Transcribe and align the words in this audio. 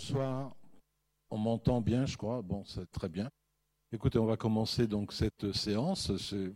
bonsoir. 0.00 0.56
On 1.28 1.36
m'entend 1.36 1.82
bien, 1.82 2.06
je 2.06 2.16
crois. 2.16 2.40
Bon, 2.40 2.64
c'est 2.64 2.90
très 2.90 3.10
bien. 3.10 3.28
Écoutez, 3.92 4.18
on 4.18 4.24
va 4.24 4.38
commencer 4.38 4.86
donc 4.86 5.12
cette 5.12 5.52
séance. 5.52 6.16
C'est 6.16 6.54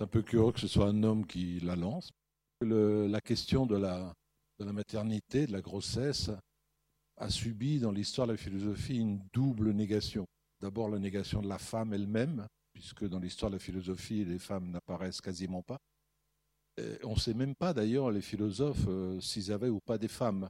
un 0.00 0.08
peu 0.08 0.22
curieux 0.22 0.50
que 0.50 0.58
ce 0.58 0.66
soit 0.66 0.88
un 0.88 1.04
homme 1.04 1.24
qui 1.24 1.60
la 1.60 1.76
lance. 1.76 2.10
la 2.60 3.20
question 3.20 3.64
de 3.64 3.76
la, 3.76 4.12
maternité, 4.58 5.46
de 5.46 5.52
la 5.52 5.60
grossesse, 5.60 6.32
a 7.16 7.30
subi 7.30 7.78
dans 7.78 7.92
l'histoire 7.92 8.26
de 8.26 8.32
la 8.32 8.38
philosophie 8.38 8.98
une 8.98 9.20
double 9.32 9.70
négation. 9.70 10.26
D'abord 10.60 10.88
la 10.88 10.98
négation 10.98 11.42
de 11.42 11.48
la 11.48 11.58
femme 11.58 11.94
elle-même, 11.94 12.44
puisque 12.72 13.06
dans 13.06 13.20
l'histoire 13.20 13.52
de 13.52 13.56
la 13.56 13.60
philosophie, 13.60 14.24
les 14.24 14.40
femmes 14.40 14.68
n'apparaissent 14.68 15.20
quasiment 15.20 15.62
pas. 15.62 15.78
on 17.04 17.14
ne 17.14 17.20
sait 17.20 17.34
même 17.34 17.54
pas 17.54 17.72
d'ailleurs, 17.72 18.10
les 18.10 18.20
philosophes, 18.20 18.88
euh, 18.88 19.20
s'ils 19.20 19.52
avaient 19.52 19.68
ou 19.68 19.78
pas 19.78 19.96
des 19.96 20.08
femmes. 20.08 20.48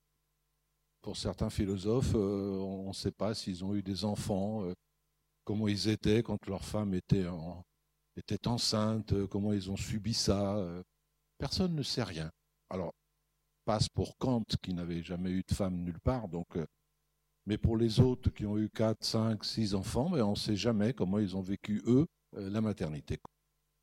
Pour 1.02 1.16
certains 1.16 1.48
philosophes, 1.48 2.14
euh, 2.14 2.58
on 2.58 2.88
ne 2.88 2.92
sait 2.92 3.12
pas 3.12 3.34
s'ils 3.34 3.64
ont 3.64 3.74
eu 3.74 3.82
des 3.82 4.04
enfants, 4.04 4.64
euh, 4.64 4.74
comment 5.44 5.66
ils 5.66 5.88
étaient 5.88 6.22
quand 6.22 6.46
leur 6.46 6.62
femme 6.62 6.92
était, 6.92 7.24
était 8.16 8.46
enceinte, 8.46 9.14
euh, 9.14 9.26
comment 9.26 9.54
ils 9.54 9.70
ont 9.70 9.76
subi 9.76 10.12
ça. 10.12 10.62
Personne 11.38 11.74
ne 11.74 11.82
sait 11.82 12.02
rien. 12.02 12.30
Alors, 12.68 12.92
passe 13.64 13.88
pour 13.88 14.18
Kant 14.18 14.44
qui 14.62 14.74
n'avait 14.74 15.02
jamais 15.02 15.30
eu 15.30 15.42
de 15.48 15.54
femme 15.54 15.76
nulle 15.76 16.00
part, 16.00 16.28
donc. 16.28 16.58
Mais 17.46 17.56
pour 17.56 17.78
les 17.78 18.00
autres 18.00 18.30
qui 18.30 18.44
ont 18.44 18.58
eu 18.58 18.68
4, 18.68 19.02
5, 19.02 19.42
6 19.42 19.74
enfants, 19.74 20.12
on 20.12 20.30
ne 20.30 20.34
sait 20.36 20.56
jamais 20.56 20.92
comment 20.92 21.18
ils 21.18 21.34
ont 21.34 21.40
vécu, 21.40 21.82
eux, 21.86 22.06
la 22.32 22.60
maternité. 22.60 23.18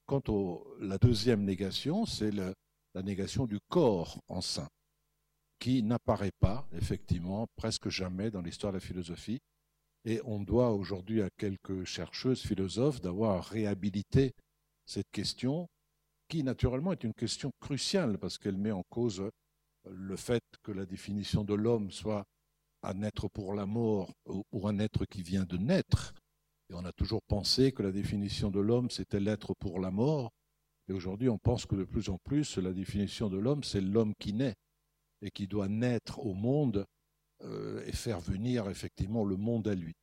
Quant 0.05 0.19
à 0.19 0.83
la 0.83 0.99
deuxième 0.99 1.43
négation, 1.43 2.05
c'est 2.05 2.31
la 2.31 2.53
négation 3.01 3.45
du 3.45 3.59
corps 3.69 4.21
enceint 4.27 4.69
qui 5.59 5.83
n'apparaît 5.83 6.31
pas, 6.39 6.67
effectivement, 6.73 7.47
presque 7.55 7.89
jamais 7.89 8.31
dans 8.31 8.41
l'histoire 8.41 8.73
de 8.73 8.77
la 8.77 8.81
philosophie. 8.81 9.39
Et 10.05 10.21
on 10.23 10.39
doit 10.39 10.71
aujourd'hui 10.71 11.21
à 11.21 11.29
quelques 11.37 11.83
chercheuses 11.83 12.41
philosophes 12.41 13.01
d'avoir 13.01 13.43
réhabilité 13.45 14.33
cette 14.85 15.09
question, 15.11 15.67
qui 16.29 16.43
naturellement 16.43 16.91
est 16.91 17.03
une 17.03 17.13
question 17.13 17.51
cruciale 17.59 18.17
parce 18.17 18.37
qu'elle 18.37 18.57
met 18.57 18.71
en 18.71 18.83
cause 18.89 19.29
le 19.89 20.15
fait 20.15 20.43
que 20.63 20.71
la 20.71 20.85
définition 20.85 21.43
de 21.43 21.53
l'homme 21.53 21.91
soit 21.91 22.25
un 22.83 23.01
être 23.01 23.27
pour 23.27 23.53
la 23.53 23.65
mort 23.65 24.13
ou 24.25 24.67
un 24.67 24.79
être 24.79 25.05
qui 25.05 25.23
vient 25.23 25.45
de 25.45 25.57
naître. 25.57 26.13
Et 26.69 26.73
on 26.73 26.85
a 26.85 26.91
toujours 26.91 27.21
pensé 27.27 27.71
que 27.71 27.83
la 27.83 27.91
définition 27.91 28.51
de 28.51 28.59
l'homme, 28.59 28.89
c'était 28.89 29.19
l'être 29.19 29.53
pour 29.59 29.79
la 29.79 29.91
mort. 29.91 30.31
Et 30.89 30.93
aujourd'hui, 30.93 31.29
on 31.29 31.37
pense 31.37 31.65
que 31.65 31.75
de 31.75 31.83
plus 31.83 32.09
en 32.09 32.17
plus, 32.17 32.57
la 32.57 32.73
définition 32.73 33.29
de 33.29 33.37
l'homme, 33.37 33.63
c'est 33.63 33.81
l'homme 33.81 34.13
qui 34.19 34.33
naît 34.33 34.55
et 35.21 35.31
qui 35.31 35.47
doit 35.47 35.67
naître 35.67 36.19
au 36.19 36.33
monde 36.33 36.85
euh, 37.43 37.83
et 37.85 37.91
faire 37.91 38.19
venir 38.19 38.69
effectivement 38.69 39.23
le 39.23 39.37
monde 39.37 39.67
à 39.67 39.75
lui. 39.75 39.93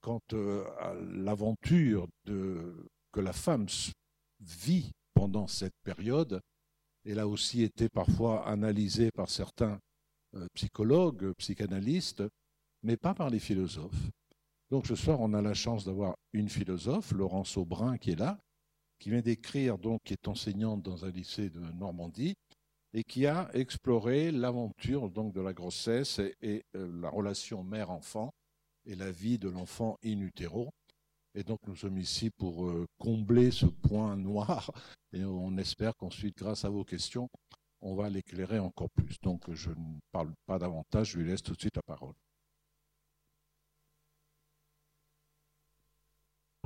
Quant 0.00 0.20
euh, 0.32 0.64
à 0.78 0.94
l'aventure 0.94 2.08
que 2.24 3.20
la 3.20 3.32
femme 3.32 3.66
vit 4.40 4.90
pendant 5.14 5.46
cette 5.46 5.76
période, 5.84 6.40
elle 7.04 7.18
a 7.18 7.28
aussi 7.28 7.62
été 7.62 7.88
parfois 7.88 8.46
analysée 8.48 9.10
par 9.12 9.30
certains 9.30 9.78
euh, 10.34 10.46
psychologues, 10.54 11.32
psychanalystes, 11.38 12.24
mais 12.82 12.96
pas 12.96 13.14
par 13.14 13.30
les 13.30 13.38
philosophes. 13.38 14.10
Donc 14.70 14.86
ce 14.86 14.96
soir, 14.96 15.20
on 15.20 15.32
a 15.34 15.42
la 15.42 15.54
chance 15.54 15.84
d'avoir 15.84 16.16
une 16.32 16.48
philosophe, 16.48 17.12
Laurence 17.12 17.56
Aubrin, 17.56 17.98
qui 17.98 18.10
est 18.10 18.18
là, 18.18 18.40
qui 18.98 19.10
vient 19.10 19.20
d'écrire, 19.20 19.78
donc, 19.78 20.00
qui 20.04 20.14
est 20.14 20.28
enseignante 20.28 20.82
dans 20.82 21.04
un 21.04 21.10
lycée 21.10 21.50
de 21.50 21.60
Normandie, 21.60 22.34
et 22.94 23.02
qui 23.02 23.26
a 23.26 23.50
exploré 23.54 24.30
l'aventure 24.30 25.10
donc 25.10 25.34
de 25.34 25.40
la 25.40 25.52
grossesse 25.52 26.20
et, 26.40 26.64
euh, 26.76 27.00
la 27.00 27.10
relation 27.10 27.64
mère-enfant 27.64 28.32
et 28.86 28.94
la 28.94 29.10
vie 29.10 29.36
de 29.36 29.48
l'enfant 29.48 29.98
in 30.04 30.20
utero. 30.20 30.70
Et 31.34 31.42
donc 31.42 31.58
nous 31.66 31.74
sommes 31.74 31.98
ici 31.98 32.30
pour 32.30 32.66
euh, 32.66 32.86
combler 32.98 33.50
ce 33.50 33.66
point 33.66 34.16
noir 34.30 34.70
et 35.12 35.24
on 35.24 35.56
espère 35.58 35.96
qu'ensuite, 35.96 36.38
grâce 36.38 36.64
à 36.64 36.70
vos 36.70 36.84
questions, 36.84 37.28
on 37.80 37.96
va 37.96 38.08
l'éclairer 38.08 38.60
encore 38.60 38.90
plus. 38.90 39.20
Donc 39.20 39.52
je 39.52 39.70
ne 39.70 39.98
parle 40.12 40.32
pas 40.46 40.60
davantage, 40.60 41.10
je 41.10 41.18
lui 41.18 41.28
laisse 41.28 41.42
tout 41.42 41.54
de 41.54 41.60
suite 41.60 41.76
la 41.76 41.82
parole. 41.82 42.14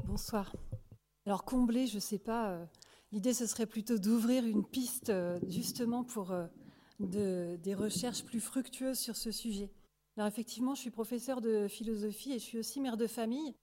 Bonsoir. 0.05 0.55
Alors 1.25 1.45
combler, 1.45 1.87
je 1.87 1.97
ne 1.97 2.01
sais 2.01 2.19
pas, 2.19 2.51
euh, 2.51 2.67
L'idée, 3.11 3.33
ce 3.33 3.47
serait 3.47 3.67
plutôt 3.67 3.99
d'ouvrir 3.99 4.45
une 4.45 4.65
piste 4.65 5.09
euh, 5.09 5.41
justement 5.49 6.05
pour 6.05 6.31
euh, 6.31 6.47
des 6.99 7.75
recherches 7.75 8.23
plus 8.23 8.41
fructueuses 8.41 8.99
sur 8.99 9.17
ce 9.17 9.31
sujet. 9.31 9.71
Alors 10.17 10.29
effectivement, 10.29 10.75
je 10.75 10.83
suis 10.83 10.91
professeur 10.91 11.41
de 11.41 11.69
philosophie 11.69 12.33
et 12.33 12.39
je 12.39 12.45
suis 12.45 12.59
aussi 12.59 12.81
mère 12.81 12.99
de 12.99 13.07
famille. 13.07 13.55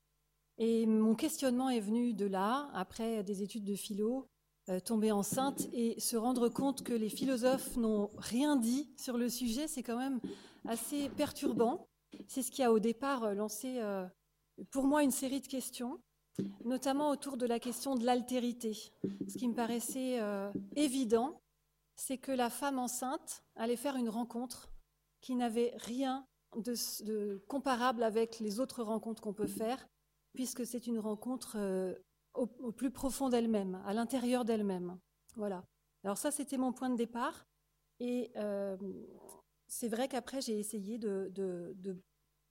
Et 0.58 0.88
mon 0.88 1.14
questionnement 1.14 1.70
est 1.70 1.82
venu 1.82 2.14
de 2.14 2.26
là, 2.26 2.70
après 2.74 3.24
des 3.24 3.44
études 3.44 3.66
de 3.66 3.76
philo, 3.76 4.26
euh, 4.70 4.80
tomber 4.80 5.12
enceinte 5.12 5.68
et 5.74 6.00
se 6.00 6.18
rendre 6.18 6.50
compte 6.50 6.82
que 6.82 6.94
les 6.94 7.10
philosophes 7.10 7.76
n'ont 7.76 8.10
rien 8.18 8.56
dit 8.56 8.90
sur 8.98 9.18
le 9.18 9.30
sujet, 9.30 9.68
c'est 9.68 9.84
quand 9.84 9.98
même 9.98 10.22
assez 10.68 11.10
perturbant. 11.10 11.88
C'est 12.28 12.42
ce 12.42 12.50
qui 12.50 12.64
a 12.64 12.72
au 12.72 12.80
départ 12.80 13.36
lancé 13.36 13.82
pour 14.72 14.86
moi 14.86 15.04
une 15.04 15.12
série 15.12 15.42
de 15.42 15.48
questions 15.48 16.00
notamment 16.64 17.10
autour 17.10 17.38
de 17.38 17.46
la 17.46 17.60
question 17.60 17.96
de 17.96 18.06
l'altérité. 18.06 18.74
Ce 19.28 19.38
qui 19.38 19.48
me 19.48 19.54
paraissait 19.54 20.20
euh, 20.22 20.52
évident, 20.76 21.42
c'est 21.96 22.18
que 22.18 22.32
la 22.32 22.50
femme 22.50 22.80
enceinte 22.80 23.44
allait 23.56 23.78
faire 23.78 23.96
une 23.96 24.10
rencontre 24.10 24.70
qui 25.22 25.36
n'avait 25.36 25.74
rien 25.78 26.28
de, 26.58 27.44
comparable 27.48 28.04
avec 28.04 28.40
les 28.40 28.60
autres 28.60 28.84
rencontres 28.84 29.22
qu'on 29.22 29.34
peut 29.34 29.48
faire, 29.48 29.88
puisque 30.34 30.66
c'est 30.66 30.88
une 30.88 31.00
rencontre 31.00 31.56
euh, 31.58 31.94
au, 32.34 32.48
plus 32.72 32.92
profond 32.92 33.30
d'elle-même, 33.30 33.82
à 33.86 33.94
l'intérieur 33.94 34.46
d'elle-même. 34.46 35.00
Voilà. 35.36 35.64
Alors 36.04 36.18
ça, 36.18 36.32
c'était 36.32 36.58
mon 36.58 36.74
point 36.74 36.90
de 36.90 36.96
départ. 36.96 37.46
Et 38.00 38.32
euh, 38.36 38.78
c'est 39.68 39.88
vrai 39.88 40.08
qu'après, 40.08 40.42
j'ai 40.42 40.60
essayé 40.60 40.98
de, 40.98 41.32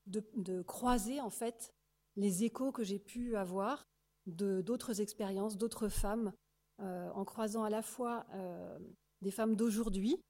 de, 0.06 0.62
croiser 0.62 1.20
en 1.20 1.30
fait 1.30 1.74
les 2.16 2.44
échos 2.44 2.72
que 2.72 2.84
j'ai 2.84 2.98
pu 2.98 3.36
avoir 3.36 3.86
de 4.26 4.62
d'autres 4.62 5.00
expériences, 5.00 5.58
d'autres 5.58 5.88
femmes, 5.88 6.32
euh, 6.80 7.08
en 7.10 7.24
croisant 7.24 7.62
à 7.62 7.70
la 7.70 7.82
fois 7.82 8.26
euh, 8.34 8.78
des 9.20 9.30
femmes 9.30 9.54
d'aujourd'hui 9.54 10.20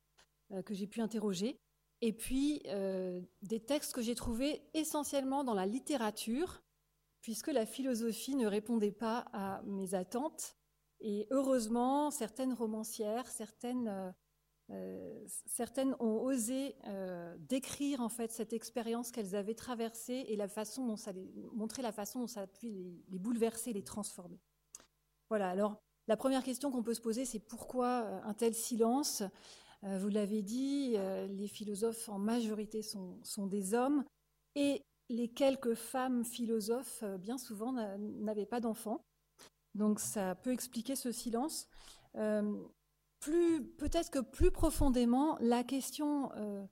euh, 0.52 0.62
que 0.62 0.74
j'ai 0.74 0.86
pu 0.86 1.00
interroger, 1.00 1.56
et 2.00 2.12
puis 2.12 2.62
des 3.40 3.64
textes 3.64 3.94
que 3.94 4.02
j'ai 4.02 4.14
trouvés 4.14 4.62
essentiellement 4.74 5.42
dans 5.42 5.54
la 5.54 5.64
littérature, 5.64 6.62
puisque 7.22 7.48
la 7.48 7.64
philosophie 7.64 8.36
ne 8.36 8.46
répondait 8.46 8.92
pas 8.92 9.24
à 9.32 9.62
mes 9.62 9.94
attentes. 9.94 10.54
Et 11.00 11.26
heureusement, 11.30 12.10
certaines 12.10 12.52
romancières, 12.52 13.26
certaines 13.28 14.14
euh, 14.70 15.26
certaines 15.46 15.94
ont 16.00 16.22
osé 16.22 16.74
euh, 16.86 17.36
décrire 17.38 18.00
en 18.00 18.08
fait 18.08 18.32
cette 18.32 18.54
expérience 18.54 19.10
qu'elles 19.10 19.34
avaient 19.34 19.54
traversée 19.54 20.24
et 20.28 20.36
la 20.36 20.48
façon 20.48 20.86
dont 20.86 20.96
ça 20.96 21.12
les, 21.12 21.30
montrer 21.52 21.82
la 21.82 21.92
façon 21.92 22.20
dont 22.20 22.26
ça 22.26 22.42
a 22.42 22.46
pu 22.46 22.70
les, 22.70 23.18
bouleverser, 23.18 23.74
les 23.74 23.84
transformer. 23.84 24.40
Voilà. 25.28 25.50
Alors 25.50 25.76
la 26.06 26.16
première 26.16 26.42
question 26.42 26.70
qu'on 26.70 26.82
peut 26.82 26.94
se 26.94 27.02
poser, 27.02 27.26
c'est 27.26 27.40
pourquoi 27.40 28.04
euh, 28.04 28.20
un 28.24 28.34
tel 28.34 28.54
silence? 28.54 29.22
Vous 29.86 30.08
l'avez 30.08 30.40
dit, 30.40 30.96
les 31.28 31.46
philosophes 31.46 32.08
en 32.08 32.18
majorité 32.18 32.80
sont, 32.80 33.22
sont, 33.22 33.46
des 33.46 33.74
hommes 33.74 34.02
et 34.54 34.82
les 35.10 35.28
quelques 35.28 35.74
femmes 35.74 36.24
philosophes, 36.24 37.04
bien 37.18 37.36
souvent, 37.36 37.70
n'avaient 37.98 38.46
pas 38.46 38.60
d'enfants. 38.60 39.04
Donc 39.74 40.00
ça 40.00 40.36
peut 40.36 40.52
expliquer 40.52 40.96
ce 40.96 41.12
silence 41.12 41.68
peut-être 43.30 44.10
que 44.10 44.18
plus 44.18 44.50
profondément, 44.50 45.36
la 45.40 45.64
question 45.64 46.32
euh, 46.36 46.64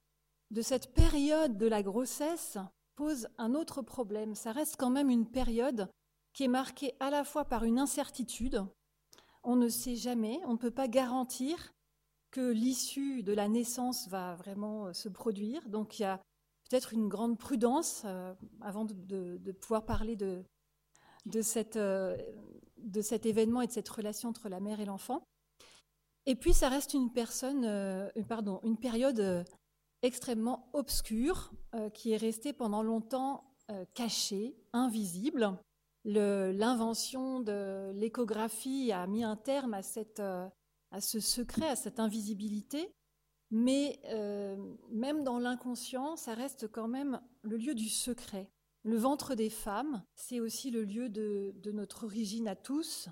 de 0.50 0.62
cette 0.62 0.94
période 0.94 1.56
de 1.56 1.66
la 1.66 1.82
grossesse 1.82 2.58
pose 2.94 3.28
un 3.38 3.54
autre 3.54 3.82
problème. 3.82 4.34
Ça 4.34 4.52
reste 4.52 4.76
quand 4.76 4.90
même 4.90 5.10
une 5.10 5.30
période 5.30 5.88
qui 6.32 6.44
est 6.44 6.48
marquée 6.48 6.94
à 7.00 7.10
la 7.10 7.24
fois 7.24 7.44
par 7.44 7.64
une 7.64 7.78
incertitude. 7.78 8.64
On 9.42 9.56
ne 9.56 9.68
sait 9.68 9.96
jamais, 9.96 10.40
on 10.44 10.52
ne 10.52 10.58
peut 10.58 10.70
pas 10.70 10.88
garantir 10.88 11.72
que 12.30 12.50
l'issue 12.52 13.22
de 13.22 13.32
la 13.32 13.48
naissance 13.48 14.08
va 14.08 14.34
vraiment 14.36 14.86
euh, 14.86 14.92
se 14.92 15.08
produire. 15.08 15.68
Donc 15.68 15.98
il 15.98 16.02
y 16.02 16.06
a 16.06 16.20
peut-être 16.70 16.92
une 16.94 17.08
grande 17.08 17.38
prudence 17.38 18.02
euh, 18.04 18.34
avant 18.60 18.84
de, 18.84 19.52
pouvoir 19.60 19.84
parler 19.84 20.16
de, 20.16 20.42
de 21.26 21.42
cet 21.42 21.76
événement 23.26 23.60
et 23.60 23.66
de 23.66 23.72
cette 23.72 23.88
relation 23.88 24.30
entre 24.30 24.48
la 24.48 24.60
mère 24.60 24.80
et 24.80 24.86
l'enfant. 24.86 25.22
Et 26.26 26.36
puis, 26.36 26.52
ça 26.52 26.68
reste 26.68 26.94
une 26.94 27.12
personne, 27.12 27.64
euh, 27.64 28.08
pardon, 28.28 28.60
une 28.62 28.78
période 28.78 29.20
euh, 29.20 29.44
extrêmement 30.02 30.68
obscure 30.72 31.52
euh, 31.74 31.90
qui 31.90 32.12
est 32.12 32.16
restée 32.16 32.52
pendant 32.52 32.82
longtemps 32.82 33.48
cachée, 33.94 34.54
invisible. 34.74 35.58
L'invention 36.04 37.40
de 37.40 37.90
l'échographie 37.94 38.92
a 38.92 39.06
mis 39.06 39.24
un 39.24 39.36
terme 39.36 39.72
à, 39.72 39.80
cette, 39.80 40.20
à 40.20 41.00
ce 41.00 41.20
secret, 41.20 41.68
à 41.70 41.76
cette 41.76 41.98
invisibilité. 41.98 42.92
Mais 43.50 43.98
même 44.90 45.24
dans 45.24 45.38
l'inconscient, 45.38 46.16
ça 46.16 46.34
reste 46.34 46.70
quand 46.70 46.88
même 46.88 47.22
le 47.40 47.56
lieu 47.56 47.74
du 47.74 47.88
secret. 47.88 48.50
Le 48.82 48.98
ventre 48.98 49.34
des 49.34 49.48
femmes, 49.48 50.02
c'est 50.16 50.40
aussi 50.40 50.70
le 50.70 50.84
lieu 50.84 51.08
de, 51.08 51.54
notre 51.72 52.04
origine 52.04 52.48
à 52.48 52.56
tous, 52.56 53.08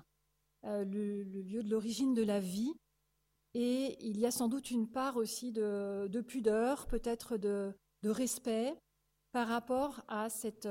le, 0.63 1.23
lieu 1.23 1.63
de 1.63 1.71
l'origine 1.71 2.13
de 2.13 2.23
la 2.23 2.39
vie. 2.39 2.75
Et 3.53 3.97
il 4.05 4.19
y 4.19 4.25
a 4.25 4.31
sans 4.31 4.47
doute 4.47 4.71
une 4.71 4.89
part 4.89 5.17
aussi 5.17 5.51
de, 5.51 6.21
pudeur, 6.21 6.87
peut-être 6.87 7.37
de, 7.37 7.73
respect 8.03 8.77
par 9.31 9.47
rapport 9.47 10.01
à 10.07 10.29
cette, 10.29 10.67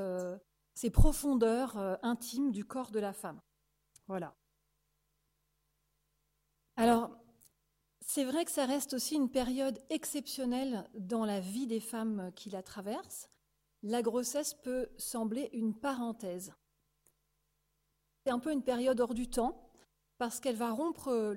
ces 0.74 0.90
profondeurs 0.90 1.76
intimes 2.02 2.52
du 2.52 2.64
corps 2.64 2.90
de 2.90 3.00
la 3.00 3.12
femme. 3.12 3.40
Voilà. 4.06 4.34
Alors, 6.76 7.10
c'est 8.00 8.24
vrai 8.24 8.44
que 8.44 8.50
ça 8.50 8.66
reste 8.66 8.94
aussi 8.94 9.14
une 9.14 9.30
période 9.30 9.78
exceptionnelle 9.90 10.88
dans 10.94 11.24
la 11.24 11.38
vie 11.38 11.66
des 11.66 11.78
femmes 11.78 12.32
qui 12.34 12.50
la 12.50 12.62
traversent. 12.62 13.28
La 13.82 14.02
grossesse 14.02 14.54
peut 14.54 14.88
sembler 14.98 15.50
une 15.52 15.78
parenthèse. 15.78 16.52
C'est 18.24 18.32
un 18.32 18.38
peu 18.38 18.52
une 18.52 18.64
période 18.64 19.00
hors 19.00 19.14
du 19.14 19.28
temps 19.28 19.69
parce 20.20 20.38
qu'elle 20.38 20.54
va 20.54 20.70
rompre 20.70 21.34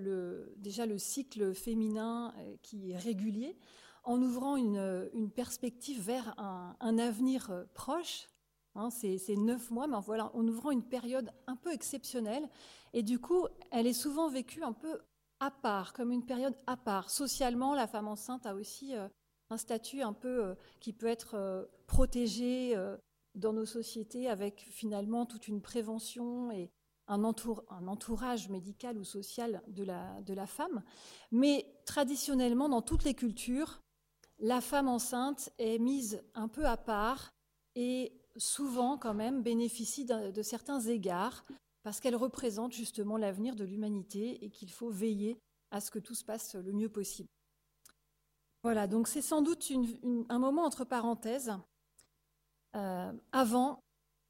déjà 0.58 0.86
le 0.86 1.00
cycle 1.00 1.56
féminin 1.56 2.34
euh, 2.38 2.56
qui 2.62 2.92
est 2.92 2.98
régulier 2.98 3.58
en 4.04 4.22
ouvrant 4.22 4.58
une, 4.58 5.32
perspective 5.34 6.02
vers 6.02 6.36
un, 6.38 6.98
avenir 7.00 7.50
euh, 7.50 7.64
proche. 7.74 8.28
Hein, 8.76 8.90
c'est 8.90 9.38
neuf 9.38 9.72
mois, 9.72 9.88
mais 9.88 9.98
voilà, 10.04 10.36
en 10.36 10.46
ouvrant 10.46 10.72
une 10.72 10.84
période 10.84 11.32
un 11.48 11.56
peu 11.56 11.72
exceptionnelle. 11.72 12.50
Et 12.92 13.04
du 13.04 13.20
coup, 13.20 13.48
elle 13.72 13.88
est 13.88 13.94
souvent 13.94 14.28
vécue 14.28 14.64
un 14.64 14.74
peu 14.74 15.00
à 15.40 15.52
part, 15.52 15.94
comme 15.94 16.12
une 16.12 16.26
période 16.26 16.56
à 16.68 16.78
part. 16.78 17.10
Socialement, 17.10 17.76
la 17.76 17.88
femme 17.88 18.08
enceinte 18.08 18.46
a 18.46 18.56
aussi 18.56 18.96
euh, 18.96 19.08
un 19.50 19.58
statut 19.58 20.02
un 20.02 20.14
peu 20.14 20.44
euh, 20.44 20.56
qui 20.80 20.94
peut 20.94 21.08
être 21.08 21.36
euh, 21.36 21.66
protégé 21.88 22.76
dans 23.36 23.54
nos 23.54 23.66
sociétés 23.66 24.30
avec 24.30 24.66
finalement 24.70 25.26
toute 25.26 25.48
une 25.48 25.62
prévention 25.62 26.52
et 26.52 26.72
un, 27.08 27.24
entourage 27.24 28.50
médical 28.50 28.98
ou 28.98 29.04
social 29.04 29.62
de 29.68 29.84
la, 29.84 30.22
de 30.22 30.34
la 30.34 30.48
femme. 30.48 30.84
Mais 31.32 31.66
traditionnellement, 31.86 32.70
dans 32.70 32.82
toutes 32.82 33.04
les 33.04 33.14
cultures, 33.14 33.82
la 34.40 34.62
femme 34.62 34.88
enceinte 34.88 35.52
est 35.58 35.80
mise 35.80 36.24
un 36.34 36.48
peu 36.48 36.66
à 36.66 36.78
part 36.78 37.34
et 37.76 38.14
souvent 38.38 38.98
quand 38.98 39.14
même 39.14 39.44
bénéficie 39.44 40.06
de 40.06 40.42
certains 40.42 40.82
égards 40.82 41.46
parce 41.84 42.00
qu'elle 42.00 42.16
représente 42.16 42.72
justement 42.72 43.18
l'avenir 43.18 43.56
de 43.56 43.66
l'humanité 43.66 44.44
et 44.44 44.50
qu'il 44.50 44.72
faut 44.72 44.90
veiller 44.90 45.38
à 45.72 45.82
ce 45.82 45.92
que 45.92 46.00
tout 46.00 46.16
se 46.16 46.24
passe 46.24 46.56
le 46.56 46.72
mieux 46.72 46.90
possible. 46.90 47.30
Voilà, 48.64 48.88
donc 48.88 49.10
c'est 49.10 49.22
sans 49.22 49.42
doute 49.42 49.70
un 50.30 50.40
moment 50.40 50.64
entre 50.64 50.86
parenthèses 50.86 51.54
euh, 52.76 53.12
avant 53.34 53.80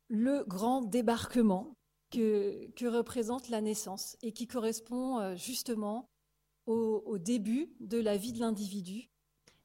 le 0.10 0.44
grand 0.46 0.82
débarquement 0.82 1.76
que, 2.14 2.88
représente 2.88 3.50
la 3.50 3.62
naissance 3.62 4.18
et 4.22 4.32
qui 4.32 4.48
correspond 4.48 5.20
euh, 5.20 5.36
justement 5.36 6.10
au, 6.66 7.18
début 7.18 7.76
de 7.82 7.98
la 7.98 8.16
vie 8.16 8.32
de 8.32 8.40
l'individu. 8.40 9.10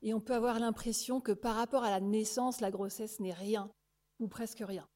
Et 0.03 0.15
on 0.15 0.21
peut 0.21 0.35
avoir 0.35 0.59
l'impression 0.59 1.21
que 1.21 1.33
par 1.33 1.55
rapport 1.55 1.85
à 1.85 1.91
la 1.91 2.01
naissance, 2.01 2.61
la 2.61 2.71
grossesse 2.71 3.21
n'est 3.21 3.33
rien 3.33 3.71
ou 4.19 4.29
presque 4.29 4.63
rien 4.67 4.89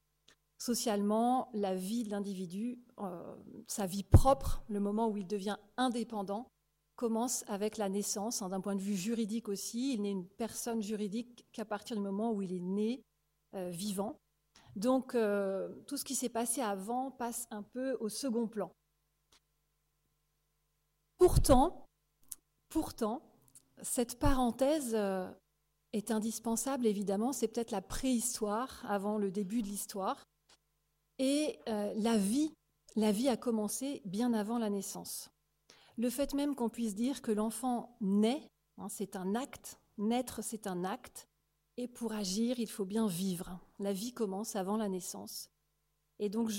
socialement 0.57 1.49
la 1.53 1.75
vie 1.75 2.05
de 2.05 2.09
l'individu, 2.09 2.79
euh, 2.99 3.35
sa 3.67 3.85
vie 3.85 4.03
propre, 4.03 4.63
le 4.69 4.79
moment 4.79 5.09
où 5.09 5.17
il 5.17 5.27
devient 5.27 5.57
indépendant, 5.75 6.47
commence 6.95 7.43
avec 7.47 7.77
la 7.77 7.89
naissance. 7.89 8.41
Hein, 8.41 8.47
d'un 8.47 8.61
point 8.61 8.75
de 8.75 8.81
vue 8.81 8.95
juridique 8.95 9.49
aussi, 9.49 9.93
il 9.93 10.03
n'est 10.03 10.11
une 10.11 10.27
personne 10.27 10.81
juridique 10.81 11.45
qu'à 11.51 11.65
partir 11.65 11.97
du 11.97 12.01
moment 12.01 12.31
où 12.31 12.41
il 12.41 12.53
est 12.53 12.61
né 12.61 13.03
euh, 13.55 13.69
vivant. 13.71 14.21
Donc 14.75 15.15
euh, 15.15 15.69
tout 15.87 15.97
ce 15.97 16.03
qui 16.03 16.15
s'est 16.15 16.29
passé 16.29 16.61
avant 16.61 17.11
passe 17.11 17.47
un 17.51 17.63
peu 17.63 17.97
au 17.99 18.09
second 18.09 18.47
plan. 18.47 18.71
Pourtant, 21.17 21.85
pourtant, 22.69 23.21
cette 23.81 24.19
parenthèse 24.19 24.95
est 25.93 26.11
indispensable, 26.11 26.85
évidemment. 26.87 27.31
C'est 27.31 27.47
peut-être 27.47 27.71
la 27.71 27.81
préhistoire 27.81 28.83
avant 28.87 29.17
le 29.17 29.31
début 29.31 29.61
de 29.61 29.67
l'histoire. 29.67 30.27
Et 31.19 31.59
euh, 31.69 31.93
la 31.95 32.17
vie, 32.17 32.53
la 32.95 33.11
vie 33.11 33.29
a 33.29 33.37
commencé 33.37 34.01
bien 34.05 34.33
avant 34.33 34.57
la 34.57 34.69
naissance. 34.69 35.29
Le 35.95 36.09
fait 36.09 36.33
même 36.33 36.55
qu'on 36.55 36.69
puisse 36.69 36.95
dire 36.95 37.21
que 37.21 37.31
l'enfant 37.31 37.95
naît, 38.01 38.49
hein, 38.79 38.89
c'est 38.89 39.15
un 39.15 39.35
acte, 39.35 39.79
naître 39.99 40.43
c'est 40.43 40.65
un 40.65 40.83
acte, 40.83 41.27
et 41.77 41.87
pour 41.87 42.13
agir, 42.13 42.59
il 42.59 42.69
faut 42.69 42.85
bien 42.85 43.07
vivre. 43.07 43.59
La 43.79 43.93
vie 43.93 44.13
commence 44.13 44.55
avant 44.55 44.77
la 44.77 44.89
naissance. 44.89 45.49
Et 46.19 46.29
donc, 46.29 46.51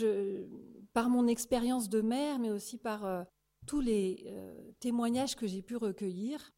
par 0.93 1.08
mon 1.08 1.26
expérience 1.26 1.88
de 1.88 2.00
mère, 2.00 2.38
mais 2.38 2.50
aussi 2.50 2.78
par 2.78 3.05
euh, 3.05 3.22
tous 3.66 3.81
les 3.81 4.25
euh, 4.26 4.72
témoignages 4.81 5.37
que 5.37 5.46
j'ai 5.46 5.62
pu 5.62 5.76
recueillir, 5.76 6.52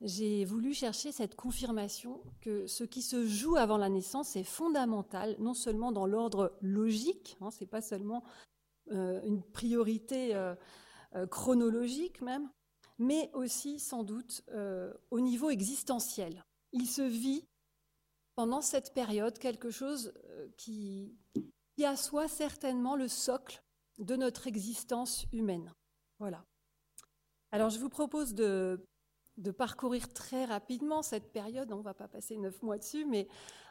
j'ai 0.00 0.44
voulu 0.44 0.72
chercher 0.74 1.10
cette 1.10 1.34
confirmation 1.34 2.22
que 2.40 2.68
ce 2.68 2.84
qui 2.84 3.02
se 3.02 3.26
joue 3.26 3.56
avant 3.56 3.76
la 3.76 3.88
naissance 3.88 4.36
est 4.36 4.44
fondamental, 4.44 5.34
non 5.40 5.54
seulement 5.54 5.90
dans 5.90 6.06
l'ordre 6.06 6.56
logique, 6.60 7.36
hein, 7.40 7.50
ce 7.50 7.60
n'est 7.60 7.68
pas 7.68 7.82
seulement 7.82 8.22
euh, 8.92 9.20
une 9.24 9.42
priorité 9.42 10.34
chronologique 11.30 12.20
même, 12.20 12.48
mais 12.98 13.30
aussi 13.32 13.80
sans 13.80 14.04
doute 14.04 14.44
au 15.10 15.20
niveau 15.20 15.50
existentiel. 15.50 16.44
Il 16.72 16.86
se 16.86 17.02
vit 17.02 17.44
pendant 18.38 18.60
cette 18.60 18.94
période 18.94 19.36
quelque 19.36 19.68
chose 19.68 20.12
qui, 20.56 21.18
qui 21.74 21.84
assoit 21.84 22.28
certainement 22.28 22.94
le 22.94 23.08
socle 23.08 23.64
de 23.98 24.14
notre 24.14 24.46
existence 24.46 25.26
humaine. 25.32 25.74
Voilà. 26.20 26.44
Alors 27.50 27.70
je 27.70 27.80
vous 27.80 27.88
propose 27.88 28.34
de 28.34 28.80
parcourir 29.56 30.12
très 30.12 30.44
rapidement 30.44 31.02
cette 31.02 31.32
période, 31.32 31.72
on 31.72 31.78
ne 31.78 31.82
va 31.82 31.94
pas 31.94 32.06
passer 32.06 32.36
neuf 32.36 32.62
mois 32.62 32.78
dessus, 32.78 33.04
mais 33.06 33.26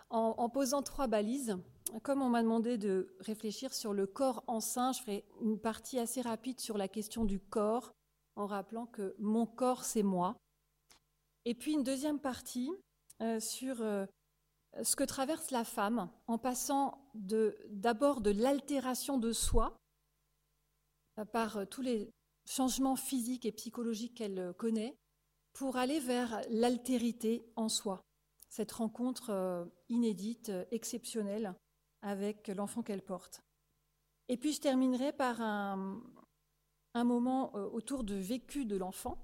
en, 0.10 0.50
posant 0.50 0.82
trois 0.82 1.08
balises. 1.08 1.56
Comme 2.04 2.22
on 2.22 2.28
m'a 2.28 2.44
demandé 2.44 2.78
de 2.78 3.16
réfléchir 3.22 3.74
sur 3.74 3.94
le 3.94 4.06
corps 4.06 4.44
en 4.48 4.60
sein, 4.60 4.92
je 4.92 5.00
ferai 5.00 5.24
une 5.40 5.62
partie 5.62 5.98
assez 5.98 6.20
rapide 6.20 6.60
sur 6.60 6.78
la 6.78 6.90
question 6.90 7.24
du 7.24 7.40
corps, 7.40 7.94
en 8.36 8.48
rappelant 8.48 8.86
que 8.86 9.16
mon 9.18 9.46
corps, 9.46 9.86
c'est 9.86 10.04
moi. 10.04 10.36
Et 11.46 11.56
puis 11.56 11.72
une 11.72 11.84
deuxième 11.84 12.20
partie 12.20 12.70
euh, 13.22 13.40
sur 13.40 13.82
euh, 13.82 14.06
ce 14.84 14.96
que 14.96 15.04
traverse 15.04 15.52
la 15.52 15.64
femme, 15.64 16.10
en 16.28 16.38
passant 16.38 17.12
d'abord 17.16 18.22
de 18.22 18.32
l'altération 18.32 19.18
de 19.18 19.32
soi 19.32 19.76
euh, 21.18 21.26
par 21.26 21.68
tous 21.68 21.82
les 21.82 22.12
changements 22.46 22.96
physiques 22.96 23.46
et 23.46 23.52
psychologiques 23.52 24.16
qu'elle 24.16 24.54
connaît, 24.58 24.96
pour 25.58 25.78
aller 25.78 26.00
vers 26.00 26.42
l'altérité 26.50 27.52
en 27.56 27.68
soi, 27.68 28.04
cette 28.48 28.72
rencontre 28.72 29.32
euh, 29.32 29.66
inédite, 29.90 30.50
euh, 30.50 30.66
exceptionnelle 30.72 31.56
avec 32.04 32.48
l'enfant 32.50 32.84
qu'elle 32.84 33.02
porte. 33.02 33.42
Et 34.30 34.38
puis 34.38 34.54
je 34.54 34.62
terminerai 34.62 35.14
par 35.14 35.42
un, 35.42 36.00
moment 36.96 37.56
euh, 37.56 37.66
autour 37.70 38.04
du 38.04 38.22
vécu 38.22 38.66
de 38.66 38.76
l'enfant, 38.76 39.18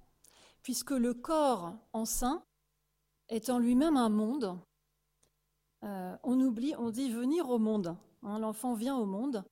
puisque 0.62 0.92
le 0.92 1.14
corps 1.14 1.76
en 1.94 2.06
sein 2.06 2.44
est 3.30 3.50
en 3.50 3.60
lui-même 3.60 3.98
un 3.98 4.10
monde. 4.10 4.58
On 6.24 6.40
oublie, 6.40 6.74
on 6.78 6.90
dit 6.90 7.12
venir 7.12 7.50
au 7.50 7.60
monde. 7.60 7.98
Hein, 8.24 8.40
l'enfant 8.40 8.74
vient 8.74 8.98
au 8.98 9.06
monde. 9.06 9.44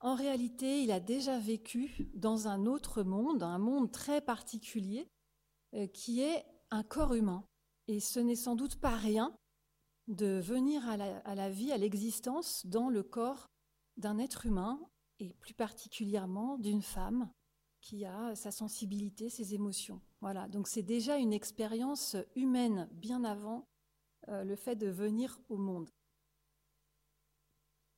En 0.00 0.14
réalité, 0.14 0.82
il 0.82 0.92
a 0.92 1.00
déjà 1.00 1.38
vécu 1.38 2.10
dans 2.14 2.48
un 2.48 2.64
autre 2.64 3.02
monde, 3.02 3.42
un 3.42 3.58
monde 3.58 3.92
très 3.92 4.22
particulier, 4.22 5.06
euh, 5.74 5.86
qui 5.88 6.22
est 6.22 6.44
un 6.70 6.82
corps 6.82 7.14
humain. 7.14 7.44
Et 7.86 8.00
ce 8.00 8.18
n'est 8.18 8.36
sans 8.36 8.56
doute 8.56 8.76
pas 8.76 8.96
rien 8.96 9.34
de 10.08 10.40
venir 10.40 10.88
à 10.88 10.96
la, 10.96 11.50
vie, 11.50 11.70
à 11.70 11.76
l'existence 11.76 12.66
dans 12.66 12.88
le 12.88 13.02
corps 13.02 13.46
d'un 13.96 14.18
être 14.18 14.46
humain, 14.46 14.80
et 15.18 15.34
plus 15.34 15.54
particulièrement 15.54 16.56
d'une 16.56 16.82
femme 16.82 17.30
qui 17.80 18.04
a 18.06 18.34
sa 18.34 18.50
sensibilité, 18.50 19.28
ses 19.28 19.54
émotions. 19.54 20.00
Voilà, 20.20 20.48
donc 20.48 20.66
c'est 20.66 20.82
déjà 20.82 21.16
une 21.18 21.32
expérience 21.32 22.16
humaine 22.34 22.88
bien 22.92 23.22
avant 23.22 23.66
euh, 24.28 24.44
le 24.44 24.56
fait 24.56 24.76
de 24.76 24.88
venir 24.88 25.40
au 25.48 25.56
monde. 25.56 25.88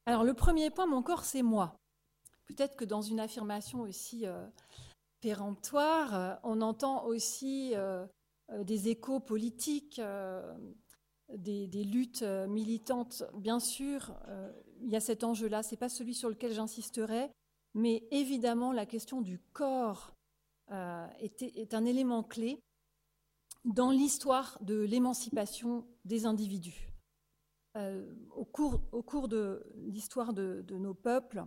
Alors 0.07 0.25
le 0.25 0.35
premier 0.35 0.71
point, 0.71 0.87
mon 0.87 1.03
corps, 1.03 1.25
c'est 1.25 1.43
moi. 1.43 1.77
Peut-être 2.47 2.77
que 2.77 2.85
dans 2.85 3.03
une 3.03 3.21
affirmation 3.21 3.81
aussi 3.81 4.27
euh, 4.27 4.47
péremptoire. 5.21 6.15
Euh, 6.15 6.35
on 6.43 6.61
entend 6.61 7.05
aussi 7.05 7.75
des 8.51 8.89
échos 8.89 9.21
politiques, 9.21 10.01
des, 11.31 11.85
luttes 11.85 12.23
militantes. 12.23 13.23
Bien 13.35 13.61
sûr, 13.61 14.15
il 14.81 14.91
y 14.91 14.97
a 14.97 15.01
cet 15.01 15.25
enjeu-là. 15.25 15.63
Ce 15.63 15.71
n'est 15.71 15.79
pas 15.79 15.89
celui 15.89 16.13
sur 16.13 16.29
lequel 16.29 16.53
j'insisterai, 16.53 17.31
mais 17.75 18.07
évidemment, 18.11 18.73
la 18.73 18.85
question 18.85 19.23
du 19.23 19.39
corps 19.39 20.13
est, 20.71 21.73
un 21.73 21.85
élément 21.87 22.23
clé 22.23 22.61
dans 23.65 23.91
l'histoire 23.91 24.59
de 24.61 24.81
l'émancipation 24.81 25.87
des 26.05 26.27
individus. 26.27 26.93
Euh, 27.77 28.15
au, 28.31 28.45
cours, 28.45 29.29
de 29.29 29.65
l'histoire 29.77 30.35
de, 30.35 30.65
nos 30.77 30.93
peuples, 30.93 31.45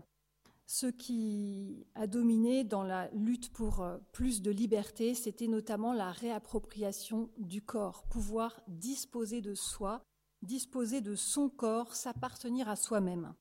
ce 0.66 0.88
qui 0.88 1.86
a 1.94 2.08
dominé 2.08 2.64
dans 2.64 2.82
la 2.82 3.10
lutte 3.12 3.54
pour 3.54 3.82
euh, 3.82 4.00
plus 4.12 4.42
de 4.42 4.50
liberté, 4.50 5.14
c'était 5.14 5.48
notamment 5.48 5.94
la 5.94 6.12
réappropriation 6.12 7.30
du 7.38 7.62
corps, 7.62 8.04
pouvoir 8.06 8.60
disposer 8.68 9.42
de 9.42 9.54
soi, 9.54 10.02
disposer 10.42 11.02
de 11.02 11.14
son 11.14 11.48
corps, 11.50 11.94
s'appartenir 11.94 12.70
à 12.70 12.76
soi-même. 12.76 13.36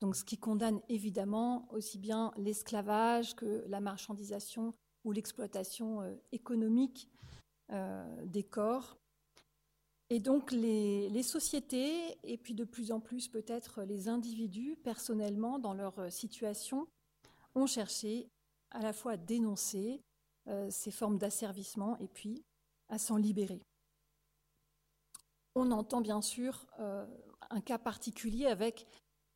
Donc 0.00 0.14
ce 0.14 0.24
qui 0.24 0.38
condamne 0.38 0.80
évidemment 0.88 1.66
aussi 1.72 1.98
bien 1.98 2.30
l'esclavage 2.36 3.34
que 3.34 3.64
la 3.66 3.80
marchandisation 3.80 4.72
ou 5.02 5.10
l'exploitation 5.10 6.02
euh, 6.02 6.14
économique 6.30 7.10
des 8.24 8.44
corps. 8.44 8.96
Et 10.10 10.20
donc 10.20 10.52
les, 10.52 11.22
sociétés, 11.22 12.18
et 12.22 12.38
puis 12.38 12.54
de 12.54 12.64
plus 12.64 12.92
en 12.92 13.00
plus 13.00 13.28
peut-être 13.28 13.82
les 13.82 14.08
individus, 14.08 14.76
personnellement, 14.82 15.58
dans 15.58 15.74
leur 15.74 15.98
euh, 15.98 16.10
situation, 16.10 16.88
ont 17.54 17.66
cherché 17.66 18.28
à 18.70 18.80
la 18.80 18.92
fois 18.92 19.12
à 19.12 19.16
dénoncer 19.16 20.02
ces 20.70 20.90
formes 20.90 21.18
d'asservissement 21.18 21.98
et 21.98 22.08
puis 22.08 22.42
à 22.88 22.98
s'en 22.98 23.16
libérer. 23.16 23.60
On 25.54 25.70
entend 25.72 26.00
bien 26.00 26.22
sûr 26.22 26.66
un 26.78 27.60
cas 27.60 27.78
particulier 27.78 28.46
avec 28.46 28.86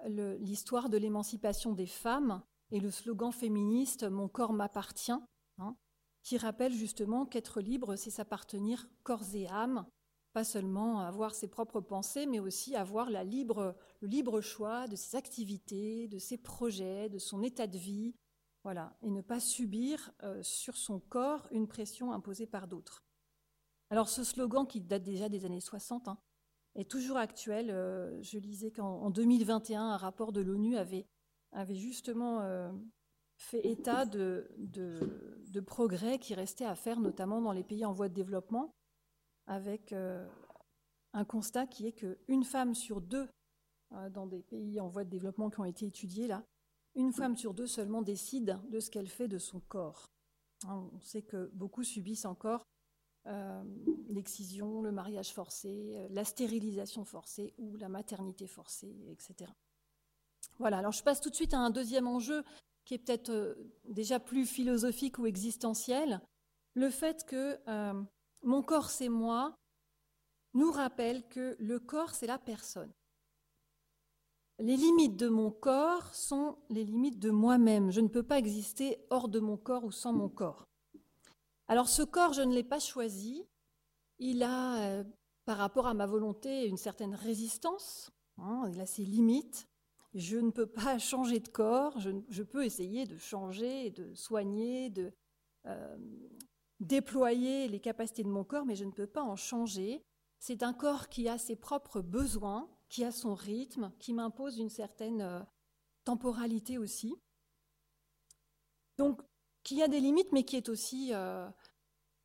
l'histoire 0.07 0.89
de 0.89 0.97
l'émancipation 0.97 1.73
des 1.73 1.87
femmes 1.87 2.43
et 2.71 2.81
le 2.81 2.91
slogan 2.91 3.33
féministe 3.33 4.05
Mon 4.05 4.29
corps 4.29 4.53
m'appartient, 4.53 5.13
hein, 5.59 5.77
qui 6.23 6.39
rappelle 6.39 6.73
justement 6.73 7.27
qu'être 7.27 7.61
libre, 7.61 7.97
c'est 7.97 8.11
s'appartenir 8.11 8.89
corps 9.03 9.35
et 9.35 9.47
âme, 9.49 9.87
pas 10.33 10.45
seulement 10.45 11.01
avoir 11.01 11.35
ses 11.35 11.49
propres 11.49 11.81
pensées, 11.81 12.27
mais 12.27 12.41
aussi 12.41 12.75
avoir 12.75 13.11
le 13.11 13.23
libre 14.07 14.41
choix 14.41 14.89
de 14.89 14.97
ses 14.97 15.17
activités, 15.17 16.09
de 16.09 16.19
ses 16.19 16.39
projets, 16.39 17.09
de 17.09 17.19
son 17.19 17.43
état 17.43 17.67
de 17.67 17.79
vie, 17.79 18.15
et 19.03 19.11
ne 19.11 19.21
pas 19.21 19.41
subir 19.41 20.13
euh, 20.23 20.43
sur 20.43 20.77
son 20.77 21.01
corps 21.01 21.49
une 21.51 21.67
pression 21.67 22.13
imposée 22.13 22.47
par 22.47 22.69
d'autres. 22.69 23.05
Alors 23.91 24.09
ce 24.09 24.25
slogan 24.25 24.67
qui 24.67 24.81
date 24.81 25.03
déjà 25.03 25.29
des 25.29 25.45
années 25.45 25.61
60, 25.61 26.09
hein, 26.09 26.19
est 26.77 26.91
toujours 26.91 27.17
actuel. 27.17 27.71
Euh, 27.71 28.23
je 28.23 28.39
lisais 28.39 28.71
qu'en 28.71 29.11
2021, 29.11 29.83
un 29.83 29.97
rapport 29.97 30.33
de 30.33 30.41
l'ONU 30.41 30.77
avait, 30.77 31.07
avait 31.51 31.75
justement 31.75 32.41
euh, 32.41 32.71
fait 33.37 33.67
état 33.67 34.07
de, 34.07 34.49
de, 34.59 35.61
progrès 35.61 36.19
qui 36.19 36.35
restaient 36.35 36.65
à 36.65 36.77
faire, 36.77 37.01
notamment 37.01 37.41
dans 37.41 37.53
les 37.53 37.65
pays 37.65 37.85
en 37.85 37.93
voie 37.93 38.09
de 38.09 38.15
développement, 38.15 38.75
avec 39.47 39.93
euh, 39.93 40.27
un 41.13 41.25
constat 41.25 41.67
qui 41.67 41.87
est 41.87 41.93
qu'une 41.93 42.45
femme 42.45 42.75
sur 42.75 43.01
deux, 43.01 43.29
dans 44.15 44.27
des 44.27 44.41
pays 44.41 44.81
en 44.81 44.89
voie 44.89 45.05
de 45.05 45.11
développement 45.11 45.51
qui 45.51 45.61
ont 45.61 45.67
été 45.67 45.85
étudiés 45.85 46.27
là, 46.27 46.43
une 46.95 47.13
femme 47.13 47.37
sur 47.37 47.53
deux 47.53 47.67
seulement 47.67 48.01
décide 48.01 48.59
de 48.71 48.81
ce 48.81 48.91
qu'elle 48.91 49.09
fait 49.09 49.29
de 49.29 49.39
son 49.39 49.61
corps. 49.61 50.07
Hein, 50.67 50.89
on 50.93 51.01
sait 51.01 51.23
que 51.23 51.51
beaucoup 51.55 51.85
subissent 51.85 52.25
encore 52.25 52.65
euh, 53.27 53.63
l'excision, 54.09 54.83
le 54.83 54.91
mariage 54.91 55.33
forcé, 55.33 55.95
euh, 55.97 56.09
la 56.11 56.25
stérilisation 56.25 57.05
forcée 57.05 57.55
ou 57.57 57.77
la 57.77 57.89
maternité 57.89 58.47
forcée, 58.47 58.95
etc. 59.11 59.51
Voilà, 60.59 60.79
alors 60.79 60.93
je 60.93 61.03
passe 61.03 61.21
tout 61.21 61.31
de 61.31 61.35
suite 61.35 61.55
à 61.55 61.59
un 61.59 61.71
deuxième 61.71 62.09
enjeu 62.09 62.43
qui 62.85 62.95
est 62.95 62.99
peut-être 62.99 63.31
euh, 63.31 63.55
déjà 63.85 64.19
plus 64.19 64.45
philosophique 64.45 65.19
ou 65.19 65.27
existentiel. 65.27 66.21
Le 66.75 66.91
fait 66.91 67.25
que 67.25 67.59
mon 68.43 68.63
corps 68.63 68.91
c'est 68.91 69.09
moi 69.09 69.55
nous 70.55 70.71
rappelle 70.71 71.27
que 71.29 71.57
le 71.59 71.79
corps 71.79 72.15
c'est 72.15 72.27
la 72.27 72.39
personne. 72.39 72.93
Les 74.59 74.77
limites 74.77 75.17
de 75.17 75.29
mon 75.29 75.51
corps 75.51 76.15
sont 76.15 76.57
les 76.69 76.85
limites 76.85 77.19
de 77.19 77.31
moi-même. 77.31 77.91
Je 77.91 78.01
ne 78.01 78.09
peux 78.09 78.23
pas 78.23 78.39
exister 78.39 79.05
hors 79.11 79.29
de 79.29 79.41
mon 79.41 79.57
corps 79.57 79.85
ou 79.85 79.91
sans 79.91 80.13
mon 80.13 80.29
corps. 80.29 80.69
Alors 81.69 81.89
ce 81.89 82.03
corps, 82.03 82.33
je 82.33 82.43
ne 82.43 82.55
l'ai 82.55 82.63
pas 82.63 82.79
choisi. 82.79 83.47
Il 84.19 84.43
a, 84.43 84.79
euh, 84.83 85.05
par 85.47 85.57
rapport 85.57 85.87
à 85.87 85.95
ma 85.95 86.07
volonté, 86.07 86.67
une 86.67 86.77
certaine 86.77 87.15
résistance. 87.15 88.13
Hein, 88.39 88.71
il 88.73 88.81
a 88.81 88.87
ses 88.87 89.05
limites. 89.05 89.69
Je 90.15 90.37
ne 90.37 90.51
peux 90.51 90.67
pas 90.67 90.99
changer 90.99 91.41
de 91.41 91.49
corps. 91.49 91.99
Je, 91.99 92.43
peux 92.43 92.65
essayer 92.65 93.07
de 93.07 93.17
changer, 93.17 93.91
de 93.91 94.15
soigner, 94.15 94.91
de 94.91 95.13
euh, 95.67 95.97
déployer 96.83 97.69
les 97.69 97.81
capacités 97.81 98.25
de 98.25 98.29
mon 98.29 98.45
corps, 98.45 98.67
mais 98.67 98.77
je 98.77 98.85
ne 98.85 98.91
peux 98.91 99.07
pas 99.07 99.23
en 99.23 99.37
changer. 99.37 100.05
C'est 100.39 100.63
un 100.63 100.73
corps 100.73 101.09
qui 101.09 101.29
a 101.29 101.39
ses 101.39 101.57
propres 101.57 102.01
besoins, 102.01 102.69
qui 102.89 103.05
a 103.05 103.13
son 103.13 103.35
rythme, 103.35 103.93
qui 103.99 104.13
m'impose 104.13 104.59
une 104.59 104.69
certaine 104.69 105.23
euh, 105.23 105.41
temporalité 106.05 106.79
aussi. 106.79 107.15
Donc 108.99 109.23
qui 109.63 109.83
a 109.83 109.89
des 109.89 110.01
limites, 110.01 110.33
mais 110.33 110.45
qui 110.45 110.57
est 110.57 110.69
aussi 110.69 111.11
euh, 111.13 111.49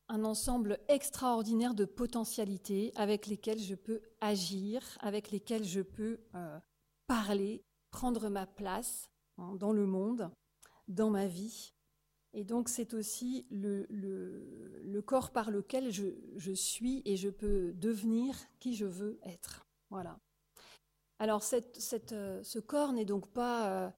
un 0.10 0.24
ensemble 0.24 0.80
extraordinaire 0.88 1.76
de 1.76 1.86
potentialités 1.86 2.92
avec 2.96 3.28
lesquelles 3.28 3.60
je 3.60 3.76
peux 3.76 4.02
agir, 4.22 4.82
avec 5.02 5.30
lesquelles 5.30 5.64
je 5.64 5.82
peux 5.82 6.20
euh, 6.34 6.60
parler, 7.06 7.64
prendre 7.92 8.30
ma 8.30 8.48
place 8.48 9.10
hein, 9.38 9.56
dans 9.56 9.72
le 9.72 9.86
monde, 9.86 10.32
dans 10.88 11.12
ma 11.12 11.28
vie. 11.28 11.77
Et 12.38 12.44
donc 12.44 12.70
c'est 12.70 12.94
aussi 12.94 13.48
le, 13.50 15.02
corps 15.02 15.32
par 15.32 15.50
lequel 15.50 15.90
je, 15.92 16.52
suis 16.54 17.02
et 17.04 17.18
je 17.18 17.30
peux 17.30 17.74
devenir 17.74 18.36
qui 18.60 18.76
je 18.76 18.86
veux 18.86 19.20
être. 19.24 19.66
Voilà. 19.90 20.20
Alors 21.18 21.42
euh, 21.52 22.44
ce 22.44 22.60
corps 22.60 22.94
n'est 22.94 23.06
donc 23.06 23.28
pas 23.32 23.92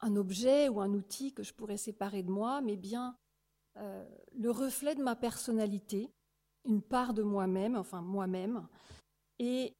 un 0.00 0.16
objet 0.16 0.68
ou 0.68 0.82
un 0.82 0.92
outil 0.92 1.32
que 1.32 1.42
je 1.42 1.54
pourrais 1.54 1.78
séparer 1.78 2.22
de 2.22 2.30
moi, 2.30 2.60
mais 2.60 2.76
bien 2.76 3.16
euh, 3.78 4.04
le 4.34 4.50
reflet 4.50 4.94
de 4.94 5.02
ma 5.02 5.16
personnalité, 5.16 6.10
une 6.66 6.82
part 6.82 7.14
de 7.14 7.22
moi-même, 7.22 7.74
enfin 7.74 8.02
moi-même, 8.02 8.68
et 9.38 9.72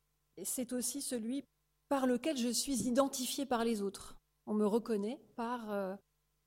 c'est 0.44 0.72
aussi 0.72 1.02
celui 1.02 1.44
par 1.88 2.06
lequel 2.06 2.38
je 2.38 2.48
suis 2.48 2.86
identifiée 2.86 3.44
par 3.44 3.64
les 3.64 3.82
autres. 3.82 4.16
On 4.46 4.54
me 4.54 4.66
reconnaît 4.66 5.20
par 5.36 5.70
euh, 5.70 5.94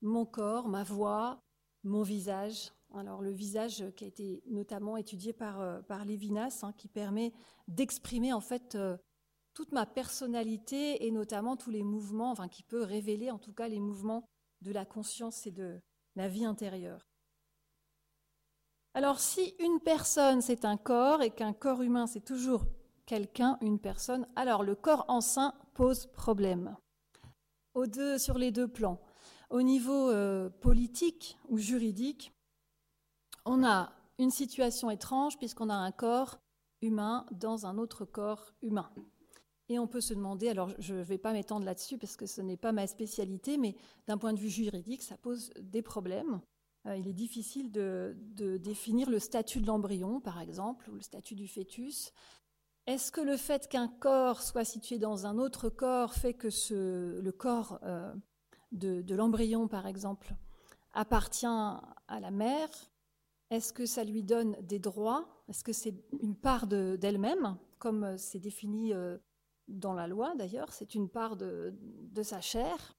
mon 0.00 0.24
corps, 0.24 0.68
ma 0.68 0.82
voix, 0.82 1.40
mon 1.84 2.02
visage. 2.02 2.72
Alors 2.94 3.22
le 3.22 3.30
visage 3.30 3.84
qui 3.96 4.04
a 4.04 4.06
été 4.06 4.42
notamment 4.46 4.96
étudié 4.96 5.32
par, 5.32 5.60
euh, 5.60 5.80
Lévinas, 6.04 6.60
hein, 6.62 6.72
qui 6.76 6.88
permet 6.88 7.32
d'exprimer 7.68 8.32
en 8.32 8.40
fait 8.40 8.76
toute 9.54 9.72
ma 9.72 9.86
personnalité 9.86 11.06
et 11.06 11.10
notamment 11.10 11.56
tous 11.56 11.70
les 11.70 11.82
mouvements, 11.82 12.30
enfin 12.30 12.48
qui 12.48 12.62
peut 12.62 12.82
révéler 12.82 13.30
en 13.30 13.38
tout 13.38 13.52
cas 13.52 13.68
les 13.68 13.80
mouvements 13.80 14.24
de 14.60 14.72
la 14.72 14.84
conscience 14.84 15.46
et 15.46 15.50
de 15.50 15.80
la 16.16 16.28
vie 16.28 16.44
intérieure. 16.44 17.08
Alors 18.94 19.20
si 19.20 19.54
une 19.58 19.80
personne 19.80 20.42
c'est 20.42 20.64
un 20.64 20.76
corps 20.76 21.22
et 21.22 21.30
qu'un 21.30 21.54
corps 21.54 21.82
humain 21.82 22.06
c'est 22.06 22.24
toujours 22.24 22.66
quelqu'un, 23.06 23.58
une 23.60 23.78
personne, 23.78 24.26
alors 24.36 24.62
le 24.62 24.74
corps 24.74 25.04
enceint 25.08 25.54
pose 25.74 26.06
problème. 26.12 26.76
Sur 28.18 28.36
les 28.36 28.50
deux 28.50 28.68
plans. 28.68 29.00
Au 29.52 29.60
niveau 29.60 30.08
euh, 30.08 30.48
politique 30.48 31.36
ou 31.50 31.58
juridique, 31.58 32.32
on 33.44 33.62
a 33.62 33.92
une 34.18 34.30
situation 34.30 34.90
étrange 34.90 35.36
puisqu'on 35.36 35.68
a 35.68 35.74
un 35.74 35.92
corps 35.92 36.38
humain 36.80 37.26
dans 37.32 37.66
un 37.66 37.76
autre 37.76 38.06
corps 38.06 38.54
humain. 38.62 38.90
Et 39.68 39.78
on 39.78 39.86
peut 39.86 40.00
se 40.00 40.14
demander, 40.14 40.48
alors 40.48 40.70
je 40.78 40.94
ne 40.94 41.02
vais 41.02 41.18
pas 41.18 41.34
m'étendre 41.34 41.66
là-dessus 41.66 41.98
parce 41.98 42.16
que 42.16 42.24
ce 42.24 42.40
n'est 42.40 42.56
pas 42.56 42.72
ma 42.72 42.86
spécialité, 42.86 43.58
mais 43.58 43.76
d'un 44.06 44.16
point 44.16 44.32
de 44.32 44.38
vue 44.38 44.48
juridique, 44.48 45.02
ça 45.02 45.18
pose 45.18 45.52
des 45.60 45.82
problèmes. 45.82 46.40
Euh, 46.86 46.96
il 46.96 47.06
est 47.06 47.12
difficile 47.12 47.70
de, 47.70 48.16
définir 48.56 49.10
le 49.10 49.18
statut 49.18 49.60
de 49.60 49.66
l'embryon, 49.66 50.18
par 50.22 50.40
exemple, 50.40 50.88
ou 50.88 50.94
le 50.94 51.02
statut 51.02 51.34
du 51.34 51.46
fœtus. 51.46 52.14
Est-ce 52.86 53.12
que 53.12 53.20
le 53.20 53.36
fait 53.36 53.68
qu'un 53.68 53.88
corps 53.88 54.40
soit 54.40 54.64
situé 54.64 54.98
dans 54.98 55.26
un 55.26 55.36
autre 55.36 55.68
corps 55.68 56.14
fait 56.14 56.32
que 56.32 56.48
le 57.20 57.32
corps 57.32 57.78
euh, 57.82 58.14
de, 58.72 59.14
l'embryon, 59.14 59.68
par 59.68 59.86
exemple, 59.86 60.34
appartient 60.92 61.46
à 61.46 62.20
la 62.20 62.30
mère 62.30 62.68
Est-ce 63.50 63.72
que 63.72 63.86
ça 63.86 64.04
lui 64.04 64.22
donne 64.22 64.56
des 64.62 64.78
droits? 64.78 65.28
Est-ce 65.48 65.62
que 65.62 65.72
c'est 65.72 65.94
une 66.20 66.34
part 66.34 66.66
d'elle-même, 66.66 67.56
comme 67.78 68.16
c'est 68.16 68.40
défini 68.40 68.92
euh, 68.92 69.18
dans 69.68 69.94
la 69.94 70.06
loi 70.06 70.34
d'ailleurs, 70.36 70.72
c'est 70.72 70.94
une 70.94 71.08
part 71.08 71.36
de, 71.36 71.74
sa 72.22 72.40
chair, 72.40 72.94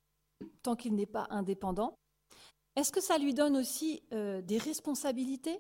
tant 0.62 0.76
qu'il 0.76 0.96
n'est 0.96 1.06
pas 1.06 1.28
indépendant? 1.30 1.96
Est-ce 2.76 2.92
que 2.92 3.02
ça 3.02 3.18
lui 3.18 3.34
donne 3.34 3.58
aussi 3.58 4.04
euh, 4.14 4.42
des 4.42 4.58
responsabilités? 4.58 5.60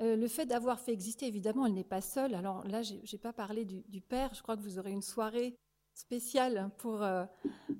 Euh, 0.00 0.16
Le 0.16 0.28
fait 0.28 0.46
d'avoir 0.46 0.80
fait 0.80 0.92
exister, 0.92 1.26
évidemment, 1.26 1.66
elle 1.66 1.74
n'est 1.74 1.84
pas 1.84 2.00
seule. 2.00 2.34
Alors 2.34 2.66
là, 2.66 2.82
je 2.82 2.94
n'ai 2.94 3.18
pas 3.18 3.32
parlé 3.32 3.64
du, 3.64 4.00
père, 4.00 4.32
je 4.34 4.42
crois 4.42 4.56
que 4.56 4.62
vous 4.62 4.78
aurez 4.78 4.92
une 4.92 5.02
soirée 5.02 5.56
spéciale 5.94 6.70
pour, 6.78 7.02
euh, 7.02 7.24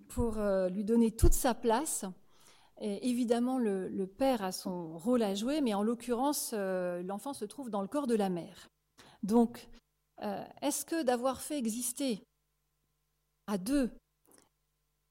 pour 0.09 0.38
lui 0.71 0.85
donner 0.85 1.11
toute 1.11 1.33
sa 1.33 1.54
place. 1.54 2.04
évidemment, 2.81 3.59
le, 3.59 4.07
père 4.07 4.42
a 4.42 4.52
son 4.52 4.99
rôle 4.99 5.23
à 5.23 5.35
jouer, 5.35 5.61
mais 5.61 5.75
en 5.75 5.83
l'occurrence, 5.83 6.50
euh, 6.52 7.02
l'enfant 7.02 7.33
se 7.33 7.45
trouve 7.45 7.71
dans 7.71 7.83
le 7.83 7.88
corps 7.88 8.07
de 8.07 8.14
la 8.14 8.28
mère. 8.28 8.69
Donc, 9.23 9.69
euh, 10.23 10.45
est-ce 10.61 10.85
que 10.85 11.02
d'avoir 11.02 11.40
fait 11.40 11.59
exister 11.59 12.25
à 13.47 13.59
deux 13.59 13.90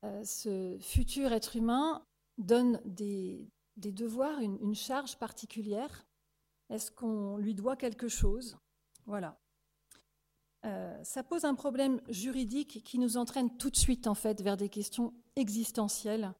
euh, 0.03 0.23
ce 0.23 0.77
futur 0.79 1.31
être 1.31 1.55
humain 1.55 2.05
donne 2.37 2.81
des, 2.85 3.49
devoirs, 3.77 4.39
une, 4.39 4.75
charge 4.75 5.17
particulière? 5.17 6.05
Est-ce 6.69 6.91
qu'on 6.91 7.37
lui 7.37 7.53
doit 7.53 7.75
quelque 7.75 8.07
chose? 8.07 8.57
Voilà. 9.05 9.40
Ça 11.03 11.23
pose 11.23 11.45
un 11.45 11.55
problème 11.55 12.01
juridique 12.09 12.83
qui 12.83 12.99
nous 12.99 13.17
entraîne 13.17 13.57
tout 13.57 13.71
de 13.71 13.75
suite 13.75 14.05
en 14.05 14.13
fait 14.13 14.41
vers 14.41 14.57
des 14.57 14.69
questions 14.69 15.13
existentielles 15.35 16.33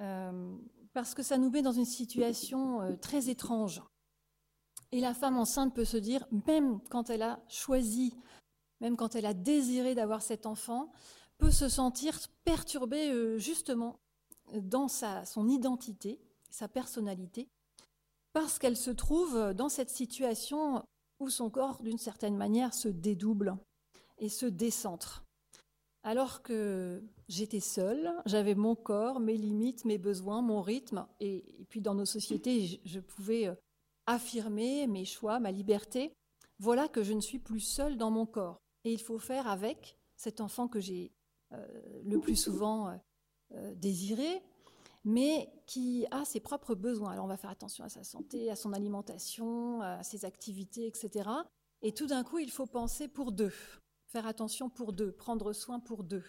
euh, 0.00 0.56
parce 0.92 1.14
que 1.14 1.22
ça 1.22 1.38
nous 1.38 1.50
met 1.50 1.62
dans 1.62 1.72
une 1.72 1.84
situation 1.84 2.80
euh, 2.80 2.96
très 2.96 3.28
étrange. 3.28 3.82
Et 4.92 5.00
la 5.00 5.14
femme 5.14 5.36
enceinte 5.36 5.74
peut 5.74 5.84
se 5.84 5.96
dire, 5.96 6.26
même 6.48 6.80
quand 6.88 7.10
elle 7.10 7.22
a 7.22 7.40
choisi, 7.48 8.14
même 8.80 8.96
quand 8.96 9.14
elle 9.14 9.26
a 9.26 9.34
désiré 9.34 9.94
d'avoir 9.94 10.22
cet 10.22 10.46
enfant, 10.46 10.90
peut 11.38 11.50
se 11.50 11.68
sentir 11.68 12.18
perturbée 12.44 13.10
euh, 13.10 13.38
justement 13.38 14.00
dans 14.54 14.88
sa, 14.88 15.24
son 15.24 15.48
identité, 15.48 16.20
sa 16.50 16.66
personnalité, 16.66 17.48
parce 18.32 18.58
qu'elle 18.58 18.76
se 18.76 18.90
trouve 18.90 19.54
dans 19.54 19.68
cette 19.68 19.90
situation 19.90 20.82
où 21.20 21.28
son 21.30 21.50
corps, 21.50 21.82
d'une 21.82 21.98
certaine 21.98 22.36
manière, 22.36 22.74
se 22.74 22.88
dédouble 22.88 23.56
et 24.18 24.28
se 24.28 24.46
décentre. 24.46 25.24
Alors 26.02 26.42
que 26.42 27.02
j'étais 27.28 27.60
seule, 27.60 28.10
j'avais 28.24 28.54
mon 28.54 28.74
corps, 28.74 29.20
mes 29.20 29.36
limites, 29.36 29.84
mes 29.84 29.98
besoins, 29.98 30.40
mon 30.40 30.62
rythme, 30.62 31.06
et, 31.20 31.66
puis 31.68 31.82
dans 31.82 31.94
nos 31.94 32.06
sociétés, 32.06 32.80
je, 32.84 33.00
pouvais 33.00 33.48
euh, 33.48 33.54
affirmer 34.06 34.86
mes 34.86 35.04
choix, 35.04 35.40
ma 35.40 35.52
liberté. 35.52 36.12
Voilà 36.58 36.88
que 36.88 37.02
je 37.02 37.12
ne 37.12 37.20
suis 37.20 37.38
plus 37.38 37.60
seule 37.60 37.98
dans 37.98 38.10
mon 38.10 38.24
corps. 38.24 38.56
Et 38.84 38.92
il 38.92 39.00
faut 39.00 39.18
faire 39.18 39.46
avec 39.46 39.98
cet 40.16 40.40
enfant 40.40 40.68
que 40.68 40.80
j'ai 40.80 41.12
euh, 41.52 42.02
le 42.02 42.18
plus 42.18 42.36
souvent 42.36 42.98
euh, 43.52 43.74
désiré, 43.74 44.42
mais 45.04 45.50
qui 45.66 46.06
a 46.10 46.24
ses 46.24 46.40
propres 46.40 46.74
besoins. 46.74 47.12
Alors 47.12 47.24
on 47.24 47.28
va 47.28 47.36
faire 47.36 47.50
attention 47.50 47.84
à 47.84 47.88
sa 47.88 48.04
santé, 48.04 48.50
à 48.50 48.56
son 48.56 48.72
alimentation, 48.72 49.80
à 49.80 50.02
ses 50.02 50.24
activités, 50.24 50.86
etc. 50.86 51.28
Et 51.82 51.92
tout 51.92 52.06
d'un 52.06 52.24
coup, 52.24 52.38
il 52.38 52.50
faut 52.50 52.66
penser 52.66 53.08
pour 53.08 53.32
deux 53.32 53.52
faire 54.10 54.26
attention 54.26 54.68
pour 54.68 54.92
deux, 54.92 55.12
prendre 55.12 55.52
soin 55.52 55.80
pour 55.80 56.04
deux. 56.04 56.24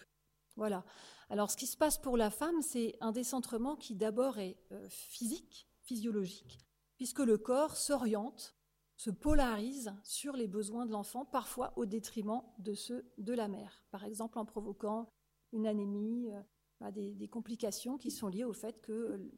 Voilà. 0.56 0.84
Alors 1.30 1.50
ce 1.50 1.56
qui 1.56 1.66
se 1.66 1.76
passe 1.76 1.98
pour 1.98 2.16
la 2.16 2.30
femme, 2.30 2.62
c'est 2.62 2.96
un 3.00 3.12
décentrement 3.12 3.76
qui 3.76 3.94
d'abord 3.94 4.38
est 4.38 4.56
euh, 4.70 4.88
physique, 4.88 5.68
physiologique, 5.82 6.58
puisque 6.96 7.20
le 7.20 7.38
corps 7.38 7.76
s'oriente, 7.76 8.56
se 8.96 9.10
polarise 9.10 9.92
sur 10.04 10.36
les 10.36 10.46
besoins 10.46 10.86
de 10.86 10.92
l'enfant, 10.92 11.24
parfois 11.24 11.72
au 11.76 11.86
détriment 11.86 12.42
de 12.58 12.72
ceux 12.72 13.10
de 13.18 13.32
la 13.32 13.48
mère, 13.48 13.84
par 13.90 14.04
exemple 14.04 14.38
en 14.38 14.44
provoquant 14.44 15.08
une 15.52 15.66
anémie, 15.66 16.30
euh, 16.32 16.40
des, 16.90 17.28
complications 17.28 17.98
qui 17.98 18.10
sont 18.10 18.28
liées 18.28 18.44
au 18.44 18.52
fait 18.52 18.80
que 18.80 19.30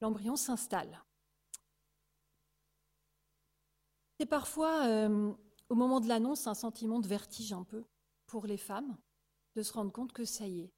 l'embryon 0.00 0.36
s'installe. 0.36 1.02
C'est 4.20 4.26
parfois 4.26 4.86
euh, 4.86 5.32
au 5.68 5.74
moment 5.74 6.00
de 6.00 6.08
l'annonce, 6.08 6.46
un 6.46 6.54
sentiment 6.54 7.00
de 7.00 7.08
vertige 7.08 7.52
un 7.52 7.64
peu 7.64 7.84
pour 8.26 8.46
les 8.46 8.56
femmes, 8.56 8.96
de 9.56 9.62
se 9.62 9.72
rendre 9.72 9.92
compte 9.92 10.12
que 10.12 10.24
ça 10.24 10.46
y 10.46 10.60
est. 10.60 10.72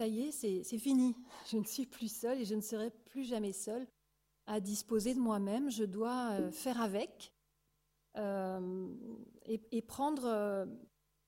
Ça 0.00 0.06
y 0.06 0.20
est, 0.20 0.32
c'est 0.32 0.78
fini. 0.78 1.16
Je 1.50 1.56
ne 1.56 1.64
suis 1.64 1.86
plus 1.86 2.12
seule 2.12 2.40
et 2.40 2.44
je 2.44 2.54
ne 2.54 2.60
serai 2.60 2.90
plus 2.90 3.24
jamais 3.24 3.52
seule 3.52 3.86
à 4.46 4.60
disposer 4.60 5.14
de 5.14 5.20
moi-même. 5.20 5.70
Je 5.70 5.84
dois 5.84 6.32
euh, 6.32 6.50
faire 6.50 6.80
avec 6.80 7.32
euh, 8.16 8.88
et, 9.44 9.82
prendre 9.82 10.66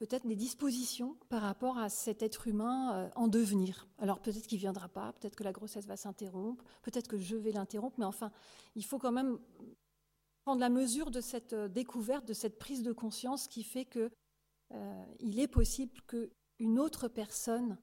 peut-être 0.01 0.27
des 0.27 0.35
dispositions 0.35 1.17
par 1.29 1.43
rapport 1.43 1.79
à 1.79 1.89
cet 1.89 2.23
être 2.23 2.49
humain 2.49 3.11
en 3.15 3.29
devenir. 3.29 3.87
Alors 3.99 4.19
peut-être 4.21 4.47
qu'il 4.47 4.57
ne 4.57 4.63
viendra 4.63 4.89
pas, 4.89 5.13
peut-être 5.13 5.37
que 5.37 5.45
la 5.45 5.53
grossesse 5.53 5.87
va 5.87 5.97
s'interrompre, 5.97 6.65
peut-être 6.83 7.07
que 7.07 7.19
je 7.19 7.37
vais 7.37 7.53
l'interrompre, 7.53 7.97
mais 7.99 8.07
enfin, 8.07 8.33
il 8.75 8.85
faut 8.85 8.99
quand 8.99 9.13
même 9.13 9.39
prendre 10.45 10.61
la 10.61 10.69
mesure 10.69 11.11
de 11.11 11.21
cette 11.21 11.53
euh, 11.53 11.69
découverte, 11.69 12.27
de 12.27 12.33
cette 12.33 12.59
prise 12.59 12.83
de 12.83 12.93
conscience 12.93 13.47
qui 13.47 13.63
fait 13.63 13.85
que 13.85 14.11
euh, 14.73 15.05
il 15.19 15.39
est 15.39 15.49
possible 15.49 16.01
qu'une 16.03 16.79
autre 16.79 17.09
personne 17.09 17.79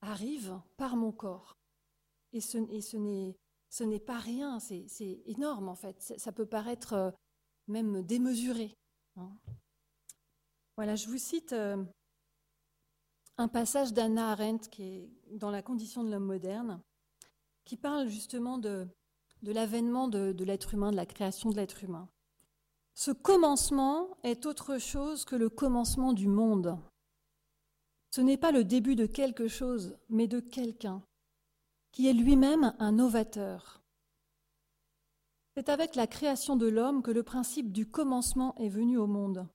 arrive 0.00 0.60
par 0.76 0.96
mon 0.96 1.12
corps. 1.12 1.54
Et 2.32 2.40
ce, 2.40 2.58
ce 3.70 3.84
n'est 3.84 4.00
pas 4.00 4.18
rien, 4.18 4.58
c'est 4.60 5.22
énorme 5.26 5.68
en 5.68 5.74
fait. 5.74 6.00
Ça 6.00 6.32
peut 6.32 6.46
paraître 6.46 6.92
euh, 6.94 7.10
même 7.68 8.02
démesuré. 8.02 8.74
Hein. 9.16 9.30
Voilà, 10.76 10.96
je 10.96 11.08
vous 11.08 11.18
cite 11.18 11.54
un 13.36 13.48
passage 13.48 13.92
d'Anna 13.92 14.30
Arendt 14.30 14.68
qui 14.70 14.82
est 14.82 15.10
dans 15.30 15.50
La 15.50 15.62
condition 15.62 16.02
de 16.02 16.10
l'homme 16.10 16.26
moderne, 16.26 16.80
qui 17.64 17.76
parle 17.76 18.08
justement 18.08 18.58
de, 18.58 18.86
de 19.44 19.52
l'avènement 19.52 20.08
de, 20.08 20.34
l'être 20.42 20.74
humain, 20.74 20.90
de 20.90 20.96
la 20.96 21.06
création 21.06 21.50
de 21.50 21.56
l'être 21.56 21.84
humain. 21.84 22.08
Ce 22.94 23.10
commencement 23.10 24.16
est 24.22 24.46
autre 24.46 24.78
chose 24.78 25.24
que 25.24 25.36
le 25.36 25.48
commencement 25.48 26.12
du 26.12 26.28
monde. 26.28 26.78
Ce 28.10 28.20
n'est 28.20 28.38
pas 28.38 28.52
le 28.52 28.64
début 28.64 28.94
de 28.94 29.06
quelque 29.06 29.48
chose, 29.48 29.98
mais 30.08 30.28
de 30.28 30.40
quelqu'un, 30.40 31.02
qui 31.92 32.08
est 32.08 32.12
lui-même 32.12 32.74
un 32.78 32.92
novateur. 32.92 33.82
C'est 35.56 35.68
avec 35.68 35.94
la 35.94 36.06
création 36.06 36.56
de 36.56 36.66
l'homme 36.66 37.02
que 37.02 37.10
le 37.10 37.22
principe 37.22 37.72
du 37.72 37.88
commencement 37.88 38.54
est 38.56 38.68
venu 38.68 38.96
au 38.98 39.06
monde. 39.06 39.46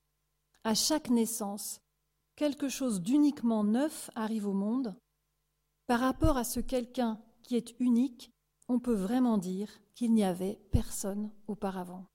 À 0.63 0.75
chaque 0.75 1.09
naissance, 1.09 1.79
quelque 2.35 2.67
chose 2.67 3.01
d'uniquement 3.01 3.63
neuf 3.63 4.09
arrive 4.15 4.47
au 4.47 4.53
monde. 4.53 4.95
Par 5.87 5.99
rapport 6.01 6.37
à 6.37 6.43
ce 6.43 6.59
quelqu'un 6.59 7.21
qui 7.43 7.55
est 7.55 7.79
unique, 7.79 8.31
on 8.67 8.79
peut 8.79 8.93
vraiment 8.93 9.37
dire 9.37 9.69
qu'il 9.95 10.13
n'y 10.13 10.23
avait 10.23 10.59
personne 10.71 11.31
auparavant. 11.47 12.05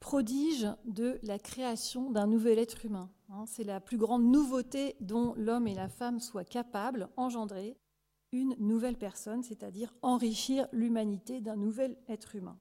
Prodige 0.00 0.66
de 0.84 1.20
la 1.22 1.38
création 1.38 2.10
d'un 2.10 2.26
nouvel 2.26 2.58
être 2.58 2.84
humain. 2.84 3.10
Hein, 3.28 3.44
c'est 3.46 3.62
la 3.62 3.80
plus 3.80 3.98
grande 3.98 4.24
nouveauté 4.24 4.96
dont 5.00 5.34
l'homme 5.36 5.68
et 5.68 5.74
la 5.74 5.88
femme 5.88 6.20
soient 6.20 6.44
capables, 6.44 7.08
engendrer 7.16 7.76
une 8.32 8.56
nouvelle 8.58 8.98
personne, 8.98 9.42
c'est-à-dire 9.42 9.94
enrichir 10.02 10.66
l'humanité 10.72 11.40
d'un 11.40 11.56
nouvel 11.56 11.96
être 12.08 12.34
humain. 12.34 12.58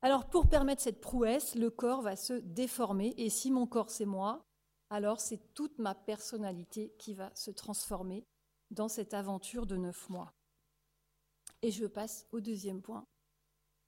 Alors 0.00 0.28
pour 0.28 0.48
permettre 0.48 0.82
cette 0.82 1.00
prouesse, 1.00 1.54
le 1.54 1.70
corps 1.70 2.02
va 2.02 2.14
se 2.14 2.34
déformer, 2.34 3.14
et 3.16 3.30
si 3.30 3.50
mon 3.50 3.66
corps 3.66 3.90
c'est 3.90 4.06
moi, 4.06 4.44
alors 4.90 5.20
c'est 5.20 5.54
toute 5.54 5.78
ma 5.78 5.94
personnalité 5.94 6.94
qui 6.98 7.14
va 7.14 7.34
se 7.34 7.50
transformer 7.50 8.24
dans 8.70 8.88
cette 8.88 9.14
aventure 9.14 9.66
de 9.66 9.76
neuf 9.76 10.08
mois. 10.08 10.32
Et 11.62 11.70
je 11.70 11.86
passe 11.86 12.26
au 12.30 12.40
deuxième 12.40 12.82
point. 12.82 13.04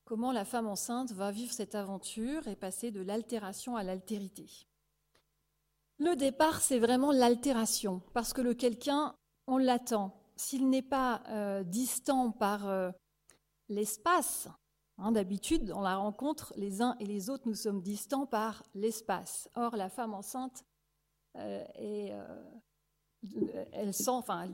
Comment 0.05 0.33
la 0.33 0.44
femme 0.44 0.66
enceinte 0.66 1.12
va 1.12 1.31
vivre 1.31 1.53
cette 1.53 1.77
aventure 1.77 2.49
et 2.49 2.57
passer 2.57 2.90
de 2.90 3.01
l'altération 3.01 3.77
à 3.77 3.85
l'altérité? 3.85 4.66
Le 5.99 6.16
départ, 6.16 6.61
c'est 6.61 6.79
vraiment 6.79 7.12
l'altération, 7.12 8.03
parce 8.12 8.33
que 8.33 8.40
le 8.40 8.55
quelqu'un, 8.55 9.14
on 9.46 9.59
l'attend. 9.59 10.16
S'il 10.35 10.68
n'est 10.68 10.83
pas 10.83 11.23
euh, 11.29 11.62
distant 11.62 12.33
par 12.33 12.66
euh, 12.66 12.90
l'espace, 13.68 14.49
hein, 15.00 15.12
d'habitude, 15.12 15.72
on 15.74 15.80
la 15.80 15.96
rencontre, 15.96 16.52
les 16.56 16.82
uns 16.82 16.96
et 17.00 17.06
les 17.06 17.30
autres, 17.30 17.48
nous 17.48 17.54
sommes 17.54 17.82
distants 17.82 18.26
par 18.26 18.62
l'espace. 18.74 19.48
Or, 19.54 19.76
la 19.76 19.88
femme 19.88 20.14
enceinte 20.14 20.64
euh, 21.36 21.64
est 21.74 22.12
elle 23.72 23.88
ne 23.88 23.92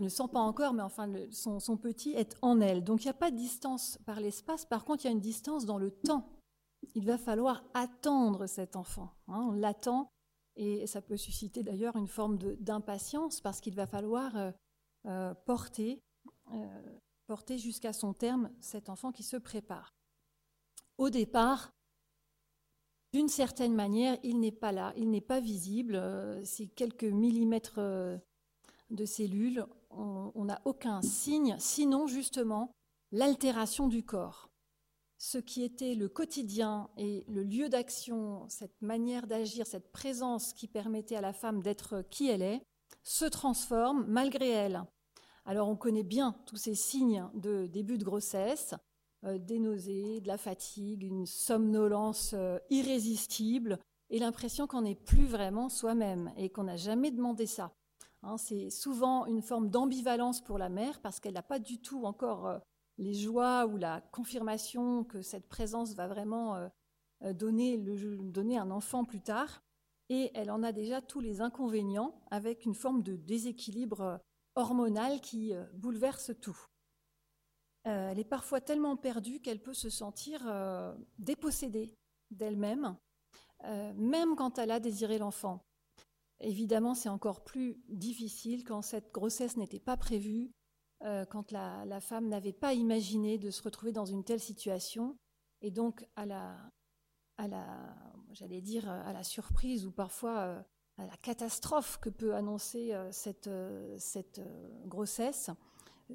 sent 0.09 0.28
pas 0.32 0.40
encore, 0.40 0.72
mais 0.72 0.82
enfin, 0.82 1.12
son, 1.30 1.76
petit 1.76 2.11
est 2.12 2.37
en 2.42 2.61
elle. 2.61 2.82
Donc, 2.82 3.04
il 3.04 3.06
n'y 3.06 3.11
a 3.11 3.14
pas 3.14 3.30
de 3.30 3.37
distance 3.37 3.98
par 4.04 4.20
l'espace. 4.20 4.64
Par 4.64 4.85
contre, 4.85 5.04
il 5.04 5.09
y 5.09 5.11
a 5.11 5.12
une 5.12 5.20
distance 5.20 5.66
dans 5.66 5.78
le 5.78 5.90
temps. 5.90 6.28
Il 6.94 7.06
va 7.06 7.18
falloir 7.18 7.64
attendre 7.74 8.46
cet 8.46 8.76
enfant. 8.76 9.12
Hein. 9.28 9.46
on 9.48 9.52
l'attend, 9.52 10.11
et 10.56 10.87
ça 10.87 11.02
peut 11.02 11.16
susciter 11.16 11.62
d'ailleurs 11.62 11.96
une 11.96 12.09
forme 12.09 12.38
d'impatience 12.61 13.40
parce 13.40 13.61
qu'il 13.61 13.74
va 13.74 13.87
falloir 13.87 14.37
euh, 14.37 14.50
euh, 15.06 15.35
porter, 15.44 16.02
euh, 16.52 16.98
porter 17.26 17.59
jusqu'à 17.59 17.92
son 17.92 18.14
terme 18.14 18.50
cet 18.61 18.88
enfant 18.88 19.12
qui 19.12 19.22
se 19.22 19.37
prépare. 19.37 19.95
Au 20.98 21.11
départ, 21.11 21.72
d'une 23.12 23.28
certaine 23.28 23.74
manière, 23.74 24.18
il 24.22 24.40
n'est 24.40 24.52
pas 24.52 24.72
là, 24.72 24.92
il 24.96 25.11
n'est 25.11 25.20
pas 25.20 25.40
visible. 25.40 26.00
C'est 26.44 26.66
quelques 26.66 27.04
millimètres 27.04 27.80
de 28.90 29.04
cellules, 29.04 29.66
on 29.90 30.44
n'a 30.44 30.61
aucun 30.64 31.02
signe, 31.02 31.56
sinon 31.59 32.06
justement 32.06 32.72
l'altération 33.12 33.88
du 33.88 34.04
corps. 34.04 34.50
Ce 35.18 35.38
qui 35.38 35.62
était 35.62 35.94
le 35.94 36.09
quotidien 36.09 36.90
et 36.98 37.24
le 37.26 37.42
lieu 37.42 37.68
d'action, 37.68 38.46
cette 38.48 38.80
manière 38.82 39.26
d'agir, 39.26 39.66
cette 39.66 39.90
présence 39.90 40.52
qui 40.52 40.68
permettait 40.68 41.16
à 41.16 41.22
la 41.22 41.32
femme 41.32 41.62
d'être 41.62 42.02
qui 42.11 42.28
elle 42.28 42.42
est, 42.42 42.62
se 43.02 43.24
transforme 43.24 44.04
malgré 44.09 44.50
elle. 44.50 44.85
Alors 45.46 45.68
on 45.68 45.76
connaît 45.76 46.02
bien 46.02 46.37
tous 46.46 46.56
ces 46.56 46.74
signes 46.74 47.26
de 47.35 47.66
début 47.66 47.98
de 47.98 48.04
grossesse, 48.04 48.74
euh, 48.74 48.76
des 49.22 49.59
nausées, 49.59 50.20
de 50.20 50.29
la 50.29 50.38
fatigue, 50.38 51.02
une 51.02 51.26
somnolence 51.26 52.33
euh, 52.35 52.59
irrésistible 52.70 53.79
et 54.11 54.18
l'impression 54.18 54.66
qu'on 54.66 54.83
n'est 54.83 54.94
plus 54.94 55.26
vraiment 55.26 55.68
soi-même 55.68 56.33
et 56.37 56.50
qu'on 56.50 56.64
n'a 56.64 56.76
jamais 56.76 57.11
demandé 57.11 57.46
ça. 57.46 57.72
Hein, 58.22 58.37
c'est 58.38 58.70
souvent 58.70 59.26
une 59.26 59.42
forme 59.42 59.68
d'ambivalence 59.68 60.40
pour 60.40 60.59
la 60.59 60.68
mère 60.68 61.00
parce 61.00 61.20
qu'elle 61.20 61.35
n'a 61.35 61.42
pas 61.42 61.59
du 61.59 61.81
tout 61.81 62.05
encore 62.05 62.46
euh, 62.46 62.59
les 62.98 63.14
joies 63.14 63.66
ou 63.66 63.76
la 63.76 64.00
confirmation 64.00 65.05
que 65.05 65.22
cette 65.22 65.48
présence 65.48 65.94
va 65.94 66.09
vraiment 66.09 66.70
donner, 67.35 67.79
un 68.57 68.70
enfant 68.70 69.05
plus 69.05 69.20
tard. 69.20 69.62
Et 70.09 70.31
elle 70.35 70.50
en 70.50 70.62
a 70.62 70.72
déjà 70.72 71.02
tous 71.02 71.20
les 71.20 71.42
inconvénients 71.42 72.14
avec 72.31 72.64
une 72.64 72.74
forme 72.74 73.02
de 73.02 73.16
déséquilibre 73.16 74.20
hormonale 74.57 75.20
qui 75.20 75.55
euh, 75.55 75.64
bouleverse 75.74 76.33
tout. 76.40 76.59
Euh, 77.87 78.11
elle 78.11 78.18
est 78.18 78.25
parfois 78.25 78.61
tellement 78.61 78.96
perdue 78.96 79.40
qu'elle 79.40 79.62
peut 79.62 79.75
se 79.75 79.90
sentir 79.90 80.42
euh, 80.46 80.94
dépossédée 81.18 81.94
d'elle-même, 82.31 82.96
même 83.94 84.37
quand 84.37 84.59
elle 84.59 84.70
a 84.70 84.81
désiré 84.81 85.18
l'enfant. 85.18 85.64
Évidemment, 86.40 86.94
c'est 86.94 87.09
encore 87.09 87.42
plus 87.42 87.81
difficile 87.88 88.64
quand 88.64 88.83
cette 88.83 89.12
grossesse 89.12 89.57
n'était 89.57 89.81
pas 89.81 89.96
prévue, 89.96 90.53
quand 91.01 91.53
la, 91.53 92.01
femme 92.01 92.29
n'avait 92.29 92.53
pas 92.53 92.75
imaginé 92.75 93.38
de 93.38 93.51
se 93.51 93.62
retrouver 93.62 93.92
dans 93.92 94.05
une 94.05 94.25
telle 94.25 94.40
situation, 94.40 95.16
et 95.62 95.70
donc 95.70 96.07
à 96.16 96.27
la, 96.27 96.70
à 97.38 97.49
la 97.49 97.96
j'allais 98.33 98.61
dire, 98.61 98.88
à 98.88 99.12
la 99.12 99.22
surprise 99.22 99.87
ou 99.87 99.92
parfois 99.92 100.64
à 100.99 101.05
la 101.05 101.16
catastrophe 101.18 101.99
que 102.01 102.09
peut 102.09 102.35
annoncer 102.35 102.94
euh, 102.94 103.11
cette, 103.12 103.49
euh, 103.49 103.96
cette 103.99 104.38
euh, 104.38 104.68
grossesse, 104.87 105.51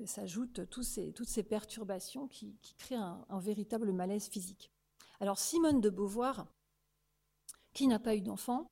s'ajoutent 0.06 0.62
ces, 0.84 1.12
toutes 1.14 1.28
ces 1.28 1.44
perturbations 1.44 2.28
qui, 2.28 2.56
créent 2.78 2.96
un, 2.96 3.40
véritable 3.40 3.92
malaise 3.92 4.28
physique. 4.28 4.72
Alors 5.20 5.38
Simone 5.38 5.82
de 5.82 5.90
Beauvoir, 5.90 6.48
qui 7.74 7.88
n'a 7.88 8.00
pas 8.00 8.16
eu 8.16 8.22
d'enfant, 8.22 8.68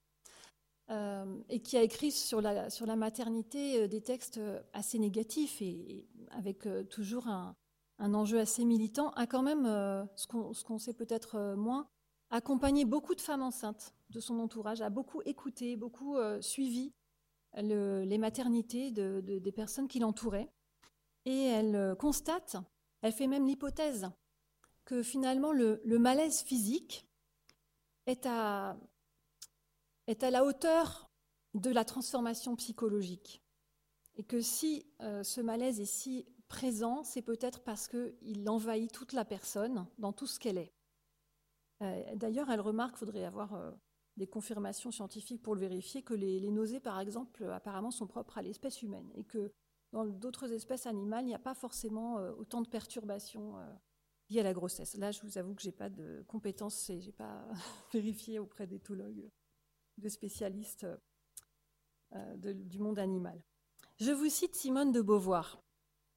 et 1.49 1.61
qui 1.61 1.77
a 1.77 1.83
écrit 1.83 2.11
sur 2.11 2.41
la, 2.41 2.71
sur 2.71 2.87
la 2.87 2.95
maternité 2.95 3.87
des 3.87 4.01
textes 4.01 4.39
assez 4.73 4.97
négatifs 4.97 5.61
et, 5.61 6.07
avec 6.31 6.67
toujours 6.89 7.27
un, 7.27 7.55
un, 7.99 8.15
enjeu 8.15 8.39
assez 8.39 8.65
militant, 8.65 9.11
a 9.11 9.27
quand 9.27 9.43
même, 9.43 9.65
ce 10.15 10.25
qu'on 10.63 10.79
sait 10.79 10.95
peut-être 10.95 11.53
moins, 11.55 11.87
accompagné 12.31 12.85
beaucoup 12.85 13.15
de 13.15 13.21
femmes 13.21 13.41
enceintes 13.41 13.93
de 14.09 14.19
son 14.19 14.39
entourage, 14.39 14.81
a 14.81 14.89
beaucoup 14.89 15.21
écouté, 15.23 15.75
beaucoup 15.75 16.17
euh, 16.17 16.41
suivi 16.41 16.93
les 17.55 18.17
maternités 18.19 18.91
des 18.91 19.51
personnes 19.51 19.87
qui 19.87 19.97
l'entouraient. 19.97 20.51
Et 21.25 21.45
elle 21.45 21.75
euh, 21.75 21.95
constate, 21.95 22.55
elle 23.01 23.13
fait 23.13 23.27
même 23.27 23.45
l'hypothèse, 23.45 24.09
que 24.85 25.03
finalement 25.03 25.51
le, 25.51 25.81
malaise 25.99 26.41
physique 26.41 27.07
est 28.05 28.25
à, 28.25 28.77
est 30.07 30.23
à 30.23 30.31
la 30.31 30.43
hauteur 30.43 31.11
de 31.53 31.69
la 31.69 31.85
transformation 31.85 32.55
psychologique. 32.55 33.43
Et 34.15 34.23
que 34.23 34.41
si 34.41 34.85
euh, 35.01 35.23
ce 35.23 35.41
malaise 35.41 35.79
est 35.79 35.85
si 35.85 36.25
présent, 36.47 37.03
c'est 37.03 37.21
peut-être 37.21 37.61
parce 37.61 37.87
qu'il 37.87 38.49
envahit 38.49 38.91
toute 38.91 39.13
la 39.13 39.25
personne 39.25 39.85
dans 39.97 40.13
tout 40.13 40.27
ce 40.27 40.39
qu'elle 40.39 40.57
est. 40.57 40.73
D'ailleurs, 42.15 42.49
elle 42.49 42.59
remarque 42.59 42.97
qu'il 42.97 43.05
faudrait 43.05 43.23
avoir 43.23 43.73
des 44.19 44.27
confirmations 44.27 44.91
scientifiques 44.91 45.41
pour 45.41 45.55
le 45.55 45.61
vérifier, 45.61 46.03
que 46.03 46.13
les, 46.13 46.51
nausées, 46.51 46.81
par 46.81 46.99
exemple, 46.99 47.45
apparemment 47.45 47.89
sont 47.89 48.05
propres 48.05 48.37
à 48.37 48.41
l'espèce 48.41 48.83
humaine 48.83 49.09
et 49.15 49.23
que 49.23 49.51
dans 49.91 50.05
d'autres 50.05 50.51
espèces 50.51 50.85
animales, 50.85 51.23
il 51.25 51.29
n'y 51.29 51.35
a 51.35 51.39
pas 51.39 51.55
forcément 51.55 52.19
euh, 52.19 52.31
autant 52.37 52.61
de 52.61 52.67
perturbations 52.67 53.57
euh, 53.57 53.65
liées 54.29 54.41
à 54.41 54.43
la 54.43 54.53
grossesse. 54.53 54.95
Là, 54.95 55.11
je 55.11 55.21
vous 55.21 55.37
avoue 55.37 55.55
que 55.55 55.61
je 55.61 55.67
n'ai 55.67 55.75
pas 55.75 55.89
de 55.89 56.23
compétences 56.27 56.89
et 56.89 57.01
je 57.01 57.07
n'ai 57.07 57.13
pas 57.13 57.47
vérifié 57.93 58.39
auprès 58.39 58.67
d'éthologues, 58.67 59.29
de 59.97 60.09
spécialistes 60.09 60.85
euh, 62.13 62.53
du 62.53 62.79
monde 62.79 62.99
animal. 62.99 63.41
Je 63.99 64.11
vous 64.11 64.29
cite 64.29 64.55
Simone 64.55 64.91
de 64.91 65.01
Beauvoir. 65.01 65.61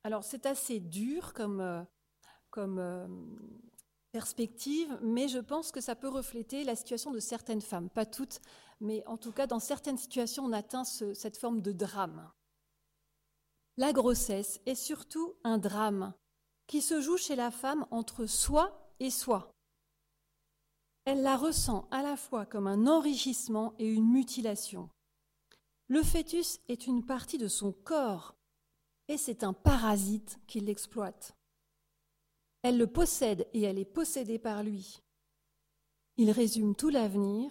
Alors, 0.05 0.25
c'est 0.25 0.47
assez 0.47 0.81
dur 0.81 1.33
comme, 1.33 1.87
comme 2.51 2.81
perspective, 4.13 4.99
mais 5.03 5.27
je 5.29 5.39
pense 5.39 5.73
que 5.73 5.81
ça 5.81 5.97
peut 5.97 6.09
refléter 6.09 6.65
la 6.65 6.77
situation 6.77 7.11
de 7.11 7.19
certaines 7.19 7.61
femmes, 7.61 7.89
pas 7.89 8.07
toutes, 8.07 8.41
mais 8.81 9.05
en 9.07 9.17
tout 9.17 9.33
cas 9.33 9.47
dans 9.47 9.59
certaines 9.59 9.97
situations 9.97 10.45
on 10.45 10.53
atteint 10.53 10.85
cette 10.85 11.39
forme 11.39 11.63
de 11.63 11.73
drame. 11.73 12.31
La 13.79 13.93
grossesse 13.93 14.61
est 14.67 14.75
surtout 14.75 15.35
un 15.45 15.57
drame 15.57 16.13
qui 16.67 16.83
se 16.83 17.01
joue 17.01 17.17
chez 17.17 17.37
la 17.37 17.51
femme 17.51 17.87
entre 17.91 18.27
soi 18.27 18.95
et 19.01 19.11
soi. 19.11 19.51
Elle 21.05 21.23
la 21.23 21.37
ressent 21.37 21.89
à 21.91 22.03
la 22.03 22.17
fois 22.17 22.47
comme 22.47 22.67
un 22.67 22.87
enrichissement 22.87 23.75
et 23.79 23.87
une 23.87 24.11
mutilation. 24.11 24.89
Le 25.89 26.03
fœtus 26.03 26.61
est 26.69 26.87
une 26.87 27.05
partie 27.05 27.39
de 27.39 27.49
son 27.49 27.73
corps 27.73 28.35
et 29.09 29.17
c'est 29.17 29.43
un 29.43 29.53
parasite 29.53 30.39
qui 30.47 30.61
l'exploite. 30.61 31.35
Elle 32.63 32.79
le 32.79 32.87
possède 32.87 33.49
et 33.53 33.63
elle 33.63 33.79
est 33.79 33.85
possédée 33.85 34.39
par 34.39 34.63
lui. 34.63 35.01
Il 36.19 36.31
résume 36.31 36.77
tout 36.77 36.91
l'avenir 36.91 37.51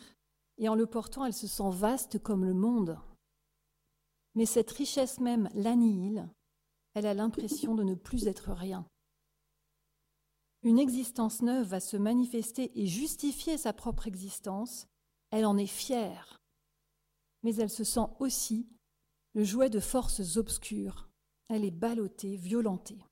et 0.58 0.70
en 0.70 0.76
le 0.76 0.86
portant, 0.86 1.26
elle 1.26 1.34
se 1.34 1.48
sent 1.48 1.72
vaste 1.72 2.20
comme 2.20 2.46
le 2.46 2.54
monde. 2.54 2.98
Mais 4.36 4.46
cette 4.46 4.72
richesse 4.72 5.20
même 5.20 5.50
l'annihile. 5.54 6.30
Elle 6.94 7.06
a 7.06 7.14
l'impression 7.14 7.76
de 7.76 7.84
ne 7.84 7.96
plus 7.96 8.28
être 8.28 8.52
rien. 8.52 8.86
Une 10.64 10.80
existence 10.80 11.42
neuve 11.42 11.68
va 11.68 11.80
se 11.80 11.98
manifester 11.98 12.72
et 12.80 12.86
justifier 12.86 13.58
sa 13.58 13.74
propre 13.74 14.08
existence. 14.08 14.88
Elle 15.32 15.46
en 15.46 15.58
est 15.58 15.66
fière. 15.66 16.42
Mais 17.44 17.56
elle 17.56 17.70
se 17.70 17.84
sent 17.84 18.08
aussi 18.20 18.68
le 19.34 19.44
jouet 19.44 19.70
de 19.70 19.80
forces 19.80 20.38
obscures. 20.38 21.10
Elle 21.48 21.66
est 21.66 21.72
ballottée, 21.72 22.38
violentée. 22.38 23.04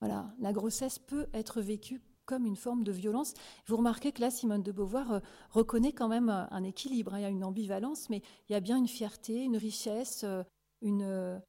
Voilà, 0.00 0.32
la 0.38 0.52
grossesse 0.52 0.98
peut 0.98 1.26
être 1.32 1.60
vécue 1.60 2.00
comme 2.28 2.44
une 2.44 2.56
forme 2.56 2.84
de 2.84 2.92
violence. 2.92 3.32
Vous 3.66 3.78
remarquez 3.78 4.12
que 4.12 4.20
là, 4.20 4.30
Simone 4.30 4.62
de 4.62 4.70
Beauvoir 4.70 5.12
euh, 5.12 5.20
reconnaît 5.50 5.94
quand 5.94 6.08
même 6.08 6.28
euh, 6.28 6.44
un 6.50 6.62
équilibre. 6.62 7.14
Hein. 7.14 7.20
Il 7.20 7.22
y 7.22 7.24
a 7.24 7.30
une 7.30 7.42
ambivalence, 7.42 8.10
mais 8.10 8.22
il 8.48 8.52
y 8.52 8.54
a 8.54 8.60
bien 8.60 8.76
une 8.76 8.86
fierté, 8.86 9.42
une 9.42 9.56
richesse, 9.56 10.24
euh, 10.24 10.44
une, 10.82 11.40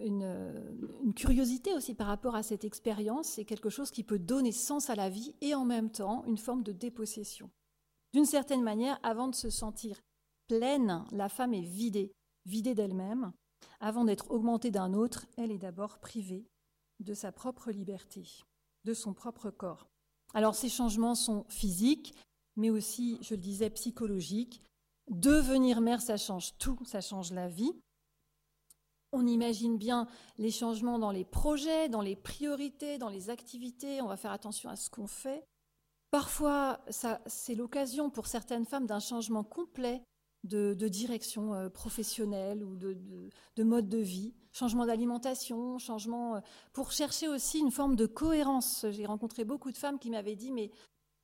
une, 0.00 1.14
curiosité 1.14 1.72
aussi 1.72 1.94
par 1.94 2.08
rapport 2.08 2.34
à 2.34 2.42
cette 2.42 2.64
expérience. 2.64 3.28
C'est 3.28 3.44
quelque 3.44 3.70
chose 3.70 3.92
qui 3.92 4.02
peut 4.02 4.18
donner 4.18 4.50
sens 4.50 4.90
à 4.90 4.96
la 4.96 5.08
vie 5.08 5.34
et 5.40 5.54
en 5.54 5.64
même 5.64 5.90
temps 5.90 6.24
une 6.26 6.36
forme 6.36 6.64
de 6.64 6.72
dépossession. 6.72 7.48
D'une 8.12 8.26
certaine 8.26 8.62
manière, 8.62 8.98
avant 9.04 9.28
de 9.28 9.36
se 9.36 9.50
sentir 9.50 10.00
pleine, 10.48 11.04
la 11.12 11.28
femme 11.28 11.54
est 11.54 11.62
vidée, 11.62 12.12
vidée 12.44 12.74
d'elle-même. 12.74 13.32
Avant 13.78 14.04
d'être 14.04 14.32
augmentée 14.32 14.72
d'un 14.72 14.94
autre, 14.94 15.26
elle 15.36 15.52
est 15.52 15.58
d'abord 15.58 16.00
privée 16.00 16.44
de 16.98 17.14
sa 17.14 17.30
propre 17.30 17.70
liberté, 17.70 18.26
de 18.84 18.94
son 18.94 19.14
propre 19.14 19.50
corps. 19.50 19.88
Alors 20.34 20.54
ces 20.54 20.68
changements 20.68 21.14
sont 21.14 21.44
physiques, 21.48 22.14
mais 22.56 22.70
aussi, 22.70 23.18
je 23.22 23.34
le 23.34 23.40
disais, 23.40 23.70
psychologiques. 23.70 24.60
Devenir 25.10 25.80
mère, 25.80 26.02
ça 26.02 26.16
change 26.16 26.56
tout, 26.58 26.78
ça 26.84 27.00
change 27.00 27.32
la 27.32 27.48
vie. 27.48 27.72
On 29.12 29.26
imagine 29.26 29.78
bien 29.78 30.06
les 30.36 30.50
changements 30.50 30.98
dans 30.98 31.10
les 31.10 31.24
projets, 31.24 31.88
dans 31.88 32.02
les 32.02 32.16
priorités, 32.16 32.98
dans 32.98 33.08
les 33.08 33.30
activités. 33.30 34.02
On 34.02 34.08
va 34.08 34.18
faire 34.18 34.32
attention 34.32 34.68
à 34.68 34.76
ce 34.76 34.90
qu'on 34.90 35.06
fait. 35.06 35.44
Parfois, 36.10 36.80
c'est 37.26 37.54
l'occasion 37.54 38.10
pour 38.10 38.26
certaines 38.26 38.66
femmes 38.66 38.86
d'un 38.86 39.00
changement 39.00 39.44
complet 39.44 40.02
de, 40.48 40.88
direction 40.88 41.54
euh, 41.54 41.68
professionnelle 41.68 42.64
ou 42.64 42.76
de, 42.76 43.62
mode 43.62 43.88
de 43.88 43.98
vie, 43.98 44.34
changement 44.52 44.86
d'alimentation, 44.86 45.78
changement 45.78 46.36
euh, 46.36 46.40
pour 46.72 46.92
chercher 46.92 47.28
aussi 47.28 47.58
une 47.60 47.70
forme 47.70 47.96
de 47.96 48.06
cohérence. 48.06 48.86
J'ai 48.90 49.06
rencontré 49.06 49.44
beaucoup 49.44 49.70
de 49.70 49.76
femmes 49.76 49.98
qui 49.98 50.10
m'avaient 50.10 50.36
dit 50.36 50.52
mais 50.52 50.70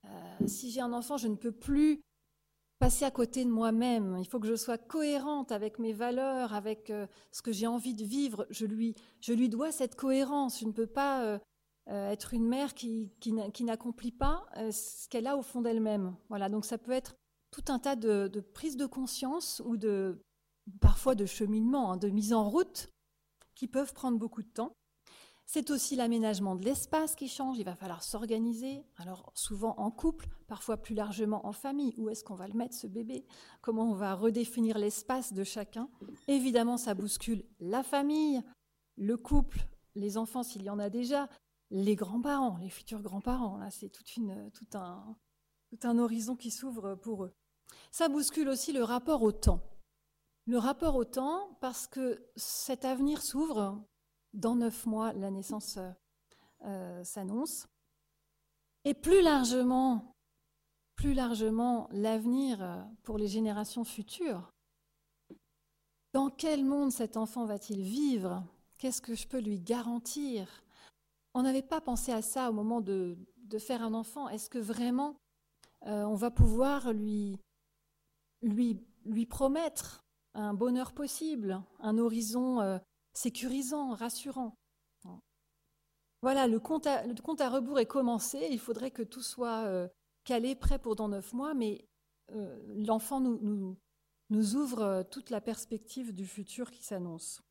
euh, 0.04 0.46
si 0.46 0.70
j'ai 0.70 0.80
un 0.80 0.92
enfant, 0.92 1.16
je 1.16 1.28
ne 1.28 1.36
peux 1.36 1.52
plus 1.52 2.00
passer 2.78 3.04
à 3.04 3.10
côté 3.10 3.44
de 3.44 3.50
moi-même. 3.50 4.16
Il 4.20 4.26
faut 4.26 4.38
que 4.38 4.48
je 4.48 4.56
sois 4.56 4.78
cohérente 4.78 5.52
avec 5.52 5.78
mes 5.78 5.92
valeurs, 5.92 6.52
avec 6.52 6.92
ce 7.32 7.40
que 7.40 7.52
j'ai 7.52 7.66
envie 7.66 7.94
de 7.94 8.04
vivre. 8.04 8.46
Je 8.50 8.66
lui, 8.66 8.94
je 9.20 9.32
lui 9.32 9.48
dois 9.48 9.72
cette 9.72 9.94
cohérence. 9.94 10.60
Je 10.60 10.66
ne 10.66 10.72
peux 10.72 10.88
pas 10.88 11.40
être 11.86 12.34
une 12.34 12.46
mère 12.46 12.74
qui, 12.74 13.10
qui 13.20 13.64
n'accomplit 13.64 14.12
pas 14.12 14.44
ce 14.70 15.08
qu'elle 15.08 15.28
a 15.28 15.38
au 15.38 15.42
fond 15.42 15.62
d'elle-même. 15.62 16.14
Voilà, 16.28 16.50
donc 16.50 16.66
ça 16.66 16.76
peut 16.76 16.92
être 16.92 17.14
tout 17.54 17.72
un 17.72 17.78
tas 17.78 17.94
de, 17.94 18.40
prises 18.52 18.76
de 18.76 18.86
conscience 18.86 19.62
ou 19.64 19.76
de 19.76 20.20
parfois 20.80 21.14
de 21.14 21.24
cheminement, 21.24 21.92
hein, 21.92 21.96
de 21.96 22.08
mise 22.08 22.32
en 22.32 22.48
route 22.48 22.88
qui 23.54 23.68
peuvent 23.68 23.92
prendre 23.92 24.18
beaucoup 24.18 24.42
de 24.42 24.48
temps. 24.48 24.72
C'est 25.46 25.70
aussi 25.70 25.94
l'aménagement 25.94 26.56
de 26.56 26.64
l'espace 26.64 27.14
qui 27.14 27.28
change, 27.28 27.58
il 27.58 27.64
va 27.64 27.76
falloir 27.76 28.02
s'organiser, 28.02 28.82
alors 28.96 29.30
souvent 29.34 29.74
en 29.76 29.90
couple, 29.90 30.26
parfois 30.48 30.78
plus 30.78 30.94
largement 30.94 31.46
en 31.46 31.52
famille, 31.52 31.94
où 31.96 32.08
est-ce 32.08 32.24
qu'on 32.24 32.34
va 32.34 32.48
le 32.48 32.54
mettre 32.54 32.74
ce 32.74 32.86
bébé, 32.88 33.24
comment 33.60 33.90
on 33.90 33.94
va 33.94 34.14
redéfinir 34.14 34.78
l'espace 34.78 35.32
de 35.32 35.44
chacun? 35.44 35.88
Évidemment, 36.26 36.78
ça 36.78 36.94
bouscule 36.94 37.44
la 37.60 37.82
famille, 37.82 38.42
le 38.96 39.16
couple, 39.16 39.68
les 39.94 40.16
enfants 40.16 40.42
s'il 40.42 40.62
y 40.62 40.70
en 40.70 40.78
a 40.78 40.88
déjà, 40.88 41.28
les 41.70 41.94
grands-parents, 41.94 42.56
les 42.56 42.70
futurs 42.70 43.02
grands-parents, 43.02 43.58
là 43.58 43.70
c'est 43.70 43.90
tout, 43.90 44.02
un, 44.74 45.14
tout 45.68 45.86
un 45.86 45.98
horizon 45.98 46.36
qui 46.36 46.50
s'ouvre 46.50 46.94
pour 46.96 47.26
eux. 47.26 47.34
Ça 47.90 48.08
bouscule 48.08 48.48
aussi 48.48 48.72
le 48.72 48.82
rapport 48.82 49.22
au 49.22 49.32
temps. 49.32 49.60
Le 50.46 50.58
rapport 50.58 50.96
au 50.96 51.04
temps, 51.04 51.56
parce 51.60 51.86
que 51.86 52.22
cet 52.36 52.84
avenir 52.84 53.22
s'ouvre 53.22 53.82
dans 54.34 54.56
neuf 54.56 54.84
mois, 54.84 55.12
la 55.14 55.30
naissance 55.30 55.78
euh, 55.78 55.90
euh, 56.64 57.04
s'annonce. 57.04 57.66
Et 58.84 58.92
plus 58.92 59.22
largement, 59.22 60.14
plus 60.96 61.14
largement, 61.14 61.88
l'avenir 61.92 62.62
euh, 62.62 62.82
pour 63.04 63.16
les 63.16 63.28
générations 63.28 63.84
futures. 63.84 64.50
Dans 66.12 66.28
quel 66.28 66.64
monde 66.64 66.92
cet 66.92 67.16
enfant 67.16 67.46
va-t-il 67.46 67.80
vivre? 67.80 68.44
Qu'est-ce 68.76 69.00
que 69.00 69.14
je 69.14 69.26
peux 69.26 69.40
lui 69.40 69.60
garantir? 69.60 70.62
On 71.32 71.42
n'avait 71.42 71.62
pas 71.62 71.80
pensé 71.80 72.12
à 72.12 72.22
ça 72.22 72.50
au 72.50 72.52
moment 72.52 72.80
de, 72.80 73.16
faire 73.58 73.82
un 73.82 73.94
enfant. 73.94 74.28
Est-ce 74.28 74.50
que 74.50 74.58
vraiment 74.58 75.16
on 75.86 76.14
va 76.14 76.30
pouvoir 76.30 76.92
lui, 76.92 77.38
lui, 78.44 79.26
promettre 79.26 80.04
un 80.34 80.54
bonheur 80.54 80.92
possible, 80.92 81.62
un 81.80 81.98
horizon 81.98 82.80
sécurisant, 83.12 83.94
rassurant. 83.94 84.56
Voilà, 86.24 86.46
le 86.46 86.58
compte, 86.58 86.86
à, 86.86 87.50
rebours 87.50 87.78
est 87.78 87.84
commencé. 87.84 88.48
Il 88.50 88.58
faudrait 88.58 88.90
que 88.90 89.02
tout 89.02 89.20
soit 89.20 89.66
euh, 89.66 89.86
calé, 90.24 90.54
prêt 90.54 90.78
pour 90.78 90.96
dans 90.96 91.08
neuf 91.08 91.34
mois, 91.34 91.52
mais 91.52 91.86
euh, 92.32 92.62
l'enfant 92.86 93.20
nous, 93.20 93.76
ouvre 94.30 94.80
euh, 94.80 95.02
toute 95.02 95.28
la 95.28 95.42
perspective 95.42 96.14
du 96.14 96.26
futur 96.26 96.70
qui 96.70 96.82
s'annonce. 96.82 97.42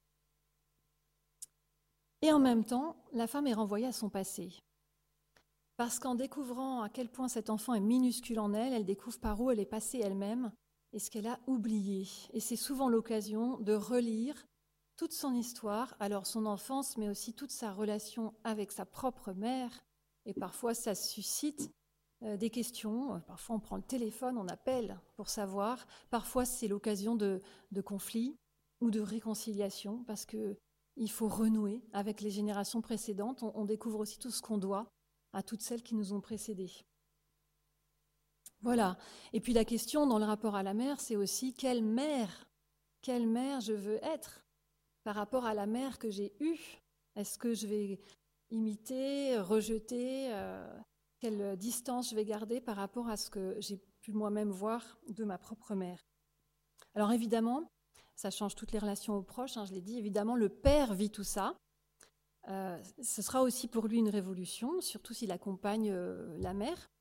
Et 2.23 2.31
en 2.31 2.39
même 2.39 2.65
temps, 2.65 2.97
la 3.11 3.27
femme 3.27 3.45
est 3.45 3.53
renvoyée 3.53 3.85
à 3.85 3.91
son 3.91 4.09
passé. 4.09 4.57
Parce 5.77 5.99
qu'en 5.99 6.15
découvrant 6.15 6.81
à 6.81 6.89
quel 6.89 7.09
point 7.09 7.27
cet 7.27 7.51
enfant 7.51 7.75
est 7.75 7.79
minuscule 7.79 8.39
en 8.39 8.55
elle, 8.55 8.73
elle 8.73 8.85
découvre 8.85 9.19
par 9.19 9.39
où 9.39 9.51
elle 9.51 9.59
est 9.59 9.67
passée 9.67 9.99
elle-même 10.03 10.51
et 10.93 10.99
ce 10.99 11.09
qu'elle 11.09 11.27
a 11.27 11.39
oublié. 11.47 12.07
Et 12.33 12.39
c'est 12.39 12.55
souvent 12.55 12.87
l'occasion 12.87 13.57
de 13.59 13.73
relire 13.73 14.47
toute 14.95 15.11
son 15.11 15.33
histoire, 15.33 15.95
alors 15.99 16.27
son 16.27 16.45
enfance, 16.45 16.97
mais 16.97 17.09
aussi 17.09 17.33
toute 17.33 17.51
sa 17.51 17.73
relation 17.73 18.33
avec 18.43 18.71
sa 18.71 18.85
propre 18.85 19.33
mère. 19.33 19.83
Et 20.25 20.33
parfois, 20.33 20.73
ça 20.73 20.95
suscite 20.95 21.71
euh, 22.23 22.37
des 22.37 22.49
questions. 22.49 23.19
Parfois, 23.27 23.55
on 23.55 23.59
prend 23.59 23.75
le 23.75 23.83
téléphone, 23.83 24.37
on 24.37 24.47
appelle 24.47 24.99
pour 25.15 25.29
savoir. 25.29 25.85
Parfois, 26.09 26.45
c'est 26.45 26.67
l'occasion 26.67 27.15
de, 27.15 27.41
conflits 27.83 28.37
ou 28.81 28.91
de 28.91 28.99
réconciliation, 28.99 30.03
parce 30.05 30.25
que 30.25 30.57
il 30.95 31.09
faut 31.09 31.27
renouer 31.27 31.81
avec 31.91 32.21
les 32.21 32.29
générations 32.29 32.81
précédentes. 32.81 33.41
On, 33.41 33.51
on 33.55 33.65
découvre 33.65 33.99
aussi 33.99 34.19
tout 34.19 34.29
ce 34.29 34.43
qu'on 34.43 34.59
doit 34.59 34.85
à 35.33 35.41
toutes 35.41 35.61
celles 35.61 35.81
qui 35.81 35.95
nous 35.95 36.13
ont 36.13 36.21
précédés. 36.21 36.71
Voilà. 38.63 38.97
Et 39.33 39.41
puis 39.41 39.51
la 39.51 39.65
question 39.65 40.07
dans 40.07 40.19
le 40.19 40.25
rapport 40.25 40.55
à 40.55 40.63
la 40.63 40.73
mère, 40.73 41.01
c'est 41.01 41.17
aussi 41.17 41.53
quelle 41.53 41.83
mère, 41.83 42.47
quelle 43.01 43.27
mère 43.27 43.59
je 43.59 43.73
veux 43.73 44.03
être 44.03 44.45
par 45.03 45.15
rapport 45.15 45.45
à 45.45 45.53
la 45.53 45.65
mère 45.65 45.99
que 45.99 46.09
j'ai 46.09 46.33
eue? 46.39 46.79
Est-ce 47.15 47.37
que 47.37 47.53
je 47.53 47.67
vais 47.67 47.99
imiter, 48.51 49.37
rejeter 49.37 50.33
euh, 50.33 50.65
Quelle 51.19 51.57
distance 51.57 52.11
je 52.11 52.15
vais 52.15 52.23
garder 52.23 52.61
par 52.61 52.77
rapport 52.77 53.09
à 53.09 53.17
ce 53.17 53.29
que 53.29 53.57
j'ai 53.59 53.81
pu 53.99 54.13
moi-même 54.13 54.49
voir 54.49 54.97
de 55.09 55.25
ma 55.25 55.37
propre 55.37 55.75
mère? 55.75 56.01
Alors 56.95 57.11
évidemment, 57.11 57.69
ça 58.15 58.31
change 58.31 58.55
toutes 58.55 58.71
les 58.71 58.79
relations 58.79 59.17
aux 59.17 59.23
proches, 59.23 59.57
hein, 59.57 59.65
je 59.65 59.73
l'ai 59.73 59.81
dit, 59.81 59.97
évidemment, 59.97 60.35
le 60.35 60.47
père 60.47 60.93
vit 60.93 61.09
tout 61.09 61.25
ça. 61.25 61.57
Euh, 62.47 62.81
ce 63.01 63.21
sera 63.21 63.41
aussi 63.41 63.67
pour 63.67 63.87
lui 63.87 63.97
une 63.97 64.09
révolution, 64.09 64.79
surtout 64.79 65.13
s'il 65.13 65.31
accompagne 65.31 65.91
euh, 65.91 66.37
la 66.39 66.53
mère. 66.53 66.92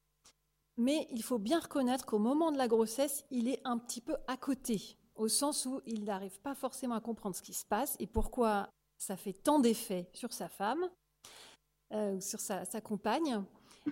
Mais 0.76 1.06
il 1.10 1.22
faut 1.22 1.38
bien 1.38 1.60
reconnaître 1.60 2.06
qu'au 2.06 2.18
moment 2.18 2.50
de 2.50 2.58
la 2.58 2.68
grossesse, 2.68 3.24
il 3.30 3.48
est 3.48 3.60
un 3.64 3.78
petit 3.78 4.00
peu 4.00 4.16
à 4.26 4.36
côté 4.36 4.96
au 5.14 5.28
sens 5.28 5.66
où 5.66 5.80
il 5.86 6.04
n'arrive 6.04 6.40
pas 6.40 6.54
forcément 6.54 6.94
à 6.94 7.00
comprendre 7.00 7.36
ce 7.36 7.42
qui 7.42 7.54
se 7.54 7.64
passe 7.64 7.96
et 7.98 8.06
pourquoi 8.06 8.68
ça 8.98 9.16
fait 9.16 9.32
tant 9.32 9.58
d'effets 9.58 10.08
sur 10.12 10.32
sa 10.32 10.48
femme, 10.48 10.88
euh, 11.92 12.20
sur 12.20 12.40
sa, 12.40 12.64
compagne. 12.80 13.44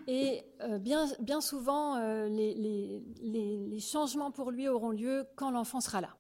Et 0.07 0.43
euh, 0.61 0.79
bien, 0.79 1.41
souvent, 1.41 1.97
euh, 1.97 2.29
les, 2.29 3.81
changements 3.81 4.31
pour 4.31 4.51
lui 4.51 4.69
auront 4.69 4.91
lieu 4.91 5.27
quand 5.37 5.51
l'enfant 5.51 5.81
sera 5.81 6.01
là. 6.01 6.17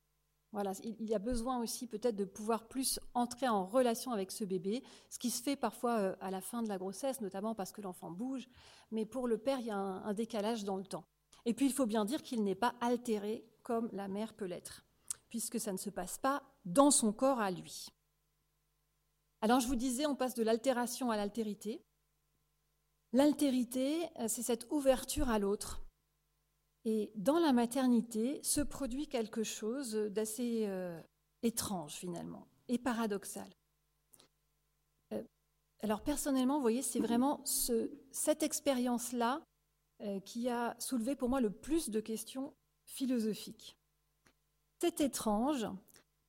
Voilà, 0.52 0.72
il 0.82 1.08
y 1.08 1.14
a 1.14 1.20
besoin 1.20 1.60
aussi 1.60 1.86
peut-être 1.86 2.16
de 2.16 2.24
pouvoir 2.24 2.66
plus 2.66 2.98
entrer 3.14 3.48
en 3.48 3.64
relation 3.64 4.10
avec 4.10 4.32
ce 4.32 4.44
bébé, 4.44 4.82
ce 5.08 5.18
qui 5.18 5.30
se 5.30 5.42
fait 5.42 5.54
parfois 5.54 6.16
à 6.20 6.30
la 6.30 6.40
fin 6.40 6.62
de 6.62 6.68
la 6.68 6.76
grossesse, 6.76 7.20
notamment 7.20 7.54
parce 7.54 7.70
que 7.70 7.80
l'enfant 7.80 8.10
bouge. 8.10 8.48
Mais 8.90 9.06
pour 9.06 9.28
le 9.28 9.38
père, 9.38 9.60
il 9.60 9.66
y 9.66 9.70
a 9.70 9.76
un, 9.76 10.04
un 10.04 10.12
décalage 10.12 10.64
dans 10.64 10.76
le 10.76 10.84
temps. 10.84 11.04
Et 11.44 11.54
puis, 11.54 11.66
il 11.66 11.72
faut 11.72 11.86
bien 11.86 12.04
dire 12.04 12.22
qu'il 12.22 12.42
n'est 12.42 12.56
pas 12.56 12.74
altéré 12.80 13.44
comme 13.62 13.88
la 13.92 14.08
mère 14.08 14.34
peut 14.34 14.46
l'être 14.46 14.84
puisque 15.30 15.58
ça 15.58 15.72
ne 15.72 15.78
se 15.78 15.88
passe 15.88 16.18
pas 16.18 16.42
dans 16.66 16.90
son 16.90 17.12
corps 17.12 17.40
à 17.40 17.50
lui. 17.50 17.86
Alors 19.40 19.60
je 19.60 19.68
vous 19.68 19.76
disais, 19.76 20.04
on 20.04 20.16
passe 20.16 20.34
de 20.34 20.42
l'altération 20.42 21.10
à 21.10 21.16
l'altérité. 21.16 21.82
L'altérité, 23.12 24.06
euh, 24.18 24.28
c'est 24.28 24.42
cette 24.42 24.66
ouverture 24.70 25.30
à 25.30 25.38
l'autre. 25.38 25.80
Et 26.84 27.12
dans 27.14 27.38
la 27.38 27.52
maternité 27.52 28.42
se 28.42 28.60
produit 28.60 29.06
quelque 29.06 29.42
chose 29.42 29.94
d'assez 29.94 30.64
euh, 30.66 31.00
étrange 31.42 31.92
finalement 31.94 32.46
et 32.68 32.78
paradoxal. 32.78 33.48
Euh, 35.12 35.22
alors 35.80 36.02
personnellement, 36.02 36.56
vous 36.56 36.62
voyez, 36.62 36.82
c'est 36.82 37.00
vraiment 37.00 37.42
cette 37.44 38.42
expérience-là 38.42 39.42
qui 40.24 40.48
a 40.48 40.76
soulevé 40.78 41.14
pour 41.14 41.28
moi 41.28 41.42
le 41.42 41.50
plus 41.50 41.90
de 41.90 42.00
questions 42.00 42.54
philosophiques. 42.86 43.76
C'est 44.80 45.02
étrange 45.02 45.66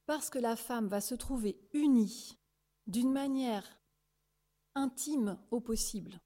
parce 0.05 0.29
que 0.29 0.39
la 0.39 0.57
femme 0.57 0.87
va 0.87 0.99
se 0.99 1.15
trouver 1.15 1.57
unie 1.71 2.37
d'une 2.87 3.13
manière 3.13 3.79
intime 4.75 5.37
au 5.51 5.59
possible, 5.59 6.19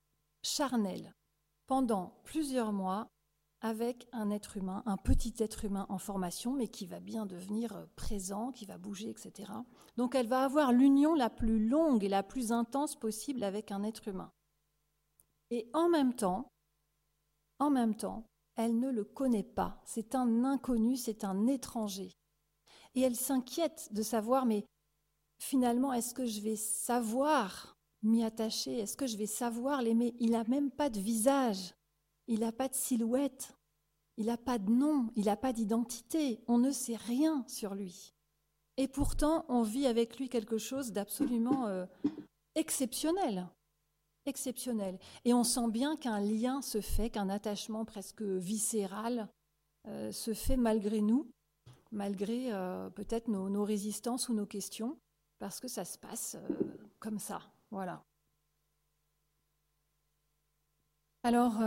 charnelle, 0.44 1.14
pendant 1.68 2.20
plusieurs 2.24 2.74
mois 2.74 3.08
avec 3.66 4.08
un 4.12 4.30
être 4.30 4.58
humain, 4.58 4.84
un 4.86 4.96
petit 4.96 5.34
être 5.40 5.66
humain 5.66 5.88
en 5.90 5.98
formation, 5.98 6.54
mais 6.54 6.68
qui 6.68 6.86
va 6.86 7.00
bien 7.00 7.26
devenir 7.26 7.88
présent, 7.96 8.52
qui 8.52 8.68
va 8.68 8.78
bouger, 8.78 9.10
etc. 9.10 9.52
Donc 9.98 10.14
elle 10.14 10.28
va 10.28 10.44
avoir 10.44 10.72
l'union 10.72 11.16
la 11.16 11.32
plus 11.32 11.68
longue 11.68 12.04
et 12.04 12.10
la 12.10 12.22
plus 12.22 12.52
intense 12.52 12.96
possible 12.96 13.42
avec 13.42 13.72
un 13.72 13.82
être 13.82 14.08
humain. 14.08 14.30
Et 15.50 15.68
en 15.74 15.90
même 15.90 16.14
temps, 16.14 16.48
en 17.58 17.72
même 17.72 17.96
temps, 17.96 18.28
elle 18.56 18.78
ne 18.78 18.92
le 18.92 19.04
connaît 19.04 19.42
pas. 19.42 19.82
C'est 19.84 20.14
un 20.14 20.46
inconnu, 20.46 20.96
c'est 20.96 21.24
un 21.24 21.48
étranger. 21.48 22.12
Et 22.94 23.02
elle 23.02 23.16
s'inquiète 23.16 23.92
de 23.92 24.04
savoir, 24.04 24.46
mais 24.46 24.64
finalement, 25.42 25.92
est-ce 25.92 26.14
que 26.14 26.28
je 26.28 26.42
vais 26.42 26.56
savoir 26.56 27.76
m'y 28.04 28.24
attacher? 28.24 28.78
Est-ce 28.78 28.96
que 28.96 29.08
je 29.08 29.18
vais 29.18 29.26
savoir 29.26 29.82
l'aimer? 29.82 30.16
Il 30.20 30.32
n'a 30.32 30.44
même 30.44 30.70
pas 30.70 30.92
de 30.92 31.00
visage, 31.00 31.74
il 32.28 32.42
n'a 32.42 32.52
pas 32.52 32.68
de 32.68 32.76
silhouette, 32.76 33.55
il 34.18 34.28
n'a 34.28 34.38
pas 34.38 34.58
de 34.58 34.72
nom, 34.72 35.10
il 35.16 35.26
n'a 35.26 35.36
pas 35.36 35.54
d'identité, 35.54 36.42
on 36.48 36.58
ne 36.58 36.72
sait 36.72 36.96
rien 36.96 37.44
sur 37.48 37.76
lui. 37.76 38.14
Et 38.78 38.88
pourtant, 38.88 39.46
on 39.48 39.62
vit 39.62 39.88
avec 39.88 40.18
lui 40.18 40.30
quelque 40.30 40.58
chose 40.58 40.92
d'absolument 40.92 41.68
euh, 41.68 41.86
exceptionnel 42.56 43.48
exceptionnel. 44.26 45.00
Et 45.24 45.34
on 45.34 45.44
sent 45.44 45.70
bien 45.70 45.96
qu'un 45.96 46.20
lien 46.20 46.62
se 46.62 46.82
fait, 46.82 47.10
qu'un 47.10 47.30
attachement 47.30 47.86
presque 47.86 48.22
viscéral 48.22 49.30
euh, 49.88 50.12
se 50.12 50.34
fait 50.34 50.58
malgré 50.58 51.02
nous, 51.02 51.30
malgré 51.92 52.52
euh, 52.52 52.90
peut-être 52.90 53.28
nos, 53.28 53.64
résistances 53.64 54.30
ou 54.30 54.34
nos 54.34 54.46
questions, 54.46 54.98
parce 55.40 55.60
que 55.60 55.68
ça 55.68 55.86
se 55.86 55.98
passe 55.98 56.38
comme 57.00 57.20
ça. 57.20 57.42
Voilà. 57.72 58.04
Alors, 61.24 61.60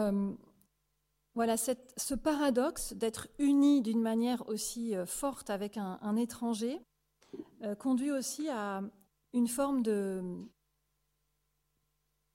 voilà, 1.38 1.57
ce 1.57 2.14
paradoxe 2.14 2.94
d'être 2.94 3.29
uni 3.38 3.81
d'une 3.81 4.03
manière 4.03 4.48
aussi 4.48 4.94
forte 5.07 5.51
avec 5.51 5.77
un 5.77 6.16
étranger 6.16 6.81
conduit 7.79 8.11
aussi 8.11 8.48
à 8.48 8.83
une 9.33 9.46
forme 9.46 9.85
de, 9.85 10.48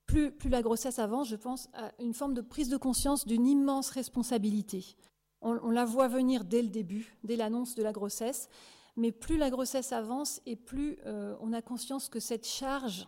plus, 0.05 0.49
la 0.49 0.61
grossesse 0.61 0.99
avance, 0.99 1.27
je 1.27 1.35
pense, 1.35 1.69
à 1.73 1.91
une 1.99 2.13
forme 2.13 2.33
de 2.33 2.41
prise 2.41 2.69
de 2.69 2.77
conscience 2.77 3.25
d'une 3.25 3.47
immense 3.47 3.89
responsabilité. 3.89 4.95
On, 5.41 5.71
la 5.71 5.85
voit 5.85 6.07
venir 6.07 6.45
dès 6.45 6.61
le 6.61 6.69
début, 6.69 7.17
dès 7.23 7.35
l'annonce 7.35 7.75
de 7.75 7.83
la 7.83 7.91
grossesse, 7.91 8.47
mais 8.95 9.11
plus 9.11 9.37
la 9.37 9.49
grossesse 9.49 9.91
avance 9.91 10.41
et 10.45 10.55
plus 10.55 10.97
euh, 11.05 11.35
on 11.41 11.51
a 11.51 11.61
conscience 11.61 12.07
que 12.07 12.19
cette 12.19 12.47
charge, 12.47 13.07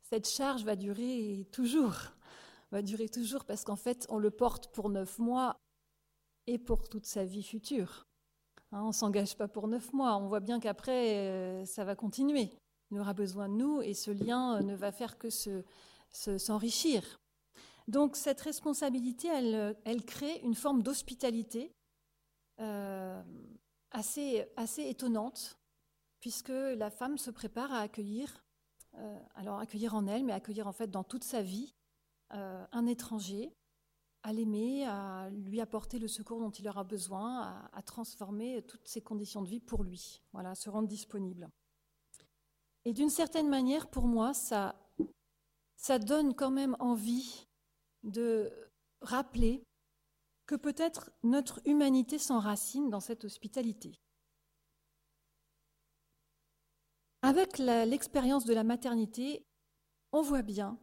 cette 0.00 0.28
charge 0.28 0.64
va 0.64 0.76
durer 0.76 1.46
toujours, 1.52 2.12
va 2.70 2.82
durer 2.82 3.08
toujours 3.08 3.44
parce 3.44 3.64
qu'en 3.64 3.76
fait, 3.76 4.06
on 4.08 4.18
le 4.18 4.30
porte 4.30 4.72
pour 4.72 4.90
neuf 4.90 5.18
mois 5.18 5.56
et 6.46 6.58
pour 6.58 6.88
toute 6.88 7.06
sa 7.06 7.24
vie 7.24 7.42
future. 7.42 8.06
Hein, 8.72 8.82
on 8.82 8.88
ne 8.88 8.92
s'engage 8.92 9.36
pas 9.36 9.48
pour 9.48 9.68
neuf 9.68 9.92
mois, 9.92 10.16
on 10.16 10.28
voit 10.28 10.40
bien 10.40 10.60
qu'après, 10.60 11.16
euh, 11.16 11.64
ça 11.64 11.84
va 11.84 11.94
continuer. 11.94 12.50
Il 12.90 12.98
aura 12.98 13.14
besoin 13.14 13.48
de 13.48 13.54
nous 13.54 13.82
et 13.82 13.94
ce 13.94 14.10
lien 14.10 14.60
ne 14.60 14.74
va 14.74 14.92
faire 14.92 15.18
que 15.18 15.28
s'enrichir. 16.10 17.18
Donc 17.88 18.16
cette 18.16 18.40
responsabilité, 18.40 19.28
elle, 19.28 20.04
crée 20.04 20.40
une 20.42 20.54
forme 20.54 20.82
d'hospitalité 20.82 21.72
euh, 22.60 23.22
assez, 23.90 24.48
étonnante, 24.78 25.58
puisque 26.20 26.48
la 26.48 26.90
femme 26.90 27.18
se 27.18 27.30
prépare 27.30 27.72
à 27.72 27.80
accueillir, 27.80 28.44
euh, 28.94 29.20
alors 29.34 29.58
accueillir 29.58 29.94
en 29.94 30.06
elle, 30.06 30.24
mais 30.24 30.32
accueillir 30.32 30.66
en 30.66 30.72
fait 30.72 30.90
dans 30.90 31.04
toute 31.04 31.24
sa 31.24 31.42
vie 31.42 31.75
euh, 32.34 32.66
un 32.72 32.86
étranger, 32.86 33.52
à 34.22 34.32
l'aimer, 34.32 34.84
à 34.86 35.30
lui 35.30 35.60
apporter 35.60 35.98
le 35.98 36.08
secours 36.08 36.40
dont 36.40 36.50
il 36.50 36.68
aura 36.68 36.82
besoin, 36.82 37.68
à, 37.72 37.82
transformer 37.82 38.62
toutes 38.62 38.88
ses 38.88 39.00
conditions 39.00 39.42
de 39.42 39.48
vie 39.48 39.60
pour 39.60 39.84
lui, 39.84 40.22
voilà, 40.32 40.50
à 40.50 40.54
se 40.56 40.68
rendre 40.68 40.88
disponible. 40.88 41.48
Et 42.84 42.92
d'une 42.92 43.10
certaine 43.10 43.48
manière, 43.48 43.88
pour 43.88 44.06
moi, 44.06 44.34
ça, 44.34 44.74
ça 45.76 45.98
donne 45.98 46.34
quand 46.34 46.50
même 46.50 46.76
envie 46.80 47.46
de 48.02 48.52
rappeler 49.00 49.62
que 50.46 50.54
peut-être 50.54 51.10
notre 51.22 51.60
humanité 51.64 52.18
s'enracine 52.18 52.90
dans 52.90 53.00
cette 53.00 53.24
hospitalité. 53.24 54.00
Avec 57.22 57.58
l'expérience 57.58 58.44
de 58.44 58.54
la 58.54 58.62
maternité, 58.64 59.44
on 60.12 60.22
voit 60.22 60.42
bien 60.42 60.78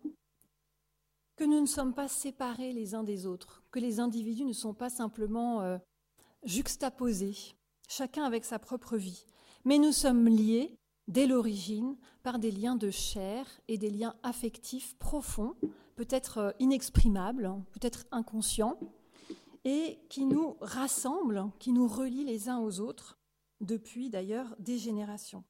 nous 1.43 1.61
ne 1.61 1.65
sommes 1.65 1.93
pas 1.93 2.07
séparés 2.07 2.73
les 2.73 2.95
uns 2.95 3.03
des 3.03 3.25
autres, 3.25 3.63
que 3.71 3.79
les 3.79 3.99
individus 3.99 4.45
ne 4.45 4.53
sont 4.53 4.73
pas 4.73 4.89
simplement 4.89 5.61
euh, 5.61 5.77
juxtaposés, 6.43 7.55
chacun 7.87 8.23
avec 8.23 8.45
sa 8.45 8.59
propre 8.59 8.97
vie, 8.97 9.25
mais 9.65 9.77
nous 9.77 9.91
sommes 9.91 10.27
liés 10.27 10.77
dès 11.07 11.27
l'origine 11.27 11.97
par 12.21 12.39
des 12.39 12.51
liens 12.51 12.75
de 12.75 12.89
chair 12.89 13.45
et 13.67 13.77
des 13.77 13.89
liens 13.89 14.15
affectifs 14.23 14.97
profonds, 14.97 15.55
peut-être 15.95 16.37
euh, 16.37 16.51
inexprimables, 16.59 17.51
peut-être 17.71 18.05
inconscients, 18.11 18.79
et 19.65 19.99
qui 20.09 20.25
nous 20.25 20.57
rassemblent, 20.61 21.49
qui 21.59 21.71
nous 21.71 21.87
relient 21.87 22.25
les 22.25 22.49
uns 22.49 22.59
aux 22.59 22.79
autres, 22.79 23.17
depuis 23.61 24.09
d'ailleurs 24.09 24.55
des 24.59 24.77
générations. 24.77 25.43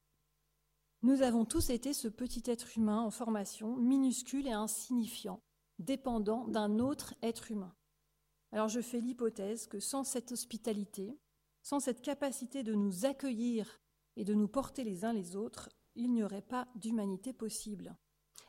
Nous 1.02 1.22
avons 1.22 1.44
tous 1.44 1.70
été 1.70 1.92
ce 1.92 2.08
petit 2.08 2.42
être 2.46 2.78
humain 2.78 3.00
en 3.00 3.10
formation, 3.10 3.76
minuscule 3.76 4.46
et 4.46 4.52
insignifiant, 4.52 5.40
dépendant 5.78 6.46
d'un 6.48 6.78
autre 6.78 7.14
être 7.22 7.50
humain. 7.50 7.74
Alors 8.52 8.68
je 8.68 8.80
fais 8.80 9.00
l'hypothèse 9.00 9.66
que 9.66 9.80
sans 9.80 10.04
cette 10.04 10.32
hospitalité, 10.32 11.18
sans 11.62 11.80
cette 11.80 12.02
capacité 12.02 12.62
de 12.62 12.74
nous 12.74 13.04
accueillir 13.04 13.80
et 14.16 14.24
de 14.24 14.34
nous 14.34 14.48
porter 14.48 14.84
les 14.84 15.04
uns 15.04 15.12
les 15.12 15.34
autres, 15.34 15.68
il 15.96 16.12
n'y 16.12 16.22
aurait 16.22 16.42
pas 16.42 16.68
d'humanité 16.76 17.32
possible. 17.32 17.96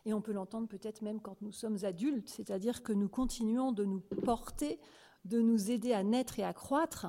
Et 0.05 0.13
on 0.13 0.21
peut 0.21 0.33
l'entendre 0.33 0.67
peut-être 0.67 1.01
même 1.01 1.21
quand 1.21 1.41
nous 1.41 1.51
sommes 1.51 1.83
adultes, 1.83 2.29
c'est-à-dire 2.29 2.83
que 2.83 2.93
nous 2.93 3.09
continuons 3.09 3.71
de 3.71 3.85
nous 3.85 4.01
porter, 4.01 4.79
de 5.23 5.41
nous 5.41 5.71
aider 5.71 5.93
à 5.93 6.03
naître 6.03 6.39
et 6.39 6.43
à 6.43 6.53
croître 6.53 7.07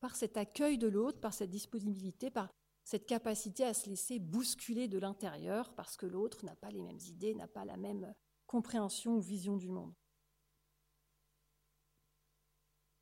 par 0.00 0.14
cet 0.14 0.36
accueil 0.36 0.78
de 0.78 0.86
l'autre, 0.86 1.20
par 1.20 1.34
cette 1.34 1.50
disponibilité, 1.50 2.30
par 2.30 2.48
cette 2.84 3.06
capacité 3.06 3.64
à 3.64 3.74
se 3.74 3.88
laisser 3.88 4.20
bousculer 4.20 4.86
de 4.86 4.98
l'intérieur 4.98 5.74
parce 5.74 5.96
que 5.96 6.06
l'autre 6.06 6.44
n'a 6.44 6.54
pas 6.54 6.70
les 6.70 6.82
mêmes 6.82 7.00
idées, 7.08 7.34
n'a 7.34 7.48
pas 7.48 7.64
la 7.64 7.76
même 7.76 8.14
compréhension 8.46 9.16
ou 9.16 9.20
vision 9.20 9.56
du 9.56 9.68
monde. 9.68 9.92